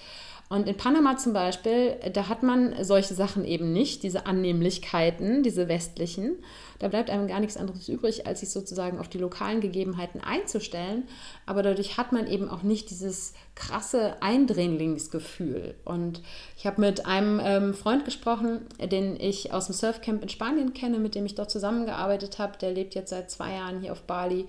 Und 0.48 0.66
in 0.66 0.76
Panama 0.76 1.16
zum 1.16 1.32
Beispiel, 1.32 1.96
da 2.12 2.28
hat 2.28 2.42
man 2.42 2.74
solche 2.84 3.14
Sachen 3.14 3.44
eben 3.44 3.72
nicht, 3.72 4.02
diese 4.02 4.26
Annehmlichkeiten, 4.26 5.42
diese 5.42 5.68
westlichen. 5.68 6.42
Da 6.80 6.88
bleibt 6.88 7.10
einem 7.10 7.28
gar 7.28 7.40
nichts 7.40 7.58
anderes 7.58 7.88
übrig, 7.90 8.26
als 8.26 8.40
sich 8.40 8.50
sozusagen 8.50 8.98
auf 8.98 9.08
die 9.08 9.18
lokalen 9.18 9.60
Gegebenheiten 9.60 10.20
einzustellen. 10.22 11.06
Aber 11.44 11.62
dadurch 11.62 11.98
hat 11.98 12.12
man 12.12 12.26
eben 12.26 12.48
auch 12.48 12.62
nicht 12.62 12.88
dieses 12.88 13.34
krasse 13.54 14.14
Eindringlingsgefühl. 14.22 15.74
Und 15.84 16.22
ich 16.56 16.66
habe 16.66 16.80
mit 16.80 17.04
einem 17.04 17.38
ähm, 17.44 17.74
Freund 17.74 18.06
gesprochen, 18.06 18.62
den 18.80 19.20
ich 19.20 19.52
aus 19.52 19.66
dem 19.66 19.74
Surfcamp 19.74 20.22
in 20.22 20.30
Spanien 20.30 20.72
kenne, 20.72 20.98
mit 20.98 21.14
dem 21.14 21.26
ich 21.26 21.34
dort 21.34 21.50
zusammengearbeitet 21.50 22.38
habe. 22.38 22.56
Der 22.58 22.72
lebt 22.72 22.94
jetzt 22.94 23.10
seit 23.10 23.30
zwei 23.30 23.52
Jahren 23.52 23.82
hier 23.82 23.92
auf 23.92 24.02
Bali. 24.02 24.46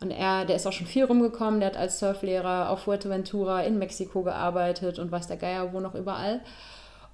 Und 0.00 0.10
er, 0.10 0.46
der 0.46 0.56
ist 0.56 0.66
auch 0.66 0.72
schon 0.72 0.86
viel 0.86 1.04
rumgekommen, 1.04 1.60
der 1.60 1.68
hat 1.68 1.76
als 1.76 1.98
Surflehrer 1.98 2.70
auf 2.70 2.80
Fuerteventura 2.80 3.60
in 3.60 3.78
Mexiko 3.78 4.22
gearbeitet 4.22 4.98
und 4.98 5.12
weiß 5.12 5.26
der 5.26 5.36
Geier 5.36 5.74
wo 5.74 5.80
noch 5.80 5.94
überall. 5.94 6.40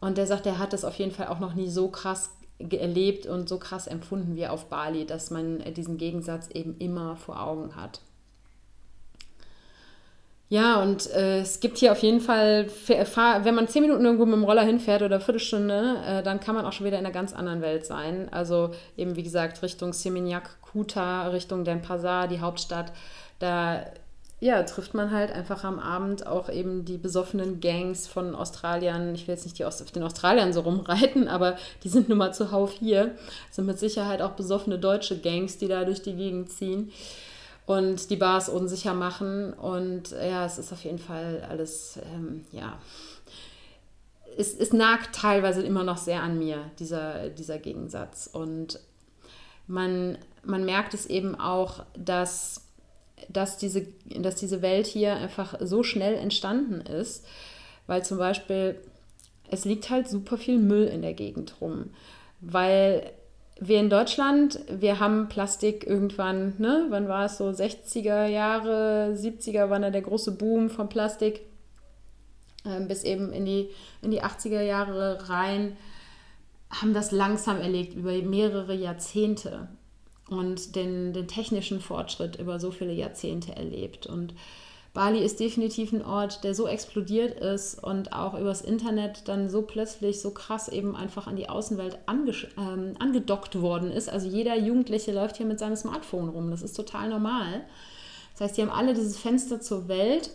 Und 0.01 0.17
der 0.17 0.29
sagt, 0.29 0.47
er 0.47 0.59
hat 0.59 0.73
es 0.75 0.85
auf 0.85 0.95
jeden 0.95 1.11
Fall 1.11 1.27
auch 1.27 1.41
noch 1.41 1.55
nie 1.55 1.69
so 1.69 1.89
krass 1.89 2.31
erlebt 2.71 3.27
und 3.27 3.49
so 3.49 3.59
krass 3.59 3.87
empfunden 3.87 4.37
wie 4.37 4.47
auf 4.47 4.67
Bali, 4.67 5.07
dass 5.07 5.31
man 5.31 5.63
diesen 5.75 5.97
Gegensatz 5.97 6.49
eben 6.51 6.77
immer 6.79 7.17
vor 7.17 7.43
Augen 7.43 7.77
hat. 7.77 8.01
Ja, 10.51 10.83
und 10.83 11.09
äh, 11.13 11.43
es 11.43 11.61
gibt 11.61 11.79
hier 11.79 11.93
auf 11.93 12.03
jeden 12.03 12.21
Fall, 12.21 12.67
wenn 12.89 13.55
man 13.55 13.69
zehn 13.69 13.83
Minuten 13.83 14.05
irgendwo 14.05 14.27
mit 14.27 14.35
dem 14.35 14.43
Roller 14.43 14.65
hinfährt 14.65 15.01
oder 15.01 15.21
Viertelstunde, 15.21 16.03
äh, 16.05 16.23
dann 16.25 16.41
kann 16.41 16.57
man 16.57 16.65
auch 16.65 16.73
schon 16.73 16.87
wieder 16.87 16.99
in 16.99 17.07
einer 17.07 17.15
ganz 17.15 17.33
anderen 17.33 17.63
Welt 17.63 17.87
sein. 17.87 18.29
Also 18.33 18.73
eben, 18.97 19.15
wie 19.15 19.23
gesagt, 19.23 19.63
Richtung 19.63 19.93
Seminyak, 19.93 20.61
Kuta, 20.61 21.29
Richtung 21.29 21.63
Denpasar, 21.65 22.27
die 22.27 22.41
Hauptstadt. 22.41 22.93
Da 23.39 23.85
ja, 24.41 24.63
trifft 24.63 24.95
man 24.95 25.11
halt 25.11 25.31
einfach 25.31 25.65
am 25.65 25.79
Abend 25.79 26.27
auch 26.27 26.49
eben 26.49 26.87
die 26.87 26.97
besoffenen 26.97 27.61
Gangs 27.61 28.07
von 28.07 28.35
Australiern. 28.35 29.15
Ich 29.15 29.29
will 29.29 29.35
jetzt 29.35 29.45
nicht 29.45 29.59
die 29.59 29.67
auf 29.67 29.77
den 29.93 30.03
Australiern 30.03 30.55
so 30.55 30.61
rumreiten, 30.61 31.29
aber 31.29 31.57
die 31.85 31.91
sind 31.91 32.09
nun 32.09 32.19
mal 32.19 32.33
zuhauf 32.33 32.73
hier. 32.73 33.15
Das 33.49 33.57
sind 33.57 33.67
mit 33.67 33.79
Sicherheit 33.79 34.23
auch 34.23 34.33
besoffene 34.33 34.79
deutsche 34.79 35.19
Gangs, 35.19 35.59
die 35.59 35.69
da 35.69 35.85
durch 35.85 36.03
die 36.03 36.17
Gegend 36.17 36.51
ziehen. 36.51 36.91
und 37.67 38.11
die 38.11 38.17
Bars 38.17 38.49
unsicher 38.49 38.95
machen. 38.95 39.53
Und 39.53 40.11
ja, 40.11 40.45
es 40.45 40.59
ist 40.59 40.73
auf 40.73 40.83
jeden 40.83 40.99
Fall 40.99 41.47
alles, 41.49 42.01
ähm, 42.15 42.45
ja, 42.51 42.79
es, 44.37 44.55
es 44.55 44.73
nagt 44.73 45.15
teilweise 45.15 45.63
immer 45.63 45.85
noch 45.85 45.99
sehr 45.99 46.23
an 46.23 46.39
mir, 46.39 46.71
dieser, 46.79 47.29
dieser 47.29 47.59
Gegensatz. 47.59 48.29
Und 48.33 48.81
man, 49.67 50.19
man 50.43 50.65
merkt 50.65 50.95
es 50.95 51.07
eben 51.07 51.39
auch, 51.39 51.85
dass, 51.97 52.70
dass, 53.29 53.59
diese, 53.59 53.87
dass 54.07 54.37
diese 54.37 54.63
Welt 54.63 54.87
hier 54.87 55.15
einfach 55.17 55.55
so 55.61 55.83
schnell 55.83 56.15
entstanden 56.15 56.81
ist, 56.81 57.25
weil 57.87 58.05
zum 58.05 58.19
Beispiel 58.19 58.77
es 59.51 59.65
liegt 59.65 59.91
halt 59.91 60.09
super 60.09 60.37
viel 60.37 60.59
Müll 60.59 60.87
in 60.87 61.03
der 61.03 61.15
Gegend 61.15 61.61
rum, 61.61 61.91
weil 62.41 63.11
wir 63.61 63.79
in 63.79 63.91
Deutschland, 63.91 64.61
wir 64.71 65.01
haben 65.01 65.29
Plastik 65.29 65.87
irgendwann, 65.87 66.55
ne, 66.59 66.87
wann 66.89 67.09
war 67.09 67.27
es 67.27 67.37
so, 67.37 67.49
60er 67.49 68.27
Jahre, 68.27 69.15
70er 69.15 69.69
war 69.69 69.79
da 69.79 69.91
der 69.91 70.01
große 70.01 70.33
Boom 70.33 70.71
von 70.71 70.89
Plastik, 70.89 71.43
äh, 72.65 72.81
bis 72.81 73.05
eben 73.05 73.33
in 73.33 73.45
die, 73.45 73.69
in 74.01 74.11
die 74.11 74.23
80er 74.23 74.63
Jahre 74.63 75.29
rein, 75.29 75.77
haben 76.71 76.95
das 76.95 77.11
langsam 77.11 77.61
erlegt 77.61 77.95
über 77.95 78.13
mehrere 78.13 78.75
Jahrzehnte 78.75 79.69
und 80.31 80.77
den, 80.77 81.13
den 81.13 81.29
technischen 81.29 81.81
Fortschritt 81.81 82.37
über 82.37 82.59
so 82.59 82.71
viele 82.71 82.93
Jahrzehnte 82.93 83.55
erlebt. 83.55 84.07
Und 84.07 84.35
Bali 84.93 85.21
ist 85.21 85.39
definitiv 85.39 85.93
ein 85.93 86.05
Ort, 86.05 86.43
der 86.43 86.55
so 86.55 86.67
explodiert 86.67 87.39
ist 87.39 87.83
und 87.83 88.13
auch 88.13 88.39
übers 88.39 88.61
Internet 88.61 89.29
dann 89.29 89.49
so 89.49 89.63
plötzlich 89.63 90.21
so 90.21 90.31
krass 90.31 90.69
eben 90.69 90.97
einfach 90.97 91.27
an 91.27 91.37
die 91.37 91.49
Außenwelt 91.49 91.99
ähm, 92.09 92.95
angedockt 92.99 93.61
worden 93.61 93.93
ist. 93.93 94.09
Also 94.09 94.29
jeder 94.29 94.57
Jugendliche 94.59 95.13
läuft 95.13 95.37
hier 95.37 95.47
mit 95.47 95.61
seinem 95.61 95.77
Smartphone 95.77 96.29
rum. 96.29 96.51
Das 96.51 96.63
ist 96.63 96.75
total 96.75 97.09
normal. 97.09 97.65
Das 98.33 98.41
heißt, 98.41 98.57
die 98.57 98.63
haben 98.63 98.71
alle 98.71 98.95
dieses 98.95 99.19
Fenster 99.19 99.61
zur 99.61 99.87
Welt 99.87 100.31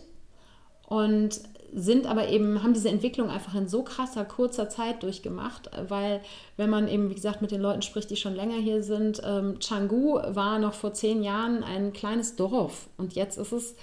und 0.88 1.40
sind 1.78 2.06
aber 2.06 2.28
eben, 2.28 2.62
haben 2.62 2.72
diese 2.72 2.88
Entwicklung 2.88 3.28
einfach 3.28 3.54
in 3.54 3.68
so 3.68 3.82
krasser, 3.82 4.24
kurzer 4.24 4.70
Zeit 4.70 5.02
durchgemacht, 5.02 5.70
weil 5.88 6.22
wenn 6.56 6.70
man 6.70 6.88
eben, 6.88 7.10
wie 7.10 7.14
gesagt, 7.14 7.42
mit 7.42 7.50
den 7.50 7.60
Leuten 7.60 7.82
spricht, 7.82 8.10
die 8.10 8.16
schon 8.16 8.34
länger 8.34 8.56
hier 8.56 8.82
sind, 8.82 9.20
ähm, 9.22 9.58
Canggu 9.58 10.14
war 10.14 10.58
noch 10.58 10.72
vor 10.72 10.94
zehn 10.94 11.22
Jahren 11.22 11.62
ein 11.62 11.92
kleines 11.92 12.34
Dorf 12.34 12.88
und 12.96 13.14
jetzt 13.14 13.36
ist 13.36 13.52
es 13.52 13.76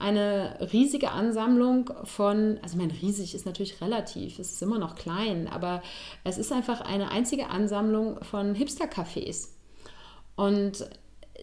eine 0.00 0.58
riesige 0.72 1.12
Ansammlung 1.12 1.90
von, 2.02 2.58
also 2.62 2.76
mein 2.76 2.90
riesig 2.90 3.32
ist 3.36 3.46
natürlich 3.46 3.80
relativ, 3.80 4.40
es 4.40 4.50
ist 4.50 4.62
immer 4.62 4.80
noch 4.80 4.96
klein, 4.96 5.48
aber 5.48 5.82
es 6.24 6.38
ist 6.38 6.52
einfach 6.52 6.80
eine 6.80 7.12
einzige 7.12 7.48
Ansammlung 7.48 8.22
von 8.24 8.56
Hipster-Cafés. 8.56 9.50
Und 10.34 10.84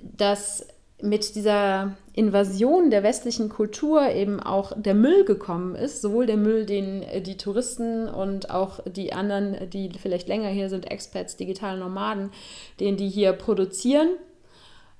das 0.04 0.68
mit 1.04 1.36
dieser 1.36 1.97
Invasion 2.14 2.89
der 2.89 3.04
westlichen 3.04 3.49
Kultur 3.49 4.10
eben 4.10 4.39
auch 4.39 4.72
der 4.76 4.95
Müll 4.95 5.26
gekommen 5.26 5.76
ist, 5.76 6.01
sowohl 6.01 6.26
der 6.26 6.38
Müll, 6.38 6.66
den 6.66 7.04
die 7.24 7.36
Touristen 7.36 8.08
und 8.08 8.49
auch 8.49 8.80
die 8.86 9.12
anderen, 9.12 9.70
die 9.70 9.91
vielleicht 10.01 10.30
länger 10.30 10.47
hier 10.47 10.70
sind, 10.70 10.89
Expats, 10.89 11.36
digitale 11.36 11.78
Nomaden, 11.78 12.32
den 12.80 12.95
die 12.95 13.10
hier 13.10 13.34
produzieren 13.34 14.12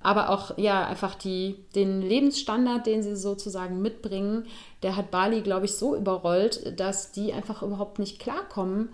aber 0.06 0.30
auch 0.30 0.58
ja 0.58 0.86
einfach 0.86 1.16
die, 1.16 1.56
den 1.76 2.02
Lebensstandard, 2.02 2.86
den 2.86 3.02
sie 3.02 3.16
sozusagen 3.16 3.82
mitbringen, 3.82 4.46
der 4.84 4.98
hat 4.98 5.12
Bali, 5.12 5.40
glaube 5.42 5.66
ich, 5.66 5.76
so 5.76 5.96
überrollt, 5.96 6.78
dass 6.78 7.14
die 7.14 7.32
einfach 7.32 7.64
überhaupt 7.64 8.00
nicht 8.00 8.20
klarkommen, 8.20 8.90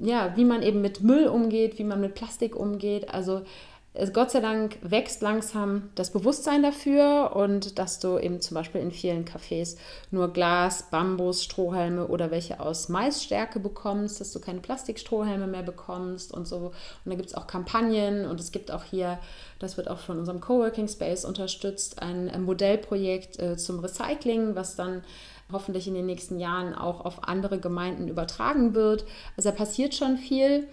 ja, 0.00 0.32
wie 0.36 0.44
man 0.44 0.62
eben 0.62 0.80
mit 0.80 1.02
Müll 1.02 1.26
umgeht, 1.26 1.76
wie 1.80 1.84
man 1.84 2.00
mit 2.00 2.14
Plastik 2.14 2.54
umgeht. 2.54 3.12
Also 3.12 3.42
Gott 4.14 4.30
sei 4.30 4.40
Dank 4.40 4.78
wächst 4.80 5.20
langsam 5.20 5.90
das 5.96 6.10
Bewusstsein 6.12 6.62
dafür 6.62 7.36
und 7.36 7.78
dass 7.78 8.00
du 8.00 8.18
eben 8.18 8.40
zum 8.40 8.54
Beispiel 8.54 8.80
in 8.80 8.90
vielen 8.90 9.26
Cafés 9.26 9.76
nur 10.10 10.32
Glas, 10.32 10.88
Bambus, 10.90 11.44
Strohhalme 11.44 12.06
oder 12.06 12.30
welche 12.30 12.58
aus 12.60 12.88
Maisstärke 12.88 13.60
bekommst, 13.60 14.18
dass 14.18 14.32
du 14.32 14.40
keine 14.40 14.60
Plastikstrohhalme 14.60 15.46
mehr 15.46 15.62
bekommst 15.62 16.32
und 16.32 16.48
so. 16.48 16.72
Und 17.04 17.10
da 17.10 17.16
gibt 17.16 17.28
es 17.28 17.34
auch 17.34 17.46
Kampagnen 17.46 18.24
und 18.24 18.40
es 18.40 18.50
gibt 18.50 18.70
auch 18.70 18.84
hier, 18.84 19.18
das 19.58 19.76
wird 19.76 19.88
auch 19.88 19.98
von 19.98 20.18
unserem 20.18 20.40
Coworking 20.40 20.88
Space 20.88 21.26
unterstützt, 21.26 22.00
ein 22.00 22.44
Modellprojekt 22.44 23.38
äh, 23.40 23.58
zum 23.58 23.80
Recycling, 23.80 24.54
was 24.54 24.74
dann 24.74 25.02
hoffentlich 25.52 25.86
in 25.86 25.92
den 25.92 26.06
nächsten 26.06 26.40
Jahren 26.40 26.74
auch 26.74 27.04
auf 27.04 27.28
andere 27.28 27.58
Gemeinden 27.58 28.08
übertragen 28.08 28.74
wird. 28.74 29.04
Also 29.36 29.50
da 29.50 29.54
passiert 29.54 29.94
schon 29.94 30.16
viel. 30.16 30.66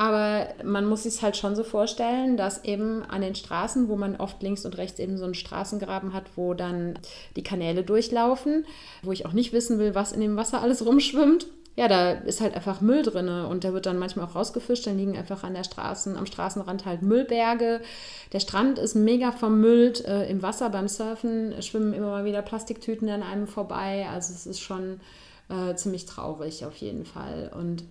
Aber 0.00 0.48
man 0.64 0.86
muss 0.86 1.02
sich 1.02 1.20
halt 1.20 1.36
schon 1.36 1.54
so 1.54 1.62
vorstellen, 1.62 2.38
dass 2.38 2.64
eben 2.64 3.02
an 3.02 3.20
den 3.20 3.34
Straßen, 3.34 3.86
wo 3.90 3.96
man 3.96 4.16
oft 4.16 4.42
links 4.42 4.64
und 4.64 4.78
rechts 4.78 4.98
eben 4.98 5.18
so 5.18 5.24
einen 5.24 5.34
Straßengraben 5.34 6.14
hat, 6.14 6.24
wo 6.36 6.54
dann 6.54 6.98
die 7.36 7.42
Kanäle 7.42 7.82
durchlaufen, 7.82 8.64
wo 9.02 9.12
ich 9.12 9.26
auch 9.26 9.34
nicht 9.34 9.52
wissen 9.52 9.78
will, 9.78 9.94
was 9.94 10.12
in 10.12 10.22
dem 10.22 10.38
Wasser 10.38 10.62
alles 10.62 10.86
rumschwimmt. 10.86 11.48
Ja, 11.76 11.86
da 11.86 12.12
ist 12.12 12.40
halt 12.40 12.54
einfach 12.54 12.80
Müll 12.80 13.02
drin 13.02 13.28
und 13.28 13.62
der 13.62 13.74
wird 13.74 13.84
dann 13.84 13.98
manchmal 13.98 14.24
auch 14.24 14.36
rausgefischt. 14.36 14.86
Dann 14.86 14.96
liegen 14.96 15.18
einfach 15.18 15.44
an 15.44 15.52
der 15.52 15.64
Straßen, 15.64 16.16
am 16.16 16.24
Straßenrand 16.24 16.86
halt 16.86 17.02
Müllberge. 17.02 17.82
Der 18.32 18.40
Strand 18.40 18.78
ist 18.78 18.94
mega 18.94 19.32
vermüllt. 19.32 20.02
Äh, 20.06 20.30
Im 20.30 20.40
Wasser 20.40 20.70
beim 20.70 20.88
Surfen 20.88 21.60
schwimmen 21.60 21.92
immer 21.92 22.08
mal 22.08 22.24
wieder 22.24 22.40
Plastiktüten 22.40 23.10
an 23.10 23.22
einem 23.22 23.46
vorbei. 23.46 24.08
Also 24.10 24.32
es 24.32 24.46
ist 24.46 24.60
schon 24.60 24.98
äh, 25.50 25.74
ziemlich 25.74 26.06
traurig 26.06 26.64
auf 26.64 26.76
jeden 26.76 27.04
Fall. 27.04 27.52
Und 27.54 27.84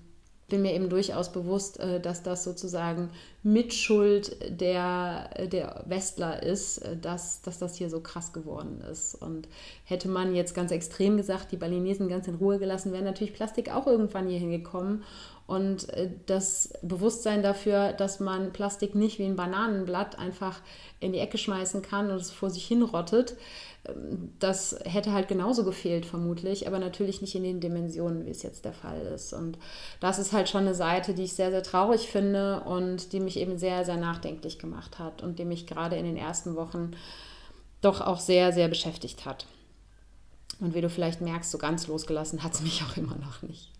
bin 0.49 0.61
mir 0.61 0.73
eben 0.73 0.89
durchaus 0.89 1.31
bewusst, 1.31 1.79
äh, 1.79 1.99
dass 1.99 2.23
das 2.23 2.43
sozusagen 2.43 3.09
Mitschuld 3.43 4.59
der, 4.59 5.29
der 5.47 5.83
Westler 5.87 6.43
ist, 6.43 6.79
äh, 6.79 6.97
dass, 6.97 7.41
dass 7.41 7.59
das 7.59 7.75
hier 7.75 7.89
so 7.89 8.01
krass 8.01 8.33
geworden 8.33 8.81
ist. 8.91 9.15
Und 9.15 9.47
hätte 9.85 10.09
man 10.09 10.35
jetzt 10.35 10.53
ganz 10.53 10.71
extrem 10.71 11.17
gesagt, 11.17 11.51
die 11.51 11.57
Balinesen 11.57 12.09
ganz 12.09 12.27
in 12.27 12.35
Ruhe 12.35 12.59
gelassen, 12.59 12.91
wäre 12.91 13.03
natürlich 13.03 13.33
Plastik 13.33 13.73
auch 13.73 13.87
irgendwann 13.87 14.27
hier 14.27 14.39
hingekommen. 14.39 15.03
Und 15.49 15.89
äh, 15.89 16.11
das 16.27 16.73
Bewusstsein 16.83 17.41
dafür, 17.41 17.91
dass 17.93 18.19
man 18.19 18.53
Plastik 18.53 18.93
nicht 18.93 19.17
wie 19.17 19.25
ein 19.25 19.35
Bananenblatt 19.35 20.19
einfach 20.19 20.61
in 20.99 21.11
die 21.11 21.17
Ecke 21.17 21.39
schmeißen 21.39 21.81
kann 21.81 22.11
und 22.11 22.17
es 22.17 22.29
vor 22.29 22.51
sich 22.51 22.67
hinrottet, 22.67 23.35
ähm, 23.87 24.31
das 24.37 24.79
hätte 24.85 25.11
halt 25.11 25.27
genauso 25.27 25.63
gefehlt 25.63 26.05
vermutlich, 26.05 26.67
aber 26.67 26.77
natürlich 26.77 27.21
nicht 27.21 27.33
in 27.33 27.41
den 27.41 27.61
Dimensionen, 27.61 28.27
wie 28.27 28.29
es 28.29 28.43
jetzt 28.43 28.63
der 28.63 28.73
Fall 28.73 29.01
ist. 29.01 29.33
Und 29.33 29.57
das 29.99 30.19
ist 30.19 30.33
halt 30.33 30.49
schon 30.49 30.61
eine 30.61 30.75
Seite, 30.75 31.15
die 31.15 31.23
ich 31.23 31.33
sehr, 31.33 31.49
sehr 31.49 31.63
traurig 31.63 32.09
finde 32.09 32.61
und 32.61 33.11
die 33.11 33.19
mich 33.19 33.37
eben 33.37 33.57
sehr, 33.57 33.85
sehr 33.85 33.97
nachdenklich 33.97 34.59
gemacht 34.59 34.99
hat 34.99 35.23
und 35.23 35.39
die 35.39 35.45
mich 35.45 35.65
gerade 35.65 35.95
in 35.95 36.05
den 36.05 36.17
ersten 36.17 36.55
Wochen 36.55 36.91
doch 37.81 38.01
auch 38.01 38.19
sehr, 38.19 38.53
sehr 38.53 38.67
beschäftigt 38.67 39.25
hat. 39.25 39.47
Und 40.59 40.75
wie 40.75 40.81
du 40.81 40.91
vielleicht 40.91 41.21
merkst, 41.21 41.49
so 41.49 41.57
ganz 41.57 41.87
losgelassen 41.87 42.43
hat 42.43 42.53
es 42.53 42.61
mich 42.61 42.83
auch 42.83 42.97
immer 42.97 43.15
noch 43.15 43.41
nicht. 43.41 43.71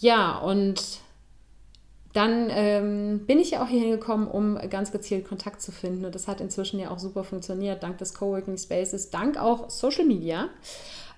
Ja, 0.00 0.38
und 0.38 1.00
dann 2.12 2.48
ähm, 2.50 3.26
bin 3.26 3.38
ich 3.38 3.52
ja 3.52 3.62
auch 3.62 3.68
hier 3.68 3.80
hingekommen, 3.80 4.26
um 4.26 4.58
ganz 4.68 4.90
gezielt 4.90 5.28
Kontakt 5.28 5.62
zu 5.62 5.70
finden. 5.70 6.04
Und 6.04 6.14
das 6.14 6.26
hat 6.26 6.40
inzwischen 6.40 6.80
ja 6.80 6.90
auch 6.90 6.98
super 6.98 7.22
funktioniert, 7.22 7.82
dank 7.82 7.98
des 7.98 8.14
Coworking 8.14 8.58
Spaces, 8.58 9.10
dank 9.10 9.36
auch 9.36 9.70
Social 9.70 10.04
Media. 10.04 10.48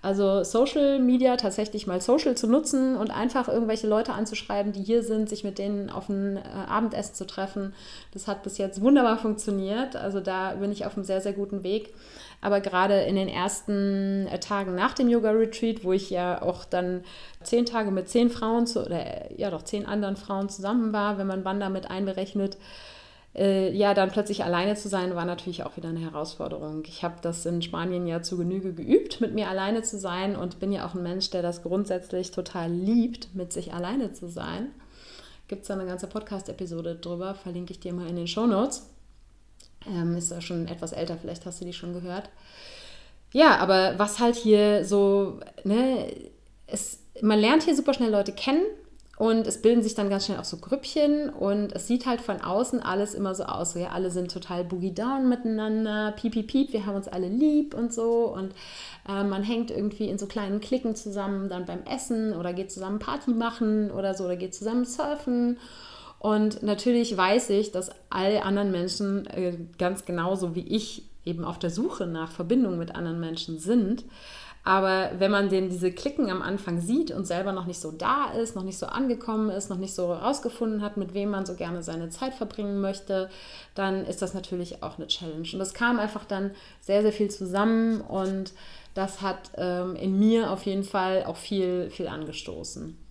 Also 0.03 0.43
Social 0.43 0.99
Media 0.99 1.37
tatsächlich 1.37 1.87
mal 1.87 2.01
Social 2.01 2.35
zu 2.35 2.49
nutzen 2.49 2.97
und 2.97 3.13
einfach 3.13 3.47
irgendwelche 3.47 3.87
Leute 3.87 4.13
anzuschreiben, 4.13 4.73
die 4.73 4.83
hier 4.83 5.05
sind, 5.05 5.29
sich 5.29 5.45
mit 5.45 5.59
denen 5.59 5.91
auf 5.91 6.09
ein 6.09 6.39
äh, 6.39 6.41
Abendessen 6.41 7.15
zu 7.15 7.25
treffen. 7.25 7.73
Das 8.13 8.27
hat 8.27 8.43
bis 8.43 8.59
jetzt 8.59 8.81
wunderbar 8.81 9.17
funktioniert. 9.17 9.95
Also 9.95 10.19
da 10.19 10.55
bin 10.55 10.73
ich 10.73 10.87
auf 10.87 10.97
einem 10.97 11.05
sehr, 11.05 11.21
sehr 11.21 11.33
guten 11.33 11.63
Weg. 11.63 11.95
Aber 12.43 12.61
gerade 12.61 13.03
in 13.03 13.15
den 13.15 13.29
ersten 13.29 14.27
äh, 14.27 14.39
Tagen 14.41 14.75
nach 14.75 14.93
dem 14.93 15.09
Yoga-Retreat, 15.09 15.85
wo 15.85 15.93
ich 15.93 16.11
ja 16.11 16.43
auch 16.43 16.65
dann 16.65 17.05
zehn 17.43 17.65
Tage 17.65 17.91
mit 17.91 18.11
zehn 18.11 18.29
Frauen 18.29 18.67
zu, 18.67 18.85
oder 18.85 19.33
ja 19.39 19.51
doch 19.51 19.63
zehn 19.63 19.87
anderen 19.87 20.17
Frauen 20.17 20.49
zusammen 20.51 20.93
war, 20.93 21.17
wenn 21.17 21.29
man 21.29 21.45
Wanda 21.45 21.71
mit 21.71 21.91
einberechnet, 21.91 22.59
äh, 23.35 23.73
ja, 23.73 23.95
dann 23.95 24.11
plötzlich 24.11 24.45
alleine 24.45 24.75
zu 24.75 24.89
sein, 24.89 25.15
war 25.15 25.25
natürlich 25.25 25.63
auch 25.63 25.77
wieder 25.77 25.89
eine 25.89 26.01
Herausforderung. 26.01 26.83
Ich 26.87 27.03
habe 27.05 27.15
das 27.23 27.47
in 27.47 27.63
Spanien 27.63 28.07
ja 28.07 28.23
zu 28.23 28.37
Genüge 28.37 28.75
geübt, 28.75 29.21
mit 29.21 29.35
mir 29.35 29.49
alleine 29.49 29.83
zu 29.83 29.99
sein 29.99 30.37
und 30.37 30.59
bin 30.59 30.73
ja 30.73 30.87
auch 30.87 30.95
ein 30.95 31.03
Mensch, 31.03 31.31
der 31.31 31.43
das 31.43 31.63
grundsätzlich 31.63 32.33
total 32.33 32.71
liebt, 32.71 33.35
mit 33.35 33.53
sich 33.53 33.73
alleine 33.73 34.13
zu 34.13 34.29
sein. 34.29 34.73
Gibt 35.49 35.63
es 35.63 35.69
da 35.69 35.75
eine 35.75 35.87
ganze 35.87 36.09
Podcast-Episode 36.09 36.97
drüber, 36.97 37.35
verlinke 37.35 37.73
ich 37.73 37.81
dir 37.81 37.93
mal 37.93 38.09
in 38.09 38.17
den 38.17 38.27
Show 38.27 38.47
Notes. 38.47 38.92
Ähm, 39.87 40.17
ist 40.17 40.31
ja 40.31 40.41
schon 40.41 40.69
etwas 40.69 40.93
älter, 40.93 41.17
vielleicht 41.21 41.47
hast 41.47 41.61
du 41.61 41.65
die 41.65 41.73
schon 41.73 41.93
gehört. 41.93 42.29
Ja, 43.33 43.57
aber 43.57 43.99
was 43.99 44.21
halt 44.21 44.37
hier 44.37 44.85
so, 44.85 45.41
ne, 45.65 46.13
es, 46.67 47.01
man 47.21 47.39
lernt 47.39 47.63
hier 47.63 47.75
super 47.75 47.95
schnell 47.95 48.11
Leute 48.11 48.33
kennen 48.33 48.65
und 49.23 49.47
es 49.47 49.63
bilden 49.63 49.83
sich 49.83 49.95
dann 49.95 50.11
ganz 50.11 50.27
schnell 50.27 50.39
auch 50.39 50.45
so 50.45 50.57
Grüppchen 50.57 51.31
und 51.31 51.73
es 51.75 51.87
sieht 51.87 52.07
halt 52.07 52.21
von 52.21 52.41
außen 52.41 52.81
alles 52.81 53.15
immer 53.15 53.35
so 53.35 53.45
aus. 53.45 53.73
So, 53.73 53.79
ja, 53.79 53.91
alle 53.91 54.11
sind 54.11 54.33
total 54.33 54.65
boogie 54.65 54.93
down 54.93 55.29
miteinander, 55.29 56.13
piep, 56.13 56.33
piep, 56.33 56.47
piep, 56.49 56.73
wir 56.73 56.87
haben 56.87 56.97
uns 56.97 57.09
alle 57.09 57.29
lieb 57.29 57.75
und 57.75 57.93
so. 57.93 58.25
Und 58.35 58.53
äh, 59.09 59.23
man 59.23 59.43
hängt 59.43 59.71
irgendwie 59.71 60.09
in 60.09 60.19
so 60.19 60.27
kleinen 60.27 60.61
Klicken 60.61 60.97
zusammen 60.97 61.49
dann 61.49 61.67
beim 61.67 61.85
Essen 61.85 62.35
oder 62.35 62.53
geht 62.53 62.73
zusammen 62.73 62.99
Party 62.99 63.31
machen 63.31 63.91
oder 63.91 64.15
so 64.15 64.25
oder 64.25 64.37
geht 64.37 64.55
zusammen 64.55 64.85
surfen. 64.85 65.59
Und 66.23 66.63
natürlich 66.63 67.17
weiß 67.17 67.51
ich, 67.51 67.73
dass 67.73 67.91
alle 68.09 68.45
anderen 68.45 68.71
Menschen 68.71 69.27
äh, 69.27 69.57
ganz 69.77 70.05
genauso 70.05 70.55
wie 70.55 70.61
ich 70.61 71.03
eben 71.25 71.45
auf 71.45 71.59
der 71.59 71.71
Suche 71.71 72.07
nach 72.07 72.31
Verbindung 72.31 72.79
mit 72.79 72.95
anderen 72.95 73.19
Menschen 73.19 73.59
sind. 73.59 74.05
Aber 74.63 75.11
wenn 75.19 75.33
man 75.33 75.49
den, 75.49 75.69
diese 75.69 75.91
Klicken 75.91 76.31
am 76.31 76.41
Anfang 76.41 76.81
sieht 76.81 77.11
und 77.11 77.27
selber 77.27 77.51
noch 77.51 77.67
nicht 77.67 77.81
so 77.81 77.91
da 77.91 78.27
ist, 78.41 78.55
noch 78.55 78.63
nicht 78.63 78.79
so 78.79 78.87
angekommen 78.87 79.51
ist, 79.51 79.69
noch 79.69 79.79
nicht 79.79 79.97
so 79.97 80.15
herausgefunden 80.15 80.81
hat, 80.81 80.97
mit 80.97 81.13
wem 81.13 81.31
man 81.31 81.45
so 81.45 81.57
gerne 81.57 81.83
seine 81.83 82.11
Zeit 82.11 82.35
verbringen 82.35 82.81
möchte, 82.81 83.29
dann 83.75 84.07
ist 84.07 84.23
das 84.23 84.33
natürlich 84.33 84.81
auch 84.85 84.99
eine 84.99 85.09
Challenge. 85.09 85.49
Und 85.53 85.59
das 85.59 85.75
kam 85.75 85.99
einfach 85.99 86.25
dann 86.25 86.53
sehr, 86.81 87.03
sehr 87.03 87.13
viel 87.13 87.33
zusammen 87.33 88.01
und 88.01 88.53
das 88.95 89.23
hat 89.23 89.51
ähm, 89.57 89.97
in 89.97 90.21
mir 90.21 90.53
auf 90.53 90.67
jeden 90.67 90.85
Fall 90.85 91.25
auch 91.25 91.37
viel, 91.37 91.91
viel 91.91 92.07
angestoßen. 92.07 93.02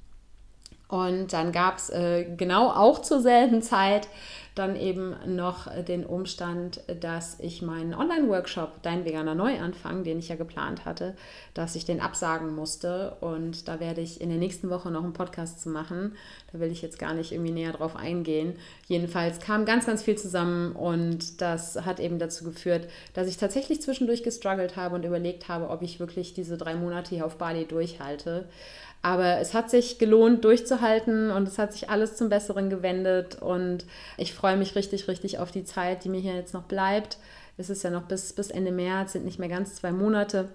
Und 0.92 1.32
dann 1.32 1.54
gab 1.54 1.78
es 1.78 1.90
äh, 1.90 2.26
genau 2.36 2.70
auch 2.70 3.02
zur 3.02 3.22
selben 3.22 3.62
Zeit 3.62 4.10
dann 4.56 4.76
eben 4.76 5.16
noch 5.26 5.70
den 5.84 6.06
Umstand, 6.06 6.82
dass 7.00 7.40
ich 7.40 7.62
meinen 7.62 7.94
Online-Workshop 7.94 8.82
Dein 8.82 9.06
veganer 9.06 9.34
Neuanfang, 9.34 10.04
den 10.04 10.20
ich 10.20 10.28
ja 10.28 10.36
geplant 10.36 10.84
hatte, 10.84 11.16
dass 11.54 11.76
ich 11.76 11.86
den 11.86 12.02
absagen 12.02 12.54
musste. 12.54 13.16
Und 13.22 13.70
da 13.70 13.80
werde 13.80 14.02
ich 14.02 14.20
in 14.20 14.28
der 14.28 14.38
nächsten 14.38 14.70
Woche 14.70 14.92
noch 14.92 15.06
einen 15.06 15.14
Podcast 15.14 15.62
zu 15.62 15.70
machen. 15.70 16.16
Da 16.52 16.60
will 16.60 16.70
ich 16.70 16.82
jetzt 16.82 17.00
gar 17.00 17.14
nicht 17.14 17.32
irgendwie 17.32 17.54
näher 17.54 17.72
drauf 17.72 17.96
eingehen. 17.96 18.56
Jedenfalls 18.88 19.40
kam 19.40 19.64
ganz, 19.64 19.86
ganz 19.86 20.04
viel 20.04 20.18
zusammen 20.18 20.74
und 20.74 21.40
das 21.40 21.86
hat 21.86 22.02
eben 22.02 22.20
dazu 22.20 22.44
geführt, 22.44 22.90
dass 23.14 23.30
ich 23.30 23.38
tatsächlich 23.38 23.82
zwischendurch 23.82 24.22
gestruggelt 24.22 24.76
habe 24.76 24.96
und 24.96 25.06
überlegt 25.06 25.48
habe, 25.48 25.70
ob 25.70 25.82
ich 25.82 26.02
wirklich 26.02 26.34
diese 26.34 26.58
drei 26.58 26.76
Monate 26.76 27.16
hier 27.16 27.26
auf 27.26 27.38
Bali 27.38 27.66
durchhalte. 27.66 28.50
Aber 29.04 29.40
es 29.40 29.54
hat 29.54 29.72
sich 29.72 29.98
gelohnt, 29.98 30.46
durchzuhalten 30.46 31.32
und 31.32 31.48
es 31.48 31.58
hat 31.58 31.74
sich 31.74 31.90
alles 31.90 32.18
zum 32.18 32.30
Besseren 32.30 32.70
gewendet. 32.70 33.42
Und 33.42 33.86
ich 34.18 34.34
freue 34.34 34.58
mich 34.58 34.76
richtig, 34.76 35.08
richtig 35.08 35.40
auf 35.40 35.52
die 35.52 35.64
Zeit, 35.64 36.04
die 36.04 36.10
mir 36.10 36.20
hier 36.20 36.36
jetzt 36.36 36.54
noch 36.54 36.64
bleibt. 36.64 37.18
Es 37.58 37.70
ist 37.70 37.84
ja 37.84 37.90
noch 37.90 38.04
bis, 38.04 38.34
bis 38.34 38.52
Ende 38.52 38.72
März, 38.72 39.14
sind 39.14 39.26
nicht 39.26 39.40
mehr 39.40 39.50
ganz 39.50 39.76
zwei 39.76 39.92
Monate. 39.92 40.50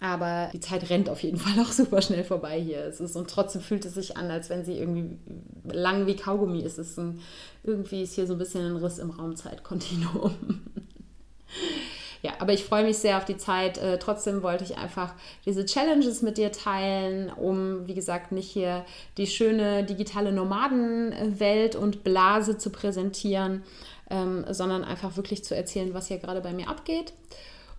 Aber 0.00 0.50
die 0.52 0.60
Zeit 0.60 0.90
rennt 0.90 1.08
auf 1.08 1.22
jeden 1.22 1.38
Fall 1.38 1.58
auch 1.62 1.72
super 1.72 2.02
schnell 2.02 2.24
vorbei 2.24 2.60
hier. 2.60 2.84
Es 2.84 3.00
ist, 3.00 3.16
und 3.16 3.30
trotzdem 3.30 3.62
fühlt 3.62 3.84
es 3.84 3.94
sich 3.94 4.16
an, 4.16 4.30
als 4.30 4.50
wenn 4.50 4.64
sie 4.64 4.78
irgendwie 4.78 5.18
lang 5.64 6.06
wie 6.06 6.16
Kaugummi 6.16 6.60
ist. 6.60 6.78
Es 6.78 6.90
ist 6.90 6.98
ein, 6.98 7.20
irgendwie 7.64 8.02
ist 8.02 8.14
hier 8.14 8.26
so 8.26 8.34
ein 8.34 8.38
bisschen 8.38 8.64
ein 8.64 8.76
Riss 8.76 8.98
im 8.98 9.10
Raumzeitkontinuum. 9.10 10.34
ja, 12.22 12.32
aber 12.40 12.52
ich 12.52 12.64
freue 12.64 12.84
mich 12.84 12.98
sehr 12.98 13.16
auf 13.16 13.24
die 13.24 13.36
Zeit. 13.36 13.78
Äh, 13.78 13.98
trotzdem 13.98 14.42
wollte 14.42 14.64
ich 14.64 14.76
einfach 14.76 15.14
diese 15.46 15.64
Challenges 15.64 16.22
mit 16.22 16.36
dir 16.36 16.50
teilen, 16.50 17.30
um, 17.30 17.86
wie 17.86 17.94
gesagt, 17.94 18.32
nicht 18.32 18.50
hier 18.50 18.84
die 19.16 19.26
schöne 19.26 19.84
digitale 19.84 20.32
Nomadenwelt 20.32 21.76
und 21.76 22.02
Blase 22.02 22.58
zu 22.58 22.70
präsentieren, 22.70 23.62
ähm, 24.10 24.44
sondern 24.50 24.84
einfach 24.84 25.16
wirklich 25.16 25.44
zu 25.44 25.54
erzählen, 25.54 25.94
was 25.94 26.08
hier 26.08 26.18
gerade 26.18 26.40
bei 26.40 26.52
mir 26.52 26.68
abgeht. 26.68 27.12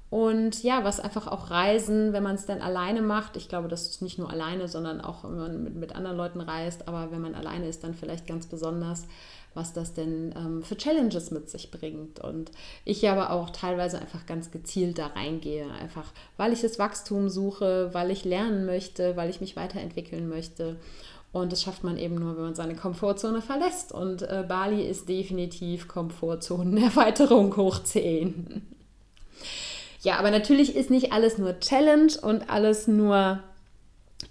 Und 0.09 0.63
ja, 0.63 0.83
was 0.83 0.99
einfach 0.99 1.27
auch 1.27 1.51
Reisen, 1.51 2.13
wenn 2.13 2.23
man 2.23 2.35
es 2.35 2.47
dann 2.47 2.61
alleine 2.61 3.03
macht, 3.03 3.37
ich 3.37 3.47
glaube, 3.47 3.67
das 3.67 3.89
ist 3.89 4.01
nicht 4.01 4.17
nur 4.17 4.31
alleine, 4.31 4.67
sondern 4.67 5.01
auch, 5.01 5.23
wenn 5.23 5.37
man 5.37 5.63
mit, 5.63 5.75
mit 5.75 5.95
anderen 5.95 6.17
Leuten 6.17 6.41
reist, 6.41 6.87
aber 6.87 7.11
wenn 7.11 7.21
man 7.21 7.35
alleine 7.35 7.67
ist, 7.67 7.83
dann 7.83 7.93
vielleicht 7.93 8.25
ganz 8.25 8.47
besonders, 8.47 9.05
was 9.53 9.71
das 9.71 9.93
denn 9.93 10.33
ähm, 10.35 10.63
für 10.63 10.77
Challenges 10.77 11.29
mit 11.29 11.51
sich 11.51 11.69
bringt. 11.69 12.19
Und 12.19 12.51
ich 12.85 13.07
aber 13.07 13.31
auch 13.31 13.51
teilweise 13.51 13.99
einfach 13.99 14.25
ganz 14.25 14.49
gezielt 14.49 14.97
da 14.97 15.07
reingehe, 15.07 15.69
einfach 15.79 16.11
weil 16.37 16.53
ich 16.53 16.61
das 16.61 16.79
Wachstum 16.79 17.29
suche, 17.29 17.89
weil 17.93 18.09
ich 18.09 18.25
lernen 18.25 18.65
möchte, 18.65 19.15
weil 19.15 19.29
ich 19.29 19.41
mich 19.41 19.55
weiterentwickeln 19.55 20.27
möchte. 20.27 20.77
Und 21.31 21.51
das 21.51 21.61
schafft 21.61 21.83
man 21.83 21.97
eben 21.97 22.15
nur, 22.15 22.35
wenn 22.35 22.45
man 22.45 22.55
seine 22.55 22.75
Komfortzone 22.75 23.43
verlässt. 23.43 23.91
Und 23.91 24.23
äh, 24.23 24.43
Bali 24.47 24.81
ist 24.87 25.07
definitiv 25.07 25.87
Komfortzonenerweiterung 25.87 27.55
hoch 27.55 27.83
10. 27.83 28.65
Ja, 30.01 30.17
aber 30.17 30.31
natürlich 30.31 30.75
ist 30.75 30.89
nicht 30.89 31.11
alles 31.11 31.37
nur 31.37 31.59
Challenge 31.59 32.13
und 32.21 32.49
alles 32.49 32.87
nur 32.87 33.39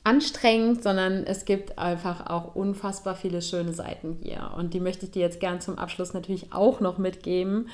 anstrengend, 0.05 0.83
sondern 0.83 1.25
es 1.25 1.45
gibt 1.45 1.79
einfach 1.79 2.29
auch 2.29 2.55
unfassbar 2.55 3.15
viele 3.15 3.43
schöne 3.43 3.75
Seiten 3.75 4.19
hier. 4.23 4.53
Und 4.57 4.75
die 4.75 4.81
möchte 4.81 5.07
ich 5.07 5.13
dir 5.13 5.23
jetzt 5.23 5.41
gern 5.41 5.61
zum 5.61 5.79
Abschluss 5.79 6.15
natürlich 6.15 6.53
auch 6.53 6.81
noch 6.81 6.99
mitgeben, 6.99 7.69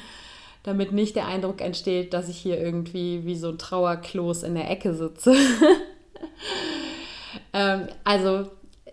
damit 0.65 0.93
nicht 0.93 1.15
der 1.15 1.27
Eindruck 1.27 1.61
entsteht, 1.61 2.13
dass 2.13 2.29
ich 2.29 2.39
hier 2.39 2.59
irgendwie 2.59 3.25
wie 3.25 3.37
so 3.37 3.49
ein 3.49 3.59
Trauerkloß 3.59 4.43
in 4.43 4.55
der 4.55 4.71
Ecke 4.71 4.95
sitze. 4.95 5.35
ähm, 7.53 7.87
also 8.03 8.49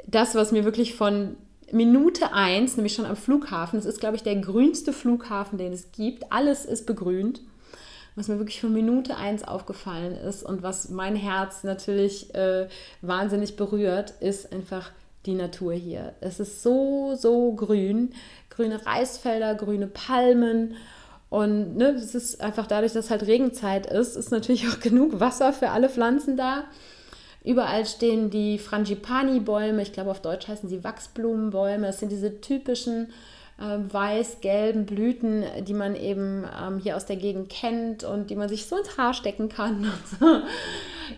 das, 0.08 0.36
was 0.36 0.52
mir 0.52 0.64
wirklich 0.64 0.94
von 0.94 1.38
Minute 1.72 2.34
1, 2.34 2.76
nämlich 2.76 2.94
schon 2.94 3.06
am 3.06 3.16
Flughafen, 3.16 3.80
es 3.80 3.86
ist, 3.86 4.00
glaube 4.00 4.18
ich, 4.18 4.24
der 4.24 4.36
grünste 4.36 4.94
Flughafen, 4.94 5.58
den 5.58 5.72
es 5.72 5.92
gibt. 5.92 6.32
Alles 6.32 6.66
ist 6.66 6.86
begrünt 6.86 7.42
was 8.16 8.28
mir 8.28 8.40
wirklich 8.40 8.62
von 8.62 8.74
Minute 8.74 9.16
eins 9.16 9.44
aufgefallen 9.44 10.16
ist 10.16 10.44
und 10.44 10.64
was 10.64 10.90
mein 10.90 11.16
Herz 11.16 11.64
natürlich 11.64 12.34
äh, 12.36 12.68
wahnsinnig 13.02 13.56
berührt, 13.56 14.14
ist 14.20 14.52
einfach 14.52 14.92
die 15.26 15.36
Natur 15.36 15.74
hier. 15.74 16.14
Es 16.20 16.40
ist 16.40 16.64
so, 16.64 17.16
so 17.16 17.54
grün. 17.54 18.14
Grüne 18.50 18.86
Reisfelder, 18.86 19.56
grüne 19.56 19.88
Palmen. 19.88 20.76
Und 21.30 21.78
ne, 21.78 21.92
es 21.92 22.14
ist 22.14 22.42
einfach 22.42 22.68
dadurch, 22.68 22.92
dass 22.94 23.10
halt 23.10 23.26
Regenzeit 23.26 23.86
ist, 23.86 24.18
ist 24.18 24.32
natürlich 24.32 24.68
auch 24.68 24.80
genug 24.82 25.20
Wasser 25.20 25.54
für 25.54 25.70
alle 25.70 25.90
Pflanzen 25.90 26.36
da. 26.36 26.66
Überall 27.44 27.86
stehen 27.86 28.30
die 28.30 28.60
Frangipani-Bäume, 28.60 29.82
ich 29.82 29.94
glaube 29.94 30.12
auf 30.12 30.22
Deutsch 30.22 30.48
heißen 30.48 30.70
sie 30.70 30.84
Wachsblumenbäume. 30.84 31.88
Das 31.88 32.00
sind 32.00 32.12
diese 32.12 32.42
typischen 32.42 33.12
weiß-gelben 33.62 34.86
Blüten, 34.86 35.44
die 35.64 35.74
man 35.74 35.96
eben 35.96 36.46
ähm, 36.60 36.80
hier 36.80 36.96
aus 36.96 37.06
der 37.06 37.16
Gegend 37.16 37.50
kennt 37.50 38.04
und 38.04 38.30
die 38.30 38.36
man 38.36 38.50
sich 38.50 38.66
so 38.66 38.78
ins 38.78 38.98
Haar 38.98 39.14
stecken 39.14 39.50
kann. 39.50 39.92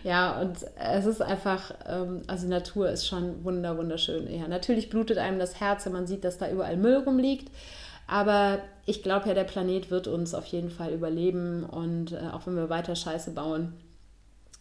ja, 0.04 0.40
und 0.40 0.58
es 0.76 1.06
ist 1.06 1.22
einfach, 1.22 1.72
ähm, 1.88 2.22
also 2.26 2.46
Natur 2.46 2.90
ist 2.90 3.06
schon 3.06 3.44
wunder, 3.44 3.78
wunderschön. 3.78 4.30
Ja, 4.30 4.46
natürlich 4.46 4.90
blutet 4.90 5.18
einem 5.18 5.38
das 5.38 5.60
Herz, 5.60 5.86
wenn 5.86 5.92
man 5.92 6.06
sieht, 6.06 6.24
dass 6.24 6.38
da 6.38 6.50
überall 6.50 6.76
Müll 6.76 6.96
rumliegt. 6.96 7.50
Aber 8.06 8.58
ich 8.84 9.02
glaube 9.02 9.28
ja, 9.28 9.34
der 9.34 9.44
Planet 9.44 9.90
wird 9.90 10.06
uns 10.06 10.34
auf 10.34 10.44
jeden 10.46 10.70
Fall 10.70 10.92
überleben 10.92 11.64
und 11.64 12.12
äh, 12.12 12.28
auch 12.32 12.46
wenn 12.46 12.56
wir 12.56 12.68
weiter 12.68 12.94
Scheiße 12.94 13.30
bauen, 13.30 13.72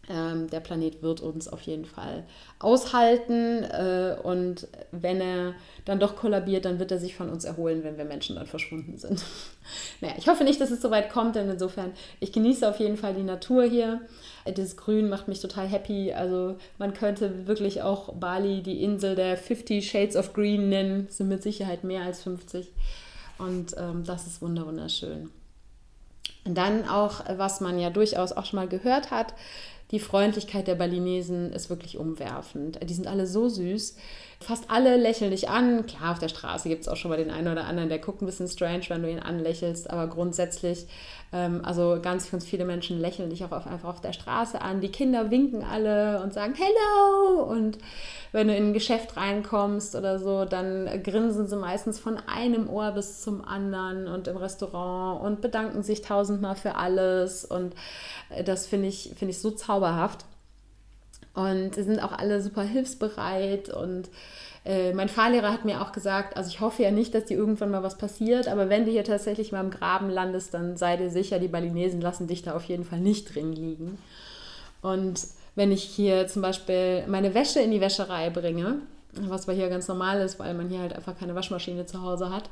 ähm, 0.10 0.50
der 0.50 0.60
Planet 0.60 1.02
wird 1.02 1.22
uns 1.22 1.48
auf 1.48 1.62
jeden 1.62 1.86
Fall 1.86 2.26
aushalten 2.60 3.64
äh, 3.64 4.18
und 4.22 4.68
wenn 4.92 5.22
er 5.22 5.54
dann 5.86 6.00
doch 6.00 6.18
kollabiert, 6.18 6.66
dann 6.66 6.78
wird 6.78 6.92
er 6.92 7.00
sich 7.00 7.16
von 7.16 7.30
uns 7.30 7.46
erholen, 7.46 7.84
wenn 7.86 7.98
wir 7.98 8.04
Menschen 8.04 8.36
dann 8.36 8.46
verschwunden 8.46 8.98
sind. 8.98 9.24
naja, 10.02 10.16
ich 10.18 10.28
hoffe 10.28 10.44
nicht, 10.44 10.60
dass 10.60 10.72
es 10.72 10.82
so 10.82 10.92
weit 10.92 11.10
kommt, 11.10 11.36
denn 11.36 11.50
insofern, 11.50 11.94
ich 12.20 12.34
genieße 12.34 12.68
auf 12.68 12.80
jeden 12.80 12.98
Fall 12.98 13.14
die 13.14 13.24
Natur 13.24 13.64
hier. 13.64 14.02
Das 14.44 14.76
Grün 14.76 15.08
macht 15.08 15.30
mich 15.30 15.40
total 15.40 15.68
happy. 15.68 16.12
Also 16.12 16.58
man 16.78 16.94
könnte 16.94 17.48
wirklich 17.48 17.82
auch 17.82 18.14
Bali 18.14 18.62
die 18.62 18.84
Insel 18.84 19.16
der 19.16 19.38
50 19.38 19.90
Shades 19.90 20.18
of 20.18 20.34
Green 20.34 20.68
nennen. 20.68 21.06
Das 21.08 21.18
sind 21.18 21.30
mit 21.30 21.44
Sicherheit 21.44 21.86
mehr 21.86 22.04
als 22.04 22.24
50. 22.24 22.68
Und 23.38 23.76
ähm, 23.78 24.04
das 24.06 24.28
ist 24.28 24.42
wunderschön. 24.42 25.30
Und 26.46 26.58
dann 26.58 26.88
auch, 26.90 27.22
was 27.38 27.62
man 27.62 27.80
ja 27.80 27.90
durchaus 27.90 28.34
auch 28.34 28.46
schon 28.46 28.58
mal 28.58 28.68
gehört 28.68 29.12
hat, 29.12 29.34
die 29.94 30.00
Freundlichkeit 30.00 30.68
der 30.68 30.74
Balinesen 30.74 31.54
ist 31.54 31.70
wirklich 31.70 32.00
umwerfend. 32.00 32.80
Die 32.84 32.94
sind 32.96 33.06
alle 33.06 33.28
so 33.28 33.48
süß. 33.48 33.96
Fast 34.40 34.72
alle 34.72 34.98
lächeln 34.98 35.30
dich 35.30 35.50
an. 35.50 35.86
Klar, 35.86 36.14
auf 36.14 36.20
der 36.20 36.30
Straße 36.30 36.68
gibt 36.68 36.82
es 36.82 36.88
auch 36.88 36.96
schon 36.96 37.10
mal 37.12 37.18
den 37.18 37.30
einen 37.30 37.48
oder 37.48 37.66
anderen, 37.66 37.90
der 37.90 38.00
guckt 38.00 38.24
ein 38.24 38.26
bisschen 38.26 38.48
strange, 38.48 38.86
wenn 38.90 39.04
du 39.04 39.10
ihn 39.10 39.20
anlächelst, 39.20 39.90
aber 39.90 40.08
grundsätzlich, 40.08 40.88
ähm, 41.32 41.62
also 41.64 42.00
ganz, 42.02 42.32
ganz 42.32 42.44
viele 42.44 42.66
Menschen 42.66 43.00
lächeln 43.00 43.30
dich 43.30 43.46
auch 43.46 43.52
auf, 43.52 43.68
einfach 43.68 43.90
auf 43.90 44.02
der 44.02 44.14
Straße 44.14 44.60
an. 44.60 44.82
Die 44.82 44.90
Kinder 44.90 45.30
winken 45.30 45.64
alle 45.64 46.22
und 46.24 46.34
sagen 46.34 46.56
Hello 46.56 47.44
und 47.44 47.78
wenn 48.34 48.48
du 48.48 48.56
in 48.56 48.70
ein 48.70 48.74
Geschäft 48.74 49.16
reinkommst 49.16 49.96
oder 49.96 50.18
so, 50.18 50.44
dann 50.46 51.04
grinsen 51.04 51.48
sie 51.48 51.56
meistens 51.56 52.00
von 52.00 52.18
einem 52.18 52.68
Ohr 52.68 52.92
bis 52.92 53.22
zum 53.22 53.46
anderen 53.46 54.08
und 54.08 54.28
im 54.28 54.38
Restaurant 54.38 55.24
und 55.24 55.40
bedanken 55.40 55.84
sich 55.84 56.02
tausendmal 56.02 56.56
für 56.56 56.76
alles. 56.76 57.46
Und 57.46 57.76
äh, 58.32 58.44
das 58.44 58.66
finde 58.66 58.88
ich, 58.88 59.14
find 59.16 59.30
ich 59.30 59.40
so 59.40 59.52
zauberhaft. 59.52 59.83
Und 61.34 61.76
sie 61.76 61.84
sind 61.84 62.00
auch 62.00 62.12
alle 62.12 62.42
super 62.42 62.62
hilfsbereit 62.62 63.70
und 63.70 64.10
äh, 64.66 64.94
mein 64.94 65.10
Fahrlehrer 65.10 65.52
hat 65.52 65.66
mir 65.66 65.82
auch 65.82 65.92
gesagt, 65.92 66.38
also 66.38 66.50
ich 66.50 66.62
hoffe 66.62 66.84
ja 66.84 66.92
nicht, 66.92 67.14
dass 67.14 67.26
dir 67.26 67.38
irgendwann 67.38 67.72
mal 67.72 67.84
was 67.84 67.98
passiert, 67.98 68.48
aber 68.48 68.70
wenn 68.70 68.86
du 68.86 68.92
hier 68.92 69.04
tatsächlich 69.04 69.52
mal 69.52 69.64
im 69.64 69.72
Graben 69.72 70.10
landest, 70.10 70.54
dann 70.54 70.78
sei 70.78 70.96
dir 70.96 71.10
sicher, 71.10 71.40
die 71.40 71.48
Balinesen 71.48 72.02
lassen 72.02 72.28
dich 72.28 72.44
da 72.44 72.56
auf 72.56 72.66
jeden 72.66 72.86
Fall 72.86 73.00
nicht 73.00 73.34
drin 73.34 73.52
liegen. 73.52 73.98
Und 74.82 75.22
wenn 75.56 75.72
ich 75.72 75.84
hier 75.84 76.28
zum 76.28 76.42
Beispiel 76.42 77.04
meine 77.08 77.34
Wäsche 77.34 77.60
in 77.60 77.72
die 77.72 77.82
Wäscherei 77.82 78.30
bringe, 78.30 78.78
was 79.14 79.46
bei 79.46 79.54
hier 79.54 79.70
ganz 79.70 79.88
normal 79.88 80.22
ist, 80.22 80.40
weil 80.40 80.54
man 80.54 80.70
hier 80.70 80.80
halt 80.80 80.94
einfach 80.94 81.18
keine 81.18 81.36
Waschmaschine 81.36 81.86
zu 81.86 82.02
Hause 82.02 82.30
hat, 82.30 82.50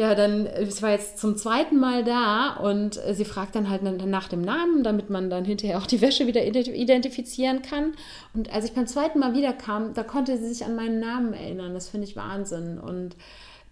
ja, 0.00 0.14
dann, 0.14 0.46
es 0.46 0.80
war 0.80 0.92
jetzt 0.92 1.18
zum 1.18 1.36
zweiten 1.36 1.76
Mal 1.78 2.04
da 2.04 2.54
und 2.54 2.98
sie 3.12 3.26
fragt 3.26 3.54
dann 3.54 3.68
halt 3.68 3.82
nach 3.82 4.28
dem 4.28 4.40
Namen, 4.40 4.82
damit 4.82 5.10
man 5.10 5.28
dann 5.28 5.44
hinterher 5.44 5.76
auch 5.76 5.86
die 5.86 6.00
Wäsche 6.00 6.26
wieder 6.26 6.42
identifizieren 6.42 7.60
kann. 7.60 7.92
Und 8.32 8.50
als 8.50 8.64
ich 8.64 8.72
beim 8.72 8.86
zweiten 8.86 9.18
Mal 9.18 9.34
wiederkam, 9.34 9.92
da 9.92 10.02
konnte 10.02 10.38
sie 10.38 10.48
sich 10.48 10.64
an 10.64 10.74
meinen 10.74 11.00
Namen 11.00 11.34
erinnern. 11.34 11.74
Das 11.74 11.90
finde 11.90 12.06
ich 12.06 12.16
Wahnsinn. 12.16 12.78
Und 12.78 13.14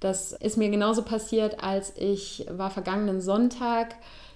das 0.01 0.33
ist 0.33 0.59
mir 0.59 0.69
genauso 0.69 1.01
passiert, 1.01 1.65
als 1.65 1.95
ich 1.97 2.45
war 2.51 2.69
vergangenen 2.69 3.23
Sonntag 3.23 3.95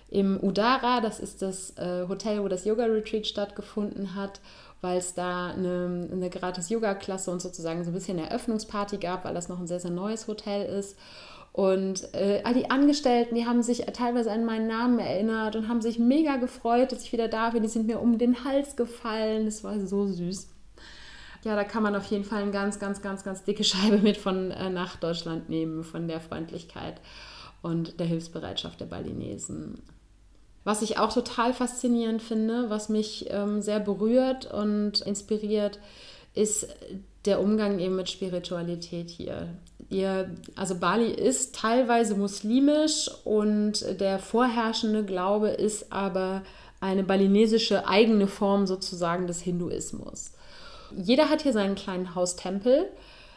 im 0.09 0.43
Udara, 0.43 1.03
das 1.03 1.21
ist 1.21 1.43
das 1.43 1.77
äh, 1.77 2.09
Hotel, 2.09 2.43
wo 2.43 2.49
das 2.49 2.65
Yoga-Retreat 2.65 3.27
stattgefunden 3.27 4.15
hat, 4.15 4.41
weil 4.81 4.97
es 4.97 5.13
da 5.13 5.49
eine, 5.49 6.09
eine 6.11 6.31
gratis 6.31 6.71
Yoga-Klasse 6.71 7.31
und 7.31 7.43
sozusagen 7.43 7.85
so 7.85 7.91
ein 7.91 7.95
bisschen 7.95 8.19
Eröffnungsparty 8.19 8.97
gab, 8.97 9.27
weil 9.27 9.35
das 9.35 9.51
noch 9.51 9.61
ein 9.61 9.67
sehr, 9.67 9.81
sehr 9.81 9.91
neues 9.91 10.27
Hotel 10.27 10.65
ist. 10.65 10.97
Und 11.53 12.15
äh, 12.15 12.41
all 12.45 12.55
die 12.55 12.71
Angestellten, 12.71 13.35
die 13.35 13.45
haben 13.45 13.63
sich 13.63 13.81
teilweise 13.93 14.33
an 14.33 14.45
meinen 14.45 14.69
Namen 14.69 14.99
erinnert 14.99 15.55
und 15.55 15.69
haben 15.69 15.83
sich 15.83 15.99
mega 15.99 16.37
gefreut, 16.37 16.93
dass 16.93 17.05
ich 17.05 17.13
wieder 17.13 17.29
da 17.29 17.51
bin. 17.51 17.63
Die 17.63 17.69
sind 17.69 17.87
mir 17.87 18.01
um 18.01 18.17
den 18.17 18.45
Hals 18.45 18.75
gefallen. 18.75 19.45
Das 19.45 19.63
war 19.63 19.79
so 19.79 20.07
süß. 20.07 20.49
Ja, 21.45 21.57
da 21.57 21.65
kann 21.65 21.83
man 21.83 21.95
auf 21.95 22.07
jeden 22.07 22.25
Fall 22.25 22.43
eine 22.43 22.53
ganz, 22.53 22.79
ganz, 22.79 23.03
ganz, 23.03 23.23
ganz 23.25 23.45
dicke 23.45 23.65
Scheibe 23.65 23.99
mit 23.99 24.17
von 24.17 24.51
äh, 24.51 24.71
nach 24.71 24.97
Deutschland 24.97 25.51
nehmen, 25.51 25.85
von 25.85 26.09
der 26.09 26.21
Freundlichkeit 26.21 27.01
und 27.61 28.01
der 28.01 28.07
Hilfsbereitschaft 28.07 28.81
der 28.81 28.87
Balinesen. 28.87 29.83
Was 30.65 30.81
ich 30.81 30.99
auch 30.99 31.13
total 31.13 31.53
faszinierend 31.53 32.23
finde, 32.23 32.71
was 32.71 32.89
mich 32.89 33.27
ähm, 33.31 33.61
sehr 33.61 33.81
berührt 33.81 34.47
und 34.47 35.01
inspiriert, 35.01 35.81
ist 36.35 36.69
der 37.25 37.41
Umgang 37.41 37.79
eben 37.79 37.97
mit 37.97 38.09
Spiritualität 38.09 39.11
hier. 39.11 39.49
Ihr, 39.93 40.31
also 40.57 40.77
Bali 40.77 41.11
ist 41.11 41.55
teilweise 41.55 42.15
muslimisch 42.15 43.11
und 43.25 44.01
der 44.01 44.19
vorherrschende 44.19 45.05
Glaube 45.05 45.49
ist 45.49 45.93
aber 45.93 46.43
eine 46.81 47.05
balinesische 47.05 47.87
eigene 47.87 48.27
Form 48.27 48.67
sozusagen 48.67 49.27
des 49.27 49.43
Hinduismus. 49.43 50.33
Jeder 50.97 51.29
hat 51.29 51.43
hier 51.43 51.53
seinen 51.53 51.75
kleinen 51.75 52.15
Haustempel. 52.15 52.87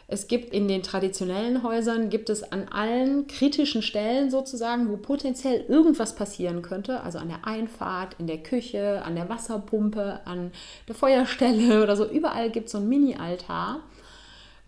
Es 0.08 0.28
gibt 0.28 0.54
in 0.54 0.66
den 0.66 0.82
traditionellen 0.82 1.62
Häusern, 1.62 2.08
gibt 2.08 2.30
es 2.30 2.42
an 2.42 2.68
allen 2.70 3.26
kritischen 3.26 3.82
Stellen 3.82 4.30
sozusagen, 4.30 4.88
wo 4.88 4.96
potenziell 4.96 5.64
irgendwas 5.68 6.14
passieren 6.14 6.62
könnte, 6.62 7.02
also 7.02 7.18
an 7.18 7.28
der 7.28 7.44
Einfahrt, 7.46 8.16
in 8.18 8.28
der 8.28 8.38
Küche, 8.38 9.02
an 9.04 9.14
der 9.14 9.28
Wasserpumpe, 9.28 10.20
an 10.24 10.52
der 10.88 10.94
Feuerstelle 10.94 11.82
oder 11.82 11.96
so, 11.96 12.06
überall 12.06 12.50
gibt 12.50 12.66
es 12.66 12.72
so 12.72 12.78
einen 12.78 12.88
Mini-Altar, 12.88 13.80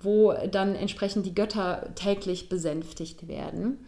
wo 0.01 0.32
dann 0.51 0.74
entsprechend 0.74 1.26
die 1.26 1.34
Götter 1.34 1.90
täglich 1.94 2.49
besänftigt 2.49 3.28
werden. 3.28 3.84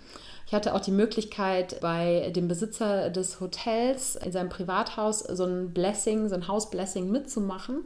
Ich 0.47 0.53
hatte 0.53 0.75
auch 0.75 0.81
die 0.81 0.91
Möglichkeit, 0.91 1.81
bei 1.81 2.33
dem 2.35 2.49
Besitzer 2.49 3.11
des 3.11 3.41
Hotels 3.41 4.17
in 4.17 4.33
seinem 4.33 4.49
Privathaus 4.49 5.21
so 5.21 5.45
ein 5.45 5.73
Blessing, 5.73 6.29
so 6.29 6.35
ein 6.35 6.49
Hausblessing 6.49 7.09
mitzumachen, 7.09 7.85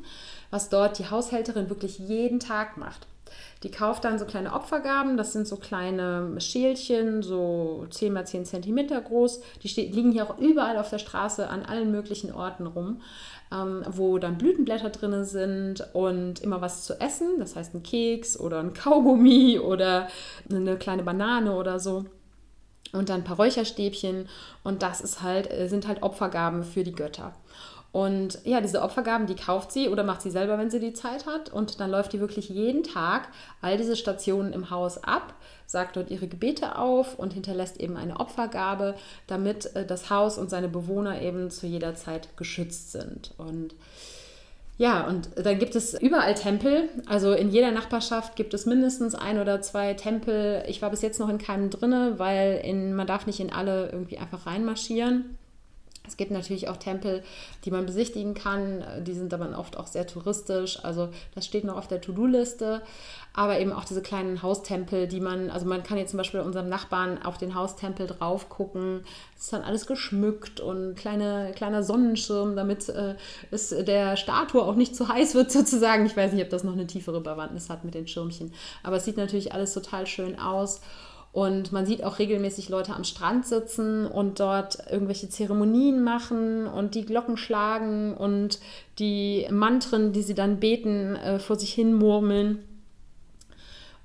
was 0.51 0.70
dort 0.70 0.99
die 0.99 1.11
Haushälterin 1.11 1.68
wirklich 1.68 1.99
jeden 1.99 2.41
Tag 2.41 2.79
macht. 2.79 3.07
Die 3.62 3.70
kauft 3.70 4.05
dann 4.05 4.18
so 4.18 4.27
kleine 4.27 4.53
Opfergaben, 4.53 5.16
das 5.16 5.33
sind 5.33 5.47
so 5.47 5.57
kleine 5.57 6.39
Schälchen, 6.41 7.22
so 7.22 7.87
10 7.89 8.12
mal 8.12 8.27
10 8.27 8.45
cm 8.45 8.89
groß. 9.05 9.41
Die 9.62 9.68
liegen 9.68 10.12
hier 10.12 10.29
auch 10.29 10.39
überall 10.39 10.77
auf 10.77 10.91
der 10.91 10.99
Straße 10.99 11.49
an 11.49 11.64
allen 11.64 11.91
möglichen 11.91 12.33
Orten 12.33 12.66
rum, 12.66 13.01
ähm, 13.53 13.83
wo 13.89 14.18
dann 14.18 14.39
Blütenblätter 14.39 14.91
drin 14.91 15.25
sind 15.25 15.89
und 15.95 16.41
immer 16.41 16.61
was 16.61 16.85
zu 16.85 17.01
essen, 17.01 17.39
das 17.39 17.57
heißt 17.57 17.75
ein 17.75 17.83
Keks 17.83 18.39
oder 18.39 18.61
ein 18.61 18.75
Kaugummi 18.75 19.59
oder 19.62 20.09
eine 20.51 20.77
kleine 20.77 21.03
Banane 21.03 21.55
oder 21.57 21.79
so 21.79 22.05
und 22.95 23.09
dann 23.09 23.20
ein 23.20 23.25
paar 23.25 23.37
Räucherstäbchen 23.37 24.29
und 24.62 24.83
das 24.83 25.01
ist 25.01 25.22
halt, 25.22 25.51
äh, 25.51 25.68
sind 25.68 25.87
halt 25.87 26.03
Opfergaben 26.03 26.62
für 26.62 26.85
die 26.85 26.95
Götter. 26.95 27.35
Und 27.95 28.40
ja, 28.42 28.61
diese 28.61 28.82
Opfergaben, 28.82 29.28
die 29.28 29.36
kauft 29.36 29.70
sie 29.70 29.88
oder 29.88 30.03
macht 30.03 30.20
sie 30.20 30.32
selber, 30.32 30.59
wenn 30.59 30.68
sie 30.68 30.80
die 30.80 30.95
Zeit 30.95 31.26
hat. 31.26 31.53
Und 31.53 31.78
dann 31.78 31.92
läuft 31.92 32.12
die 32.12 32.18
wirklich 32.18 32.49
jeden 32.49 32.82
Tag 32.82 33.28
all 33.62 33.76
diese 33.76 33.95
Stationen 33.95 34.53
im 34.53 34.70
Haus 34.70 35.05
ab, 35.05 35.34
sagt 35.66 35.95
dort 35.95 36.11
ihre 36.11 36.26
Gebete 36.26 36.76
auf 36.76 37.16
und 37.16 37.34
hinterlässt 37.34 37.80
eben 37.80 37.97
eine 37.97 38.18
Opfergabe, 38.18 38.97
damit 39.28 39.76
äh, 39.76 39.86
das 39.86 40.11
Haus 40.11 40.38
und 40.38 40.51
seine 40.51 40.66
Bewohner 40.66 41.22
eben 41.22 41.53
zu 41.53 41.68
jeder 41.68 41.95
Zeit 41.95 42.36
geschützt 42.36 42.90
sind. 42.90 43.30
Und 43.38 43.76
ja, 44.76 45.07
und 45.07 45.28
dann 45.36 45.61
gibt 45.61 45.76
es 45.76 45.95
überall 45.95 46.34
Tempel. 46.34 46.88
Also 47.07 47.32
in 47.32 47.49
jeder 47.49 47.70
Nachbarschaft 47.70 48.34
gibt 48.34 48.55
es 48.55 48.66
mindestens 48.66 49.14
ein 49.14 49.38
oder 49.38 49.62
zwei 49.62 49.95
Tempel. 49.95 50.64
Ich 50.66 50.82
war 50.82 50.90
bis 50.90 51.03
jetzt 51.03 51.20
noch 51.20 51.28
in 51.28 51.38
keinem 51.38 51.70
drinne, 51.70 52.14
weil 52.18 52.61
in, 52.64 52.92
man 52.97 53.07
darf 53.07 53.28
nicht 53.28 53.38
in 53.38 53.53
alle 53.53 53.90
irgendwie 53.92 54.18
einfach 54.18 54.47
reinmarschieren. 54.47 55.38
Es 56.07 56.18
gibt 56.18 56.30
natürlich 56.30 56.68
auch 56.68 56.76
Tempel, 56.76 57.22
die 57.64 57.70
man 57.70 57.86
besichtigen 57.86 58.34
kann. 58.34 58.84
Die 59.05 59.14
sind 59.14 59.32
aber 59.32 59.59
oft 59.59 59.78
auch 59.78 59.86
sehr 59.86 60.07
touristisch. 60.07 60.84
Also 60.84 61.09
das 61.34 61.46
steht 61.46 61.64
noch 61.64 61.78
auf 61.78 61.88
der 61.88 62.02
To-Do-Liste. 62.02 62.82
Aber 63.32 63.59
eben 63.59 63.72
auch 63.72 63.84
diese 63.84 64.02
kleinen 64.02 64.42
Haustempel, 64.42 65.09
die 65.09 65.20
man, 65.20 65.50
also 65.50 65.66
man 65.66 65.82
kann 65.82 65.96
jetzt 65.96 66.11
zum 66.11 66.18
Beispiel 66.18 66.40
unserem 66.40 66.68
Nachbarn 66.68 67.22
auf 67.22 67.38
den 67.38 67.55
Haustempel 67.55 68.07
drauf 68.07 68.50
gucken. 68.50 69.00
Es 69.36 69.44
ist 69.44 69.52
dann 69.55 69.62
alles 69.62 69.86
geschmückt 69.86 70.61
und 70.61 70.94
kleine, 70.94 71.52
kleiner 71.57 71.82
Sonnenschirm, 71.82 72.55
damit 72.55 72.90
äh, 72.90 73.14
es 73.50 73.70
der 73.70 74.16
Statue 74.16 74.62
auch 74.62 74.76
nicht 74.76 74.94
zu 74.94 75.09
heiß 75.09 75.34
wird 75.34 75.50
sozusagen. 75.52 76.05
Ich 76.05 76.16
weiß 76.16 76.32
nicht, 76.32 76.44
ob 76.44 76.50
das 76.50 76.64
noch 76.64 76.74
eine 76.74 76.86
tiefere 76.86 77.22
Bewandtnis 77.22 77.70
hat 77.70 77.82
mit 77.82 77.94
den 77.94 78.07
Schirmchen. 78.07 78.52
Aber 78.82 78.96
es 78.96 79.07
sieht 79.07 79.16
natürlich 79.16 79.55
alles 79.55 79.72
total 79.72 80.07
schön 80.07 80.38
aus. 80.38 80.82
Und 81.35 81.72
man 81.72 81.85
sieht 81.85 82.05
auch 82.05 82.20
regelmäßig 82.20 82.68
Leute 82.68 82.95
am 82.95 83.03
Strand 83.03 83.45
sitzen 83.45 84.07
und 84.07 84.39
dort 84.39 84.78
irgendwelche 84.89 85.28
Zeremonien 85.28 86.05
machen 86.05 86.68
und 86.68 86.95
die 86.95 87.05
Glocken 87.05 87.37
schlagen 87.37 88.14
und 88.14 88.61
die 89.01 89.45
Mantren, 89.51 90.12
die 90.12 90.22
sie 90.22 90.37
dann 90.37 90.61
beten, 90.61 91.16
äh, 91.16 91.41
vor 91.41 91.57
sich 91.57 91.74
hin 91.74 91.93
murmeln. 91.93 92.62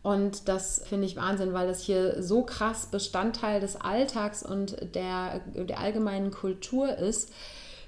Und 0.01 0.47
das 0.47 0.82
finde 0.89 1.05
ich 1.05 1.17
Wahnsinn, 1.17 1.53
weil 1.53 1.67
das 1.67 1.84
hier 1.84 2.23
so 2.23 2.41
krass 2.41 2.88
Bestandteil 2.88 3.61
des 3.61 3.75
Alltags 3.75 4.41
und 4.41 4.95
der, 4.95 5.41
der 5.53 5.80
allgemeinen 5.80 6.32
Kultur 6.32 6.97
ist. 6.97 7.32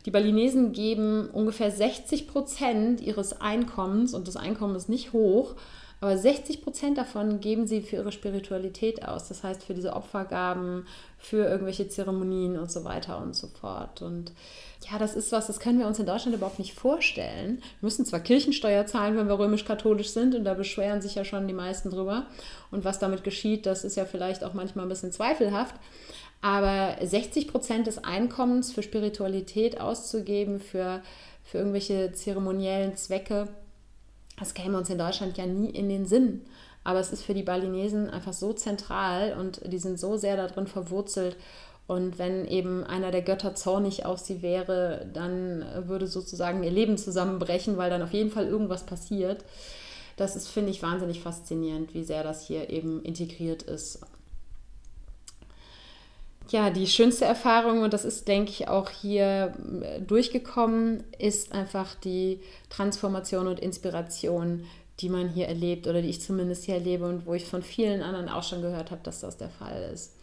Die 0.05 0.11
Balinesen 0.11 0.71
geben 0.71 1.27
ungefähr 1.31 1.71
60 1.71 2.27
Prozent 2.27 3.01
ihres 3.01 3.41
Einkommens, 3.41 4.13
und 4.13 4.27
das 4.27 4.37
Einkommen 4.37 4.75
ist 4.75 4.87
nicht 4.87 5.13
hoch, 5.13 5.55
aber 6.01 6.17
60 6.17 6.63
Prozent 6.63 6.97
davon 6.97 7.39
geben 7.41 7.67
sie 7.67 7.81
für 7.83 7.97
ihre 7.97 8.11
Spiritualität 8.11 9.07
aus. 9.07 9.27
Das 9.27 9.43
heißt, 9.43 9.63
für 9.63 9.75
diese 9.75 9.93
Opfergaben, 9.93 10.87
für 11.19 11.45
irgendwelche 11.45 11.87
Zeremonien 11.89 12.57
und 12.57 12.71
so 12.71 12.83
weiter 12.83 13.21
und 13.21 13.35
so 13.35 13.47
fort. 13.47 14.01
Und 14.01 14.33
ja, 14.91 14.97
das 14.97 15.15
ist 15.15 15.31
was, 15.31 15.45
das 15.45 15.59
können 15.59 15.77
wir 15.77 15.85
uns 15.85 15.99
in 15.99 16.07
Deutschland 16.07 16.35
überhaupt 16.35 16.57
nicht 16.57 16.73
vorstellen. 16.73 17.57
Wir 17.59 17.85
müssen 17.85 18.03
zwar 18.03 18.19
Kirchensteuer 18.19 18.87
zahlen, 18.87 19.15
wenn 19.15 19.27
wir 19.27 19.37
römisch-katholisch 19.37 20.09
sind, 20.09 20.33
und 20.33 20.43
da 20.43 20.55
beschweren 20.55 21.03
sich 21.03 21.13
ja 21.13 21.23
schon 21.23 21.47
die 21.47 21.53
meisten 21.53 21.91
drüber. 21.91 22.25
Und 22.71 22.83
was 22.83 22.97
damit 22.97 23.23
geschieht, 23.23 23.67
das 23.67 23.83
ist 23.83 23.95
ja 23.95 24.05
vielleicht 24.05 24.43
auch 24.43 24.55
manchmal 24.55 24.85
ein 24.85 24.89
bisschen 24.89 25.11
zweifelhaft. 25.11 25.75
Aber 26.41 26.95
60 26.99 27.47
Prozent 27.47 27.85
des 27.85 28.03
Einkommens 28.03 28.71
für 28.71 28.81
Spiritualität 28.81 29.79
auszugeben, 29.79 30.59
für, 30.59 31.03
für 31.43 31.59
irgendwelche 31.59 32.11
zeremoniellen 32.13 32.97
Zwecke, 32.97 33.49
das 34.41 34.55
käme 34.55 34.77
uns 34.77 34.89
in 34.89 34.97
Deutschland 34.97 35.37
ja 35.37 35.45
nie 35.45 35.69
in 35.69 35.87
den 35.87 36.07
Sinn. 36.07 36.41
Aber 36.83 36.99
es 36.99 37.13
ist 37.13 37.23
für 37.23 37.35
die 37.35 37.43
Balinesen 37.43 38.09
einfach 38.09 38.33
so 38.33 38.53
zentral 38.53 39.37
und 39.39 39.61
die 39.71 39.77
sind 39.77 39.99
so 39.99 40.17
sehr 40.17 40.35
darin 40.35 40.65
verwurzelt. 40.65 41.37
Und 41.85 42.17
wenn 42.17 42.47
eben 42.47 42.83
einer 42.83 43.11
der 43.11 43.21
Götter 43.21 43.53
zornig 43.53 44.03
auf 44.05 44.17
sie 44.17 44.41
wäre, 44.41 45.07
dann 45.13 45.63
würde 45.87 46.07
sozusagen 46.07 46.63
ihr 46.63 46.71
Leben 46.71 46.97
zusammenbrechen, 46.97 47.77
weil 47.77 47.91
dann 47.91 48.01
auf 48.01 48.13
jeden 48.13 48.31
Fall 48.31 48.47
irgendwas 48.47 48.83
passiert. 48.83 49.45
Das 50.17 50.35
ist, 50.35 50.47
finde 50.47 50.71
ich, 50.71 50.81
wahnsinnig 50.81 51.21
faszinierend, 51.21 51.93
wie 51.93 52.03
sehr 52.03 52.23
das 52.23 52.45
hier 52.45 52.71
eben 52.71 53.03
integriert 53.03 53.61
ist 53.61 54.01
ja, 56.51 56.69
die 56.69 56.87
schönste 56.87 57.23
Erfahrung, 57.25 57.81
und 57.81 57.93
das 57.93 58.03
ist, 58.03 58.27
denke 58.27 58.51
ich, 58.51 58.67
auch 58.67 58.89
hier 58.89 59.53
äh, 59.81 60.01
durchgekommen, 60.01 61.03
ist 61.17 61.53
einfach 61.53 61.95
die 61.95 62.41
Transformation 62.69 63.47
und 63.47 63.59
Inspiration, 63.59 64.65
die 64.99 65.07
man 65.07 65.29
hier 65.29 65.47
erlebt 65.47 65.87
oder 65.87 66.01
die 66.01 66.09
ich 66.09 66.21
zumindest 66.21 66.65
hier 66.65 66.75
erlebe 66.75 67.05
und 67.05 67.25
wo 67.25 67.33
ich 67.33 67.45
von 67.45 67.63
vielen 67.63 68.01
anderen 68.01 68.27
auch 68.27 68.43
schon 68.43 68.61
gehört 68.61 68.91
habe, 68.91 69.01
dass 69.03 69.21
das 69.21 69.37
der 69.37 69.49
Fall 69.49 69.89
ist. 69.93 70.13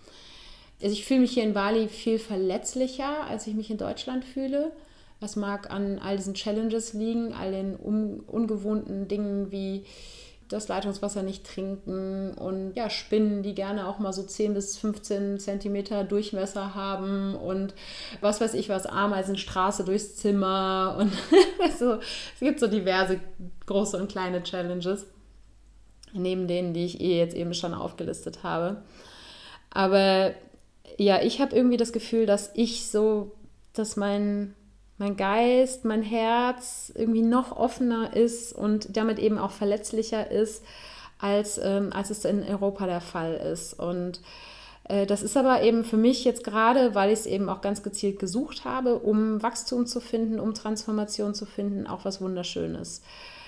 Also 0.82 0.92
ich 0.92 1.06
fühle 1.06 1.20
mich 1.20 1.32
hier 1.32 1.44
in 1.44 1.54
Bali 1.54 1.88
viel 1.88 2.18
verletzlicher, 2.18 3.24
als 3.24 3.46
ich 3.46 3.54
mich 3.54 3.70
in 3.70 3.78
Deutschland 3.78 4.24
fühle. 4.24 4.70
Das 5.20 5.34
mag 5.34 5.70
an 5.70 5.98
all 5.98 6.16
diesen 6.16 6.34
Challenges 6.34 6.92
liegen, 6.92 7.32
all 7.32 7.50
den 7.50 7.74
ungewohnten 7.74 9.08
Dingen 9.08 9.50
wie 9.50 9.84
das 10.48 10.68
Leitungswasser 10.68 11.22
nicht 11.22 11.46
trinken 11.46 12.32
und 12.34 12.72
ja, 12.74 12.88
Spinnen, 12.88 13.42
die 13.42 13.54
gerne 13.54 13.86
auch 13.86 13.98
mal 13.98 14.12
so 14.12 14.22
10 14.22 14.54
bis 14.54 14.78
15 14.78 15.38
Zentimeter 15.38 16.04
Durchmesser 16.04 16.74
haben 16.74 17.34
und 17.34 17.74
was 18.20 18.40
weiß 18.40 18.54
ich 18.54 18.68
was, 18.68 18.86
Ameisenstraße 18.86 19.84
durchs 19.84 20.16
Zimmer 20.16 20.96
und 20.98 21.12
also, 21.62 21.94
es 21.94 22.40
gibt 22.40 22.60
so 22.60 22.66
diverse 22.66 23.20
große 23.66 23.98
und 23.98 24.10
kleine 24.10 24.42
Challenges, 24.42 25.06
neben 26.12 26.48
denen, 26.48 26.72
die 26.72 26.86
ich 26.86 27.00
eh 27.00 27.18
jetzt 27.18 27.36
eben 27.36 27.52
schon 27.52 27.74
aufgelistet 27.74 28.42
habe. 28.42 28.82
Aber 29.70 30.32
ja, 30.96 31.20
ich 31.22 31.40
habe 31.40 31.54
irgendwie 31.54 31.76
das 31.76 31.92
Gefühl, 31.92 32.26
dass 32.26 32.50
ich 32.54 32.90
so, 32.90 33.32
dass 33.74 33.96
mein, 33.96 34.54
mein 34.98 35.16
Geist, 35.16 35.84
mein 35.84 36.02
Herz 36.02 36.92
irgendwie 36.94 37.22
noch 37.22 37.56
offener 37.56 38.14
ist 38.16 38.52
und 38.52 38.96
damit 38.96 39.18
eben 39.18 39.38
auch 39.38 39.52
verletzlicher 39.52 40.30
ist, 40.30 40.64
als, 41.18 41.60
ähm, 41.62 41.92
als 41.92 42.10
es 42.10 42.24
in 42.24 42.42
Europa 42.42 42.86
der 42.86 43.00
Fall 43.00 43.34
ist. 43.34 43.78
Und 43.78 44.20
äh, 44.88 45.06
das 45.06 45.22
ist 45.22 45.36
aber 45.36 45.62
eben 45.62 45.84
für 45.84 45.96
mich 45.96 46.24
jetzt 46.24 46.42
gerade, 46.44 46.94
weil 46.94 47.12
ich 47.12 47.20
es 47.20 47.26
eben 47.26 47.48
auch 47.48 47.60
ganz 47.60 47.82
gezielt 47.82 48.18
gesucht 48.18 48.64
habe, 48.64 48.98
um 48.98 49.42
Wachstum 49.42 49.86
zu 49.86 50.00
finden, 50.00 50.40
um 50.40 50.54
Transformation 50.54 51.34
zu 51.34 51.46
finden, 51.46 51.86
auch 51.86 52.04
was 52.04 52.20
Wunderschönes. 52.20 53.02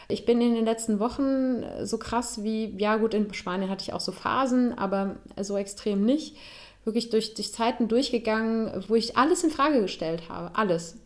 Ich 0.08 0.24
bin 0.24 0.40
in 0.40 0.54
den 0.54 0.64
letzten 0.64 0.98
Wochen 0.98 1.64
so 1.82 1.98
krass 1.98 2.42
wie, 2.42 2.74
ja 2.78 2.96
gut, 2.96 3.14
in 3.14 3.32
Spanien 3.32 3.70
hatte 3.70 3.84
ich 3.84 3.92
auch 3.92 4.00
so 4.00 4.12
Phasen, 4.12 4.76
aber 4.76 5.16
so 5.40 5.56
extrem 5.56 6.04
nicht. 6.04 6.36
Wirklich 6.84 7.10
durch, 7.10 7.34
durch 7.34 7.52
Zeiten 7.52 7.88
durchgegangen, 7.88 8.84
wo 8.88 8.94
ich 8.96 9.16
alles 9.16 9.44
in 9.44 9.50
Frage 9.50 9.82
gestellt 9.82 10.22
habe. 10.28 10.56
Alles. 10.56 10.96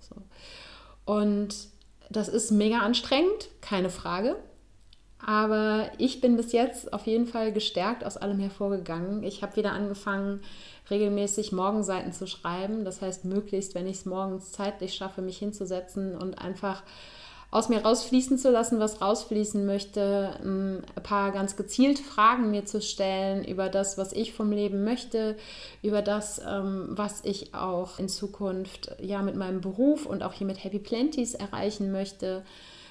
Und 1.04 1.54
das 2.10 2.28
ist 2.28 2.50
mega 2.50 2.78
anstrengend, 2.78 3.48
keine 3.60 3.90
Frage. 3.90 4.36
Aber 5.26 5.90
ich 5.96 6.20
bin 6.20 6.36
bis 6.36 6.52
jetzt 6.52 6.92
auf 6.92 7.06
jeden 7.06 7.26
Fall 7.26 7.52
gestärkt 7.52 8.04
aus 8.04 8.18
allem 8.18 8.38
hervorgegangen. 8.40 9.22
Ich 9.22 9.42
habe 9.42 9.56
wieder 9.56 9.72
angefangen, 9.72 10.42
regelmäßig 10.90 11.52
Morgenseiten 11.52 12.12
zu 12.12 12.26
schreiben. 12.26 12.84
Das 12.84 13.00
heißt, 13.00 13.24
möglichst, 13.24 13.74
wenn 13.74 13.86
ich 13.86 13.98
es 13.98 14.06
morgens 14.06 14.52
zeitlich 14.52 14.94
schaffe, 14.94 15.22
mich 15.22 15.38
hinzusetzen 15.38 16.16
und 16.16 16.38
einfach 16.38 16.82
aus 17.54 17.68
mir 17.68 17.82
rausfließen 17.82 18.36
zu 18.36 18.50
lassen, 18.50 18.80
was 18.80 19.00
rausfließen 19.00 19.64
möchte, 19.64 20.34
ein 20.42 20.82
paar 21.04 21.30
ganz 21.30 21.54
gezielte 21.54 22.02
Fragen 22.02 22.50
mir 22.50 22.64
zu 22.64 22.82
stellen 22.82 23.44
über 23.44 23.68
das, 23.68 23.96
was 23.96 24.12
ich 24.12 24.32
vom 24.32 24.50
Leben 24.50 24.82
möchte, 24.82 25.36
über 25.80 26.02
das, 26.02 26.40
ähm, 26.44 26.88
was 26.88 27.20
ich 27.22 27.54
auch 27.54 28.00
in 28.00 28.08
Zukunft 28.08 28.96
ja 29.00 29.22
mit 29.22 29.36
meinem 29.36 29.60
Beruf 29.60 30.04
und 30.04 30.24
auch 30.24 30.32
hier 30.32 30.48
mit 30.48 30.64
Happy 30.64 30.80
Plenties 30.80 31.34
erreichen 31.34 31.92
möchte. 31.92 32.42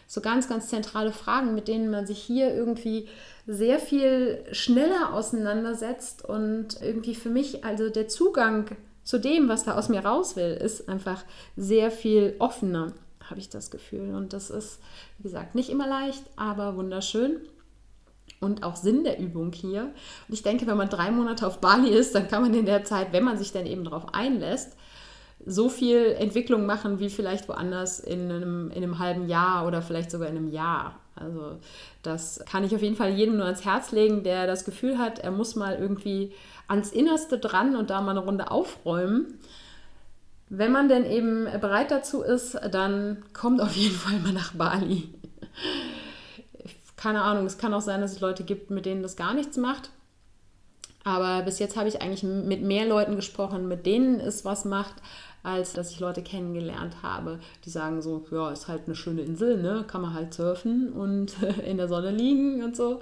So 0.07 0.22
ganz, 0.22 0.47
ganz 0.47 0.70
zentrale 0.70 1.11
Fragen, 1.11 1.55
mit 1.55 1.68
denen 1.68 1.91
man 1.91 2.07
sich 2.07 2.20
hier 2.20 2.55
irgendwie 2.55 3.09
sehr 3.45 3.80
viel 3.80 4.45
schneller 4.53 5.14
auseinandersetzt 5.14 6.24
und 6.24 6.82
irgendwie 6.82 7.16
für 7.16 7.30
mich, 7.30 7.66
also 7.66 7.89
der 7.89 8.07
Zugang 8.07 8.70
zu 9.03 9.20
dem, 9.20 9.49
was 9.49 9.66
da 9.66 9.76
aus 9.78 9.89
mir 9.89 10.05
raus 10.05 10.38
will, 10.38 10.53
ist 10.53 10.88
einfach 10.88 11.26
sehr 11.57 11.91
viel 11.91 12.38
offener, 12.39 12.93
habe 13.34 13.39
ich 13.39 13.49
das 13.49 13.71
Gefühl. 13.71 14.13
Und 14.13 14.31
das 14.31 14.51
ist, 14.51 14.79
wie 15.17 15.23
gesagt, 15.23 15.55
nicht 15.55 15.71
immer 15.71 15.88
leicht, 15.88 16.23
aber 16.36 16.75
wunderschön 16.77 17.41
und 18.39 18.61
auch 18.61 18.75
Sinn 18.75 19.03
der 19.03 19.19
Übung 19.19 19.51
hier. 19.53 19.86
Und 20.27 20.34
ich 20.34 20.43
denke, 20.43 20.67
wenn 20.67 20.77
man 20.77 20.89
drei 20.89 21.09
Monate 21.09 21.47
auf 21.47 21.59
Bali 21.59 21.89
ist, 21.89 22.13
dann 22.13 22.27
kann 22.27 22.43
man 22.43 22.53
in 22.53 22.67
der 22.67 22.84
Zeit, 22.84 23.11
wenn 23.11 23.23
man 23.23 23.39
sich 23.39 23.51
dann 23.51 23.65
eben 23.65 23.86
darauf 23.86 24.13
einlässt, 24.13 24.77
so 25.43 25.67
viel 25.67 26.15
Entwicklung 26.19 26.67
machen 26.67 26.99
wie 26.99 27.09
vielleicht 27.09 27.49
woanders 27.49 27.99
in 27.99 28.31
einem, 28.31 28.69
in 28.69 28.84
einem 28.84 28.99
halben 28.99 29.27
Jahr 29.27 29.65
oder 29.65 29.81
vielleicht 29.81 30.11
sogar 30.11 30.29
in 30.29 30.38
einem 30.38 30.51
Jahr. 30.51 30.99
Also 31.15 31.57
das 32.03 32.43
kann 32.45 32.63
ich 32.63 32.75
auf 32.75 32.84
jeden 32.84 32.95
Fall 32.95 33.13
jedem 33.13 33.38
nur 33.38 33.45
ans 33.45 33.65
Herz 33.65 33.91
legen, 33.91 34.21
der 34.23 34.45
das 34.45 34.63
Gefühl 34.63 34.99
hat, 34.99 35.17
er 35.17 35.31
muss 35.31 35.55
mal 35.55 35.75
irgendwie 35.75 36.34
ans 36.67 36.91
Innerste 36.91 37.39
dran 37.39 37.75
und 37.75 37.89
da 37.89 37.99
mal 37.99 38.11
eine 38.11 38.19
Runde 38.19 38.51
aufräumen. 38.51 39.39
Wenn 40.56 40.72
man 40.72 40.88
denn 40.88 41.04
eben 41.04 41.45
bereit 41.60 41.89
dazu 41.89 42.22
ist, 42.22 42.60
dann 42.70 43.24
kommt 43.34 43.60
auf 43.60 43.76
jeden 43.76 43.95
Fall 43.95 44.20
mal 44.20 44.34
nach 44.34 44.54
Bali. 44.54 45.10
Keine 46.95 47.24
Ahnung, 47.24 47.47
es 47.47 47.58
kann 47.58 47.74
auch 47.74 47.82
sein, 47.82 48.01
dass 48.01 48.12
es 48.12 48.20
Leute 48.20 48.43
gibt, 48.43 48.70
mit 48.70 48.86
denen 48.86 49.01
das 49.01 49.16
gar 49.16 49.34
nichts 49.34 49.58
macht. 49.58 49.89
Aber 51.04 51.41
bis 51.41 51.58
jetzt 51.58 51.76
habe 51.76 51.89
ich 51.89 52.04
eigentlich 52.04 52.22
mit 52.22 52.62
mehr 52.62 52.86
Leuten 52.86 53.16
gesprochen, 53.16 53.68
mit 53.68 53.88
denen 53.88 54.20
es 54.20 54.45
was 54.45 54.64
macht, 54.64 54.93
als 55.41 55.74
dass 55.74 55.89
ich 55.89 55.99
Leute 55.99 56.22
kennengelernt 56.22 56.97
habe, 57.01 57.39
die 57.66 57.72
sagen 57.72 58.04
so, 58.04 58.24
ja, 58.30 58.51
ist 58.51 58.68
halt 58.68 58.84
eine 58.86 58.95
schöne 58.95 59.24
Insel, 59.24 59.60
ne? 59.60 59.84
kann 59.88 60.04
man 60.04 60.14
halt 60.14 60.36
surfen 60.36 60.93
und 60.93 61.36
in 61.66 61.78
der 61.78 61.88
Sonne 61.88 62.12
liegen 62.12 62.64
und 62.64 62.76
so. 62.76 63.01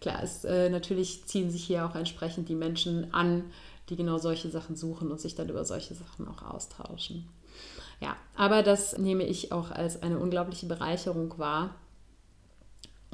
Klar, 0.00 0.22
es, 0.22 0.46
äh, 0.46 0.70
natürlich 0.70 1.26
ziehen 1.26 1.50
sich 1.50 1.64
hier 1.64 1.84
auch 1.84 1.94
entsprechend 1.94 2.48
die 2.48 2.54
Menschen 2.54 3.12
an, 3.12 3.44
die 3.88 3.96
genau 3.96 4.18
solche 4.18 4.50
Sachen 4.50 4.76
suchen 4.76 5.10
und 5.10 5.20
sich 5.20 5.34
dann 5.34 5.48
über 5.48 5.64
solche 5.64 5.94
Sachen 5.94 6.26
auch 6.28 6.42
austauschen. 6.42 7.28
Ja, 8.00 8.16
aber 8.36 8.62
das 8.62 8.98
nehme 8.98 9.24
ich 9.24 9.52
auch 9.52 9.70
als 9.70 10.02
eine 10.02 10.18
unglaubliche 10.18 10.66
Bereicherung 10.66 11.38
wahr 11.38 11.74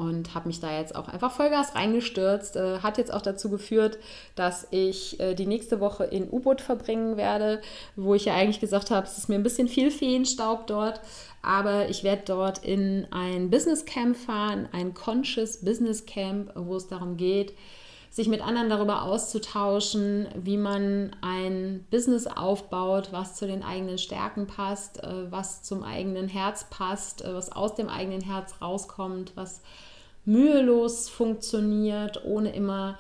und 0.01 0.35
habe 0.35 0.49
mich 0.49 0.61
da 0.61 0.79
jetzt 0.79 0.97
auch 0.97 1.09
einfach 1.09 1.31
Vollgas 1.31 1.75
reingestürzt. 1.75 2.57
Äh, 2.57 2.79
hat 2.79 2.97
jetzt 2.97 3.12
auch 3.12 3.21
dazu 3.21 3.51
geführt, 3.51 3.99
dass 4.35 4.66
ich 4.71 5.21
äh, 5.21 5.35
die 5.35 5.45
nächste 5.45 5.79
Woche 5.79 6.05
in 6.05 6.31
U-Boot 6.31 6.62
verbringen 6.62 7.18
werde, 7.18 7.61
wo 7.97 8.14
ich 8.14 8.25
ja 8.25 8.35
eigentlich 8.35 8.61
gesagt 8.61 8.91
habe, 8.91 9.07
es 9.07 9.18
ist 9.18 9.29
mir 9.29 9.35
ein 9.35 9.43
bisschen 9.43 9.68
viel 9.68 9.91
Feenstaub 9.91 10.66
dort, 10.66 11.03
aber 11.43 11.91
ich 11.91 12.03
werde 12.03 12.23
dort 12.25 12.64
in 12.64 13.07
ein 13.11 13.51
Business 13.51 13.85
Camp 13.85 14.16
fahren, 14.16 14.71
ein 14.73 14.95
Conscious 14.95 15.59
Business 15.59 16.07
Camp, 16.07 16.51
wo 16.55 16.77
es 16.77 16.89
darum 16.89 17.18
geht, 17.18 17.53
sich 18.11 18.27
mit 18.27 18.45
anderen 18.45 18.69
darüber 18.69 19.03
auszutauschen, 19.03 20.27
wie 20.35 20.57
man 20.57 21.15
ein 21.21 21.87
Business 21.91 22.27
aufbaut, 22.27 23.11
was 23.13 23.37
zu 23.37 23.47
den 23.47 23.63
eigenen 23.63 23.99
Stärken 23.99 24.49
passt, 24.49 25.03
äh, 25.03 25.31
was 25.31 25.63
zum 25.63 25.85
eigenen 25.85 26.27
Herz 26.27 26.67
passt, 26.69 27.25
äh, 27.25 27.33
was 27.33 27.53
aus 27.53 27.77
dem 27.77 27.89
eigenen 27.89 28.21
Herz 28.21 28.55
rauskommt, 28.61 29.33
was 29.37 29.63
mühelos 30.25 31.09
funktioniert, 31.09 32.25
ohne 32.25 32.53
immer 32.53 32.99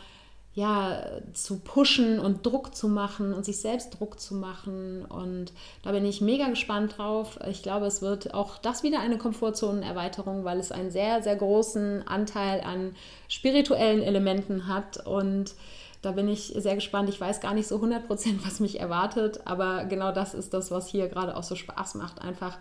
ja, 0.52 1.02
zu 1.32 1.60
pushen 1.60 2.18
und 2.18 2.44
Druck 2.44 2.74
zu 2.74 2.88
machen 2.88 3.32
und 3.32 3.44
sich 3.44 3.60
selbst 3.60 3.98
Druck 3.98 4.18
zu 4.18 4.34
machen. 4.34 5.04
Und 5.04 5.52
da 5.82 5.92
bin 5.92 6.04
ich 6.04 6.20
mega 6.20 6.48
gespannt 6.48 6.98
drauf. 6.98 7.38
Ich 7.48 7.62
glaube, 7.62 7.86
es 7.86 8.02
wird 8.02 8.34
auch 8.34 8.58
das 8.58 8.82
wieder 8.82 9.00
eine 9.00 9.16
Komfortzonenerweiterung, 9.16 10.44
weil 10.44 10.58
es 10.58 10.72
einen 10.72 10.90
sehr, 10.90 11.22
sehr 11.22 11.36
großen 11.36 12.06
Anteil 12.06 12.62
an 12.62 12.96
spirituellen 13.28 14.02
Elementen 14.02 14.66
hat. 14.66 15.06
Und 15.06 15.54
da 16.02 16.12
bin 16.12 16.28
ich 16.28 16.52
sehr 16.56 16.74
gespannt. 16.74 17.08
Ich 17.08 17.20
weiß 17.20 17.40
gar 17.40 17.54
nicht 17.54 17.68
so 17.68 17.76
100 17.76 18.08
Prozent, 18.08 18.44
was 18.44 18.58
mich 18.58 18.80
erwartet, 18.80 19.40
aber 19.44 19.84
genau 19.84 20.10
das 20.10 20.34
ist 20.34 20.52
das, 20.52 20.72
was 20.72 20.88
hier 20.88 21.08
gerade 21.08 21.36
auch 21.36 21.44
so 21.44 21.54
Spaß 21.54 21.94
macht. 21.94 22.20
Einfach 22.20 22.58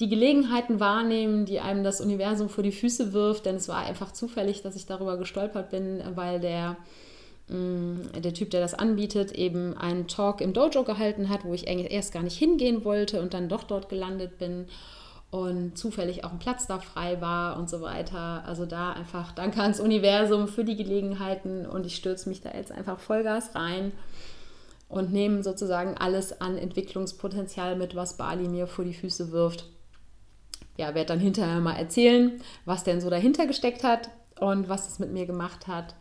die 0.00 0.08
Gelegenheiten 0.08 0.80
wahrnehmen, 0.80 1.44
die 1.44 1.60
einem 1.60 1.84
das 1.84 2.00
Universum 2.00 2.48
vor 2.48 2.64
die 2.64 2.72
Füße 2.72 3.12
wirft, 3.12 3.46
denn 3.46 3.56
es 3.56 3.68
war 3.68 3.78
einfach 3.78 4.12
zufällig, 4.12 4.62
dass 4.62 4.76
ich 4.76 4.86
darüber 4.86 5.16
gestolpert 5.16 5.70
bin, 5.70 6.02
weil 6.14 6.40
der, 6.40 6.76
mm, 7.48 8.20
der 8.20 8.34
Typ, 8.34 8.50
der 8.50 8.60
das 8.60 8.74
anbietet, 8.74 9.32
eben 9.32 9.76
einen 9.78 10.08
Talk 10.08 10.40
im 10.40 10.52
Dojo 10.52 10.82
gehalten 10.82 11.28
hat, 11.28 11.44
wo 11.44 11.54
ich 11.54 11.68
erst 11.68 12.12
gar 12.12 12.24
nicht 12.24 12.36
hingehen 12.36 12.84
wollte 12.84 13.22
und 13.22 13.34
dann 13.34 13.48
doch 13.48 13.62
dort 13.62 13.88
gelandet 13.88 14.38
bin 14.38 14.66
und 15.30 15.78
zufällig 15.78 16.24
auch 16.24 16.32
ein 16.32 16.38
Platz 16.40 16.66
da 16.66 16.80
frei 16.80 17.20
war 17.20 17.56
und 17.56 17.70
so 17.70 17.80
weiter. 17.80 18.42
Also 18.46 18.66
da 18.66 18.92
einfach 18.92 19.30
danke 19.30 19.60
ans 19.62 19.78
Universum 19.78 20.48
für 20.48 20.64
die 20.64 20.76
Gelegenheiten 20.76 21.66
und 21.66 21.86
ich 21.86 21.94
stürze 21.94 22.28
mich 22.28 22.40
da 22.40 22.50
jetzt 22.52 22.72
einfach 22.72 22.98
Vollgas 22.98 23.54
rein 23.54 23.92
und 24.88 25.12
nehme 25.12 25.44
sozusagen 25.44 25.96
alles 25.96 26.40
an 26.40 26.58
Entwicklungspotenzial 26.58 27.76
mit, 27.76 27.94
was 27.94 28.16
Bali 28.16 28.48
mir 28.48 28.66
vor 28.66 28.84
die 28.84 28.94
Füße 28.94 29.30
wirft 29.30 29.66
ja, 30.76 30.94
werde 30.94 31.06
dann 31.06 31.20
hinterher 31.20 31.60
mal 31.60 31.76
erzählen, 31.76 32.40
was 32.64 32.84
denn 32.84 33.00
so 33.00 33.10
dahinter 33.10 33.46
gesteckt 33.46 33.84
hat 33.84 34.10
und 34.40 34.68
was 34.68 34.88
es 34.88 34.98
mit 34.98 35.12
mir 35.12 35.26
gemacht 35.26 35.66
hat. 35.66 35.94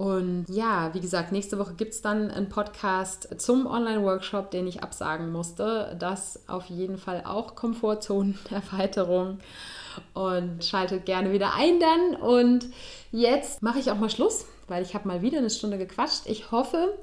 Und 0.00 0.46
ja, 0.48 0.94
wie 0.94 1.00
gesagt, 1.00 1.30
nächste 1.30 1.58
Woche 1.58 1.74
gibt 1.74 1.92
es 1.92 2.00
dann 2.00 2.30
einen 2.30 2.48
Podcast 2.48 3.28
zum 3.38 3.66
Online-Workshop, 3.66 4.50
den 4.50 4.66
ich 4.66 4.82
absagen 4.82 5.30
musste. 5.30 5.94
Das 5.98 6.48
auf 6.48 6.66
jeden 6.66 6.96
Fall 6.96 7.22
auch 7.26 7.54
Komfortzonenerweiterung. 7.54 9.40
Und 10.14 10.64
schaltet 10.64 11.04
gerne 11.04 11.32
wieder 11.32 11.54
ein 11.54 11.80
dann. 11.80 12.16
Und 12.16 12.70
jetzt 13.12 13.62
mache 13.62 13.78
ich 13.78 13.90
auch 13.90 13.98
mal 13.98 14.08
Schluss, 14.08 14.46
weil 14.68 14.82
ich 14.82 14.94
habe 14.94 15.06
mal 15.06 15.20
wieder 15.20 15.36
eine 15.36 15.50
Stunde 15.50 15.76
gequatscht. 15.76 16.22
Ich 16.24 16.50
hoffe, 16.50 16.96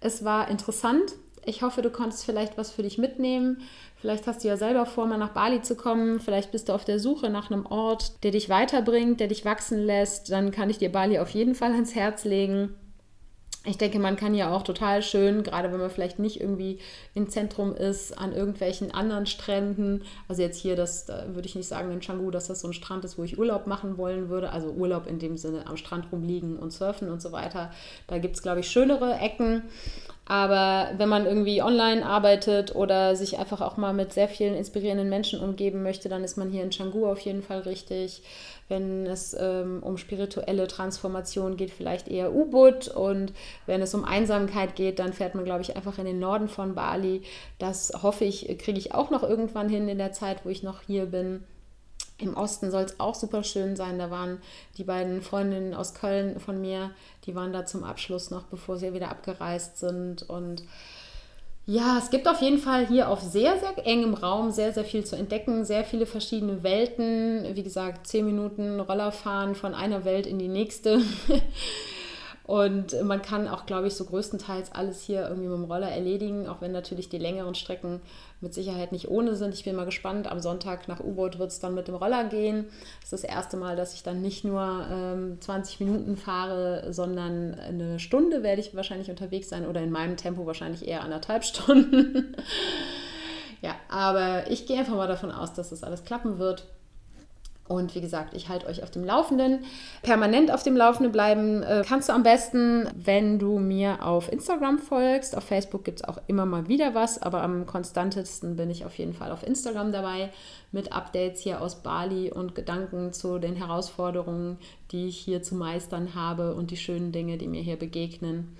es 0.00 0.22
war 0.22 0.48
interessant. 0.48 1.14
Ich 1.46 1.62
hoffe, 1.62 1.80
du 1.80 1.88
konntest 1.88 2.26
vielleicht 2.26 2.58
was 2.58 2.70
für 2.70 2.82
dich 2.82 2.98
mitnehmen. 2.98 3.62
Vielleicht 4.04 4.26
hast 4.26 4.44
du 4.44 4.48
ja 4.48 4.58
selber 4.58 4.84
vor, 4.84 5.06
mal 5.06 5.16
nach 5.16 5.30
Bali 5.30 5.62
zu 5.62 5.76
kommen. 5.76 6.20
Vielleicht 6.20 6.52
bist 6.52 6.68
du 6.68 6.74
auf 6.74 6.84
der 6.84 6.98
Suche 6.98 7.30
nach 7.30 7.50
einem 7.50 7.64
Ort, 7.64 8.22
der 8.22 8.32
dich 8.32 8.50
weiterbringt, 8.50 9.18
der 9.18 9.28
dich 9.28 9.46
wachsen 9.46 9.78
lässt. 9.78 10.30
Dann 10.30 10.50
kann 10.50 10.68
ich 10.68 10.76
dir 10.76 10.92
Bali 10.92 11.18
auf 11.18 11.30
jeden 11.30 11.54
Fall 11.54 11.72
ans 11.72 11.94
Herz 11.94 12.26
legen. 12.26 12.74
Ich 13.64 13.78
denke, 13.78 13.98
man 13.98 14.16
kann 14.16 14.34
ja 14.34 14.54
auch 14.54 14.62
total 14.62 15.00
schön, 15.00 15.42
gerade 15.42 15.72
wenn 15.72 15.80
man 15.80 15.88
vielleicht 15.88 16.18
nicht 16.18 16.38
irgendwie 16.38 16.80
im 17.14 17.30
Zentrum 17.30 17.74
ist, 17.74 18.12
an 18.18 18.34
irgendwelchen 18.34 18.92
anderen 18.92 19.24
Stränden. 19.24 20.02
Also 20.28 20.42
jetzt 20.42 20.58
hier, 20.58 20.76
das 20.76 21.06
da 21.06 21.34
würde 21.34 21.48
ich 21.48 21.54
nicht 21.54 21.66
sagen 21.68 21.90
in 21.90 22.00
Canggu, 22.00 22.30
dass 22.30 22.48
das 22.48 22.60
so 22.60 22.68
ein 22.68 22.74
Strand 22.74 23.06
ist, 23.06 23.16
wo 23.16 23.22
ich 23.22 23.38
Urlaub 23.38 23.66
machen 23.66 23.96
wollen 23.96 24.28
würde. 24.28 24.50
Also 24.50 24.68
Urlaub 24.68 25.06
in 25.06 25.18
dem 25.18 25.38
Sinne 25.38 25.66
am 25.66 25.78
Strand 25.78 26.12
rumliegen 26.12 26.58
und 26.58 26.74
surfen 26.74 27.08
und 27.08 27.22
so 27.22 27.32
weiter. 27.32 27.70
Da 28.06 28.18
gibt 28.18 28.36
es, 28.36 28.42
glaube 28.42 28.60
ich, 28.60 28.68
schönere 28.68 29.14
Ecken. 29.14 29.62
Aber 30.26 30.90
wenn 30.96 31.10
man 31.10 31.26
irgendwie 31.26 31.62
online 31.62 32.04
arbeitet 32.04 32.74
oder 32.74 33.14
sich 33.14 33.38
einfach 33.38 33.60
auch 33.60 33.76
mal 33.76 33.92
mit 33.92 34.14
sehr 34.14 34.28
vielen 34.28 34.54
inspirierenden 34.54 35.10
Menschen 35.10 35.40
umgeben 35.40 35.82
möchte, 35.82 36.08
dann 36.08 36.24
ist 36.24 36.38
man 36.38 36.50
hier 36.50 36.62
in 36.62 36.70
Canggu 36.70 37.06
auf 37.06 37.20
jeden 37.20 37.42
Fall 37.42 37.60
richtig. 37.60 38.22
Wenn 38.68 39.04
es 39.04 39.36
ähm, 39.38 39.82
um 39.82 39.98
spirituelle 39.98 40.66
Transformation 40.66 41.58
geht, 41.58 41.70
vielleicht 41.70 42.08
eher 42.08 42.34
U-Boot. 42.34 42.88
Und 42.88 43.34
wenn 43.66 43.82
es 43.82 43.92
um 43.92 44.04
Einsamkeit 44.04 44.76
geht, 44.76 44.98
dann 44.98 45.12
fährt 45.12 45.34
man, 45.34 45.44
glaube 45.44 45.60
ich, 45.60 45.76
einfach 45.76 45.98
in 45.98 46.06
den 46.06 46.20
Norden 46.20 46.48
von 46.48 46.74
Bali. 46.74 47.22
Das 47.58 47.92
hoffe 48.02 48.24
ich, 48.24 48.56
kriege 48.58 48.78
ich 48.78 48.94
auch 48.94 49.10
noch 49.10 49.22
irgendwann 49.22 49.68
hin 49.68 49.88
in 49.90 49.98
der 49.98 50.12
Zeit, 50.12 50.46
wo 50.46 50.48
ich 50.48 50.62
noch 50.62 50.80
hier 50.86 51.04
bin. 51.04 51.44
Im 52.18 52.36
Osten 52.36 52.70
soll 52.70 52.82
es 52.82 53.00
auch 53.00 53.14
super 53.14 53.42
schön 53.42 53.74
sein. 53.76 53.98
Da 53.98 54.10
waren 54.10 54.40
die 54.78 54.84
beiden 54.84 55.20
Freundinnen 55.20 55.74
aus 55.74 55.94
Köln 55.94 56.38
von 56.38 56.60
mir, 56.60 56.90
die 57.26 57.34
waren 57.34 57.52
da 57.52 57.66
zum 57.66 57.82
Abschluss 57.84 58.30
noch, 58.30 58.44
bevor 58.44 58.76
sie 58.76 58.92
wieder 58.92 59.10
abgereist 59.10 59.78
sind. 59.78 60.22
Und 60.22 60.62
ja, 61.66 61.98
es 61.98 62.10
gibt 62.10 62.28
auf 62.28 62.42
jeden 62.42 62.58
Fall 62.58 62.86
hier 62.86 63.08
auf 63.08 63.20
sehr, 63.20 63.58
sehr 63.58 63.86
engem 63.86 64.14
Raum 64.14 64.50
sehr, 64.50 64.72
sehr 64.72 64.84
viel 64.84 65.04
zu 65.04 65.16
entdecken, 65.16 65.64
sehr 65.64 65.84
viele 65.84 66.06
verschiedene 66.06 66.62
Welten. 66.62 67.44
Wie 67.54 67.62
gesagt, 67.62 68.06
zehn 68.06 68.26
Minuten 68.26 68.80
Rollerfahren 68.80 69.54
von 69.54 69.74
einer 69.74 70.04
Welt 70.04 70.26
in 70.26 70.38
die 70.38 70.48
nächste. 70.48 71.00
Und 72.46 73.02
man 73.02 73.22
kann 73.22 73.48
auch, 73.48 73.64
glaube 73.64 73.86
ich, 73.86 73.94
so 73.94 74.04
größtenteils 74.04 74.72
alles 74.72 75.00
hier 75.00 75.22
irgendwie 75.22 75.48
mit 75.48 75.56
dem 75.56 75.64
Roller 75.64 75.88
erledigen, 75.88 76.46
auch 76.46 76.60
wenn 76.60 76.72
natürlich 76.72 77.08
die 77.08 77.16
längeren 77.16 77.54
Strecken 77.54 78.02
mit 78.42 78.52
Sicherheit 78.52 78.92
nicht 78.92 79.08
ohne 79.08 79.34
sind. 79.34 79.54
Ich 79.54 79.64
bin 79.64 79.74
mal 79.74 79.86
gespannt. 79.86 80.30
Am 80.30 80.40
Sonntag 80.40 80.86
nach 80.86 81.00
U-Boot 81.00 81.38
wird 81.38 81.50
es 81.50 81.58
dann 81.58 81.74
mit 81.74 81.88
dem 81.88 81.94
Roller 81.94 82.24
gehen. 82.24 82.66
Das 83.00 83.12
ist 83.14 83.24
das 83.24 83.24
erste 83.24 83.56
Mal, 83.56 83.76
dass 83.76 83.94
ich 83.94 84.02
dann 84.02 84.20
nicht 84.20 84.44
nur 84.44 84.86
ähm, 84.90 85.40
20 85.40 85.80
Minuten 85.80 86.18
fahre, 86.18 86.92
sondern 86.92 87.54
eine 87.54 87.98
Stunde 87.98 88.42
werde 88.42 88.60
ich 88.60 88.76
wahrscheinlich 88.76 89.08
unterwegs 89.08 89.48
sein 89.48 89.66
oder 89.66 89.80
in 89.80 89.90
meinem 89.90 90.18
Tempo 90.18 90.44
wahrscheinlich 90.44 90.86
eher 90.86 91.02
anderthalb 91.02 91.44
Stunden. 91.46 92.36
ja, 93.62 93.74
aber 93.88 94.50
ich 94.50 94.66
gehe 94.66 94.78
einfach 94.78 94.96
mal 94.96 95.08
davon 95.08 95.32
aus, 95.32 95.54
dass 95.54 95.70
das 95.70 95.82
alles 95.82 96.04
klappen 96.04 96.38
wird. 96.38 96.66
Und 97.66 97.94
wie 97.94 98.02
gesagt, 98.02 98.34
ich 98.34 98.50
halte 98.50 98.66
euch 98.66 98.82
auf 98.82 98.90
dem 98.90 99.04
Laufenden. 99.04 99.64
Permanent 100.02 100.52
auf 100.52 100.62
dem 100.62 100.76
Laufenden 100.76 101.12
bleiben 101.12 101.62
äh, 101.62 101.82
kannst 101.86 102.10
du 102.10 102.12
am 102.12 102.22
besten, 102.22 102.90
wenn 102.94 103.38
du 103.38 103.58
mir 103.58 104.04
auf 104.04 104.30
Instagram 104.30 104.78
folgst. 104.78 105.34
Auf 105.34 105.44
Facebook 105.44 105.82
gibt 105.82 106.00
es 106.00 106.04
auch 106.04 106.18
immer 106.26 106.44
mal 106.44 106.68
wieder 106.68 106.94
was, 106.94 107.22
aber 107.22 107.42
am 107.42 107.64
konstantesten 107.64 108.56
bin 108.56 108.68
ich 108.68 108.84
auf 108.84 108.98
jeden 108.98 109.14
Fall 109.14 109.32
auf 109.32 109.42
Instagram 109.46 109.92
dabei 109.92 110.30
mit 110.72 110.92
Updates 110.92 111.40
hier 111.40 111.62
aus 111.62 111.82
Bali 111.82 112.30
und 112.30 112.54
Gedanken 112.54 113.14
zu 113.14 113.38
den 113.38 113.56
Herausforderungen, 113.56 114.58
die 114.92 115.06
ich 115.06 115.16
hier 115.16 115.42
zu 115.42 115.54
meistern 115.54 116.14
habe 116.14 116.54
und 116.54 116.70
die 116.70 116.76
schönen 116.76 117.12
Dinge, 117.12 117.38
die 117.38 117.48
mir 117.48 117.62
hier 117.62 117.76
begegnen. 117.76 118.56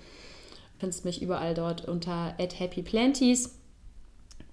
Du 0.73 0.79
findest 0.79 1.05
mich 1.05 1.21
überall 1.21 1.53
dort 1.53 1.87
unter 1.87 2.33
@happyplanties. 2.39 3.55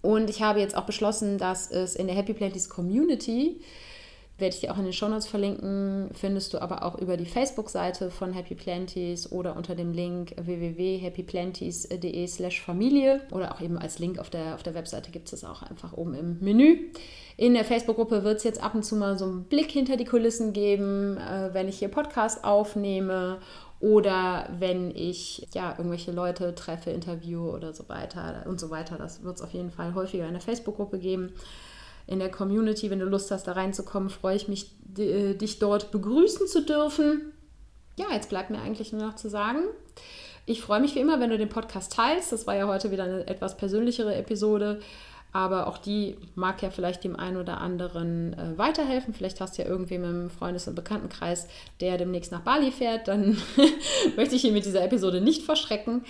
Und 0.02 0.28
ich 0.28 0.42
habe 0.42 0.60
jetzt 0.60 0.76
auch 0.76 0.84
beschlossen, 0.84 1.38
dass 1.38 1.70
es 1.70 1.96
in 1.96 2.06
der 2.06 2.16
Happy 2.16 2.34
Planties 2.34 2.68
Community 2.68 3.60
werde 4.42 4.54
ich 4.54 4.60
dir 4.60 4.72
auch 4.72 4.78
in 4.78 4.84
den 4.84 4.92
Shownotes 4.92 5.28
verlinken, 5.28 6.10
findest 6.12 6.52
du 6.52 6.60
aber 6.60 6.82
auch 6.82 6.98
über 6.98 7.16
die 7.16 7.26
Facebook-Seite 7.26 8.10
von 8.10 8.32
Happy 8.32 8.56
Planties 8.56 9.30
oder 9.30 9.56
unter 9.56 9.76
dem 9.76 9.92
Link 9.92 10.34
www.happyplanties.de 10.36 12.26
slash 12.26 12.60
Familie 12.60 13.22
oder 13.30 13.54
auch 13.54 13.60
eben 13.60 13.78
als 13.78 14.00
Link 14.00 14.18
auf 14.18 14.30
der, 14.30 14.54
auf 14.56 14.64
der 14.64 14.74
Webseite 14.74 15.12
gibt 15.12 15.32
es 15.32 15.44
auch 15.44 15.62
einfach 15.62 15.92
oben 15.92 16.14
im 16.14 16.40
Menü. 16.40 16.90
In 17.36 17.54
der 17.54 17.64
Facebook-Gruppe 17.64 18.24
wird 18.24 18.38
es 18.38 18.44
jetzt 18.44 18.62
ab 18.62 18.74
und 18.74 18.84
zu 18.84 18.96
mal 18.96 19.16
so 19.16 19.26
einen 19.26 19.44
Blick 19.44 19.70
hinter 19.70 19.96
die 19.96 20.04
Kulissen 20.04 20.52
geben, 20.52 21.16
äh, 21.18 21.54
wenn 21.54 21.68
ich 21.68 21.78
hier 21.78 21.88
Podcast 21.88 22.44
aufnehme 22.44 23.38
oder 23.78 24.48
wenn 24.58 24.90
ich 24.90 25.46
ja 25.54 25.76
irgendwelche 25.78 26.10
Leute 26.10 26.54
treffe, 26.56 26.90
interviewe 26.90 27.48
oder 27.52 27.72
so 27.72 27.88
weiter 27.88 28.44
und 28.46 28.58
so 28.58 28.70
weiter. 28.70 28.98
Das 28.98 29.22
wird 29.22 29.36
es 29.36 29.42
auf 29.42 29.52
jeden 29.52 29.70
Fall 29.70 29.94
häufiger 29.94 30.26
in 30.26 30.32
der 30.32 30.42
Facebook-Gruppe 30.42 30.98
geben 30.98 31.32
in 32.06 32.18
der 32.18 32.30
Community. 32.30 32.90
Wenn 32.90 33.00
du 33.00 33.06
Lust 33.06 33.30
hast, 33.30 33.46
da 33.46 33.52
reinzukommen, 33.52 34.10
freue 34.10 34.36
ich 34.36 34.48
mich, 34.48 34.70
äh, 34.98 35.34
dich 35.34 35.58
dort 35.58 35.90
begrüßen 35.90 36.46
zu 36.46 36.64
dürfen. 36.64 37.32
Ja, 37.96 38.06
jetzt 38.12 38.30
bleibt 38.30 38.50
mir 38.50 38.60
eigentlich 38.60 38.92
nur 38.92 39.02
noch 39.02 39.16
zu 39.16 39.28
sagen, 39.28 39.60
ich 40.46 40.60
freue 40.60 40.80
mich 40.80 40.94
wie 40.94 41.00
immer, 41.00 41.20
wenn 41.20 41.30
du 41.30 41.38
den 41.38 41.48
Podcast 41.48 41.92
teilst. 41.92 42.32
Das 42.32 42.46
war 42.46 42.56
ja 42.56 42.66
heute 42.66 42.90
wieder 42.90 43.04
eine 43.04 43.26
etwas 43.26 43.56
persönlichere 43.56 44.14
Episode, 44.14 44.80
aber 45.32 45.66
auch 45.66 45.78
die 45.78 46.16
mag 46.34 46.60
ja 46.62 46.70
vielleicht 46.70 47.04
dem 47.04 47.16
einen 47.16 47.36
oder 47.36 47.58
anderen 47.58 48.32
äh, 48.34 48.58
weiterhelfen. 48.58 49.14
Vielleicht 49.14 49.40
hast 49.40 49.56
du 49.56 49.62
ja 49.62 49.68
irgendwem 49.68 50.04
im 50.04 50.30
Freundes- 50.30 50.68
und 50.68 50.74
Bekanntenkreis, 50.74 51.46
der 51.80 51.96
demnächst 51.96 52.32
nach 52.32 52.40
Bali 52.40 52.70
fährt. 52.72 53.08
Dann 53.08 53.38
möchte 54.16 54.34
ich 54.34 54.44
ihn 54.44 54.52
mit 54.52 54.66
dieser 54.66 54.84
Episode 54.84 55.20
nicht 55.20 55.42
verschrecken. 55.42 56.04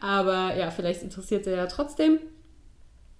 Aber 0.00 0.54
ja, 0.56 0.70
vielleicht 0.70 1.02
interessiert 1.02 1.44
sie 1.44 1.50
ja 1.50 1.66
trotzdem. 1.66 2.20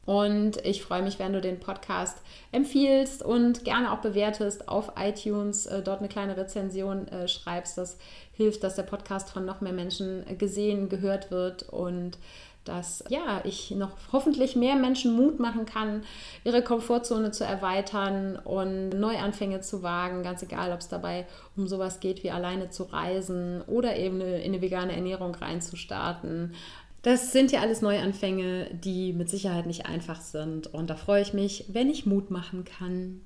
Und 0.07 0.65
ich 0.65 0.83
freue 0.83 1.03
mich, 1.03 1.19
wenn 1.19 1.33
du 1.33 1.41
den 1.41 1.61
Podcast 1.61 2.19
empfiehlst 2.53 3.23
und 3.23 3.65
gerne 3.65 3.93
auch 3.93 3.99
bewertest 3.99 4.69
auf 4.69 4.93
iTunes, 4.99 5.67
äh, 5.67 5.83
dort 5.83 6.01
eine 6.01 6.09
kleine 6.09 6.37
Rezension 6.37 7.07
äh, 7.09 7.29
schreibst. 7.29 7.79
Das 7.79 7.99
hilft, 8.33 8.65
dass 8.65 8.77
der 8.77 8.83
Podcast 8.85 9.31
von 9.31 9.45
noch 9.45 9.61
mehr 9.61 9.73
Menschen 9.73 10.25
gesehen, 10.39 10.89
gehört 10.89 11.31
wird 11.31 11.69
und 11.69 12.19
dass 12.65 13.03
ja, 13.09 13.41
ich 13.45 13.71
noch 13.71 13.93
hoffentlich 14.13 14.55
mehr 14.55 14.77
Menschen 14.77 15.17
Mut 15.17 15.41
machen 15.41 15.65
kann, 15.65 16.05
ihre 16.45 16.63
Komfortzone 16.63 17.31
zu 17.31 17.45
erweitern 17.45 18.37
und 18.37 18.91
Neuanfänge 18.91 19.61
zu 19.61 19.83
wagen, 19.83 20.23
ganz 20.23 20.43
egal, 20.43 20.73
ob 20.73 20.81
es 20.81 20.89
dabei 20.89 21.27
um 21.57 21.67
sowas 21.67 22.01
geht 22.01 22.23
wie 22.23 22.31
alleine 22.31 22.71
zu 22.71 22.85
reisen 22.85 23.63
oder 23.67 23.97
eben 23.97 24.21
in 24.21 24.53
eine 24.53 24.61
vegane 24.61 24.95
Ernährung 24.95 25.35
reinzustarten 25.35 26.55
das 27.03 27.33
sind 27.33 27.53
ja 27.53 27.61
alles 27.61 27.81
Neuanfänge, 27.81 28.71
die 28.73 29.13
mit 29.13 29.31
Sicherheit 29.31 29.67
nicht 29.67 29.87
einfach 29.87 30.21
sind. 30.21 30.67
Und 30.67 30.91
da 30.91 30.97
freue 30.97 31.23
ich 31.23 31.33
mich, 31.33 31.65
wenn 31.69 31.89
ich 31.91 32.07
Mut 32.07 32.31
machen 32.31 32.65
kann. 32.65 33.23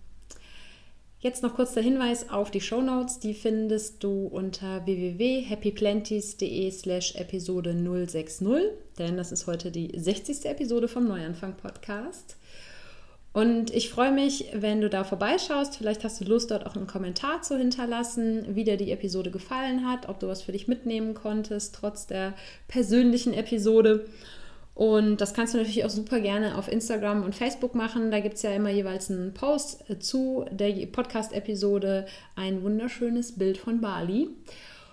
Jetzt 1.18 1.42
noch 1.42 1.54
kurz 1.54 1.72
der 1.72 1.82
Hinweis 1.82 2.28
auf 2.28 2.50
die 2.50 2.60
Show 2.60 2.82
Notes. 2.82 3.18
Die 3.18 3.32
findest 3.32 4.04
du 4.04 4.26
unter 4.26 4.84
www.happyplanties.de 4.84 6.70
slash 6.70 7.14
Episode 7.14 7.74
060, 8.06 8.46
denn 8.98 9.16
das 9.16 9.32
ist 9.32 9.46
heute 9.46 9.70
die 9.70 9.90
60. 9.98 10.44
Episode 10.44 10.86
vom 10.86 11.08
Neuanfang 11.08 11.56
Podcast. 11.56 12.36
Und 13.34 13.74
ich 13.74 13.90
freue 13.90 14.12
mich, 14.12 14.46
wenn 14.52 14.80
du 14.80 14.88
da 14.88 15.02
vorbeischaust. 15.02 15.76
Vielleicht 15.76 16.04
hast 16.04 16.20
du 16.20 16.24
Lust, 16.24 16.52
dort 16.52 16.66
auch 16.66 16.76
einen 16.76 16.86
Kommentar 16.86 17.42
zu 17.42 17.58
hinterlassen, 17.58 18.54
wie 18.54 18.62
dir 18.62 18.76
die 18.76 18.92
Episode 18.92 19.32
gefallen 19.32 19.84
hat, 19.90 20.08
ob 20.08 20.20
du 20.20 20.28
was 20.28 20.42
für 20.42 20.52
dich 20.52 20.68
mitnehmen 20.68 21.14
konntest, 21.14 21.74
trotz 21.74 22.06
der 22.06 22.34
persönlichen 22.68 23.34
Episode. 23.34 24.06
Und 24.74 25.16
das 25.16 25.34
kannst 25.34 25.52
du 25.52 25.58
natürlich 25.58 25.84
auch 25.84 25.90
super 25.90 26.20
gerne 26.20 26.56
auf 26.56 26.70
Instagram 26.70 27.24
und 27.24 27.34
Facebook 27.34 27.74
machen. 27.74 28.12
Da 28.12 28.20
gibt 28.20 28.36
es 28.36 28.42
ja 28.42 28.52
immer 28.52 28.70
jeweils 28.70 29.10
einen 29.10 29.34
Post 29.34 29.84
zu 29.98 30.46
der 30.52 30.86
Podcast-Episode, 30.86 32.06
ein 32.36 32.62
wunderschönes 32.62 33.32
Bild 33.32 33.58
von 33.58 33.80
Bali. 33.80 34.28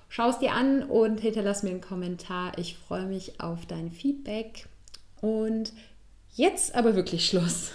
Schau 0.09 0.29
es 0.29 0.39
dir 0.39 0.53
an 0.53 0.81
und 0.81 1.19
hinterlass 1.19 1.61
mir 1.61 1.69
einen 1.69 1.81
Kommentar. 1.81 2.57
Ich 2.57 2.75
freue 2.75 3.05
mich 3.05 3.39
auf 3.39 3.67
dein 3.67 3.91
Feedback. 3.91 4.65
Und 5.21 5.73
jetzt 6.33 6.73
aber 6.73 6.95
wirklich 6.95 7.27
Schluss. 7.27 7.73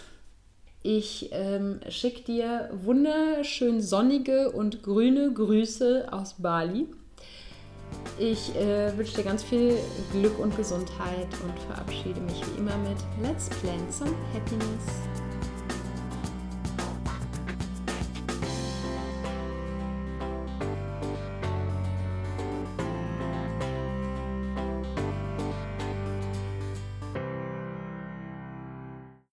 Ich 0.89 1.30
ähm, 1.32 1.80
schicke 1.89 2.22
dir 2.22 2.70
wunderschön 2.72 3.80
sonnige 3.80 4.53
und 4.53 4.84
grüne 4.84 5.32
Grüße 5.32 6.07
aus 6.12 6.34
Bali. 6.34 6.87
Ich 8.20 8.55
äh, 8.55 8.97
wünsche 8.97 9.16
dir 9.16 9.24
ganz 9.24 9.43
viel 9.43 9.76
Glück 10.12 10.39
und 10.39 10.57
Gesundheit 10.57 11.26
und 11.43 11.59
verabschiede 11.66 12.20
mich 12.20 12.41
wie 12.41 12.61
immer 12.61 12.76
mit 12.78 12.99
Let's 13.20 13.49
Plan 13.49 13.80
some 13.91 14.14
Happiness. 14.32 15.26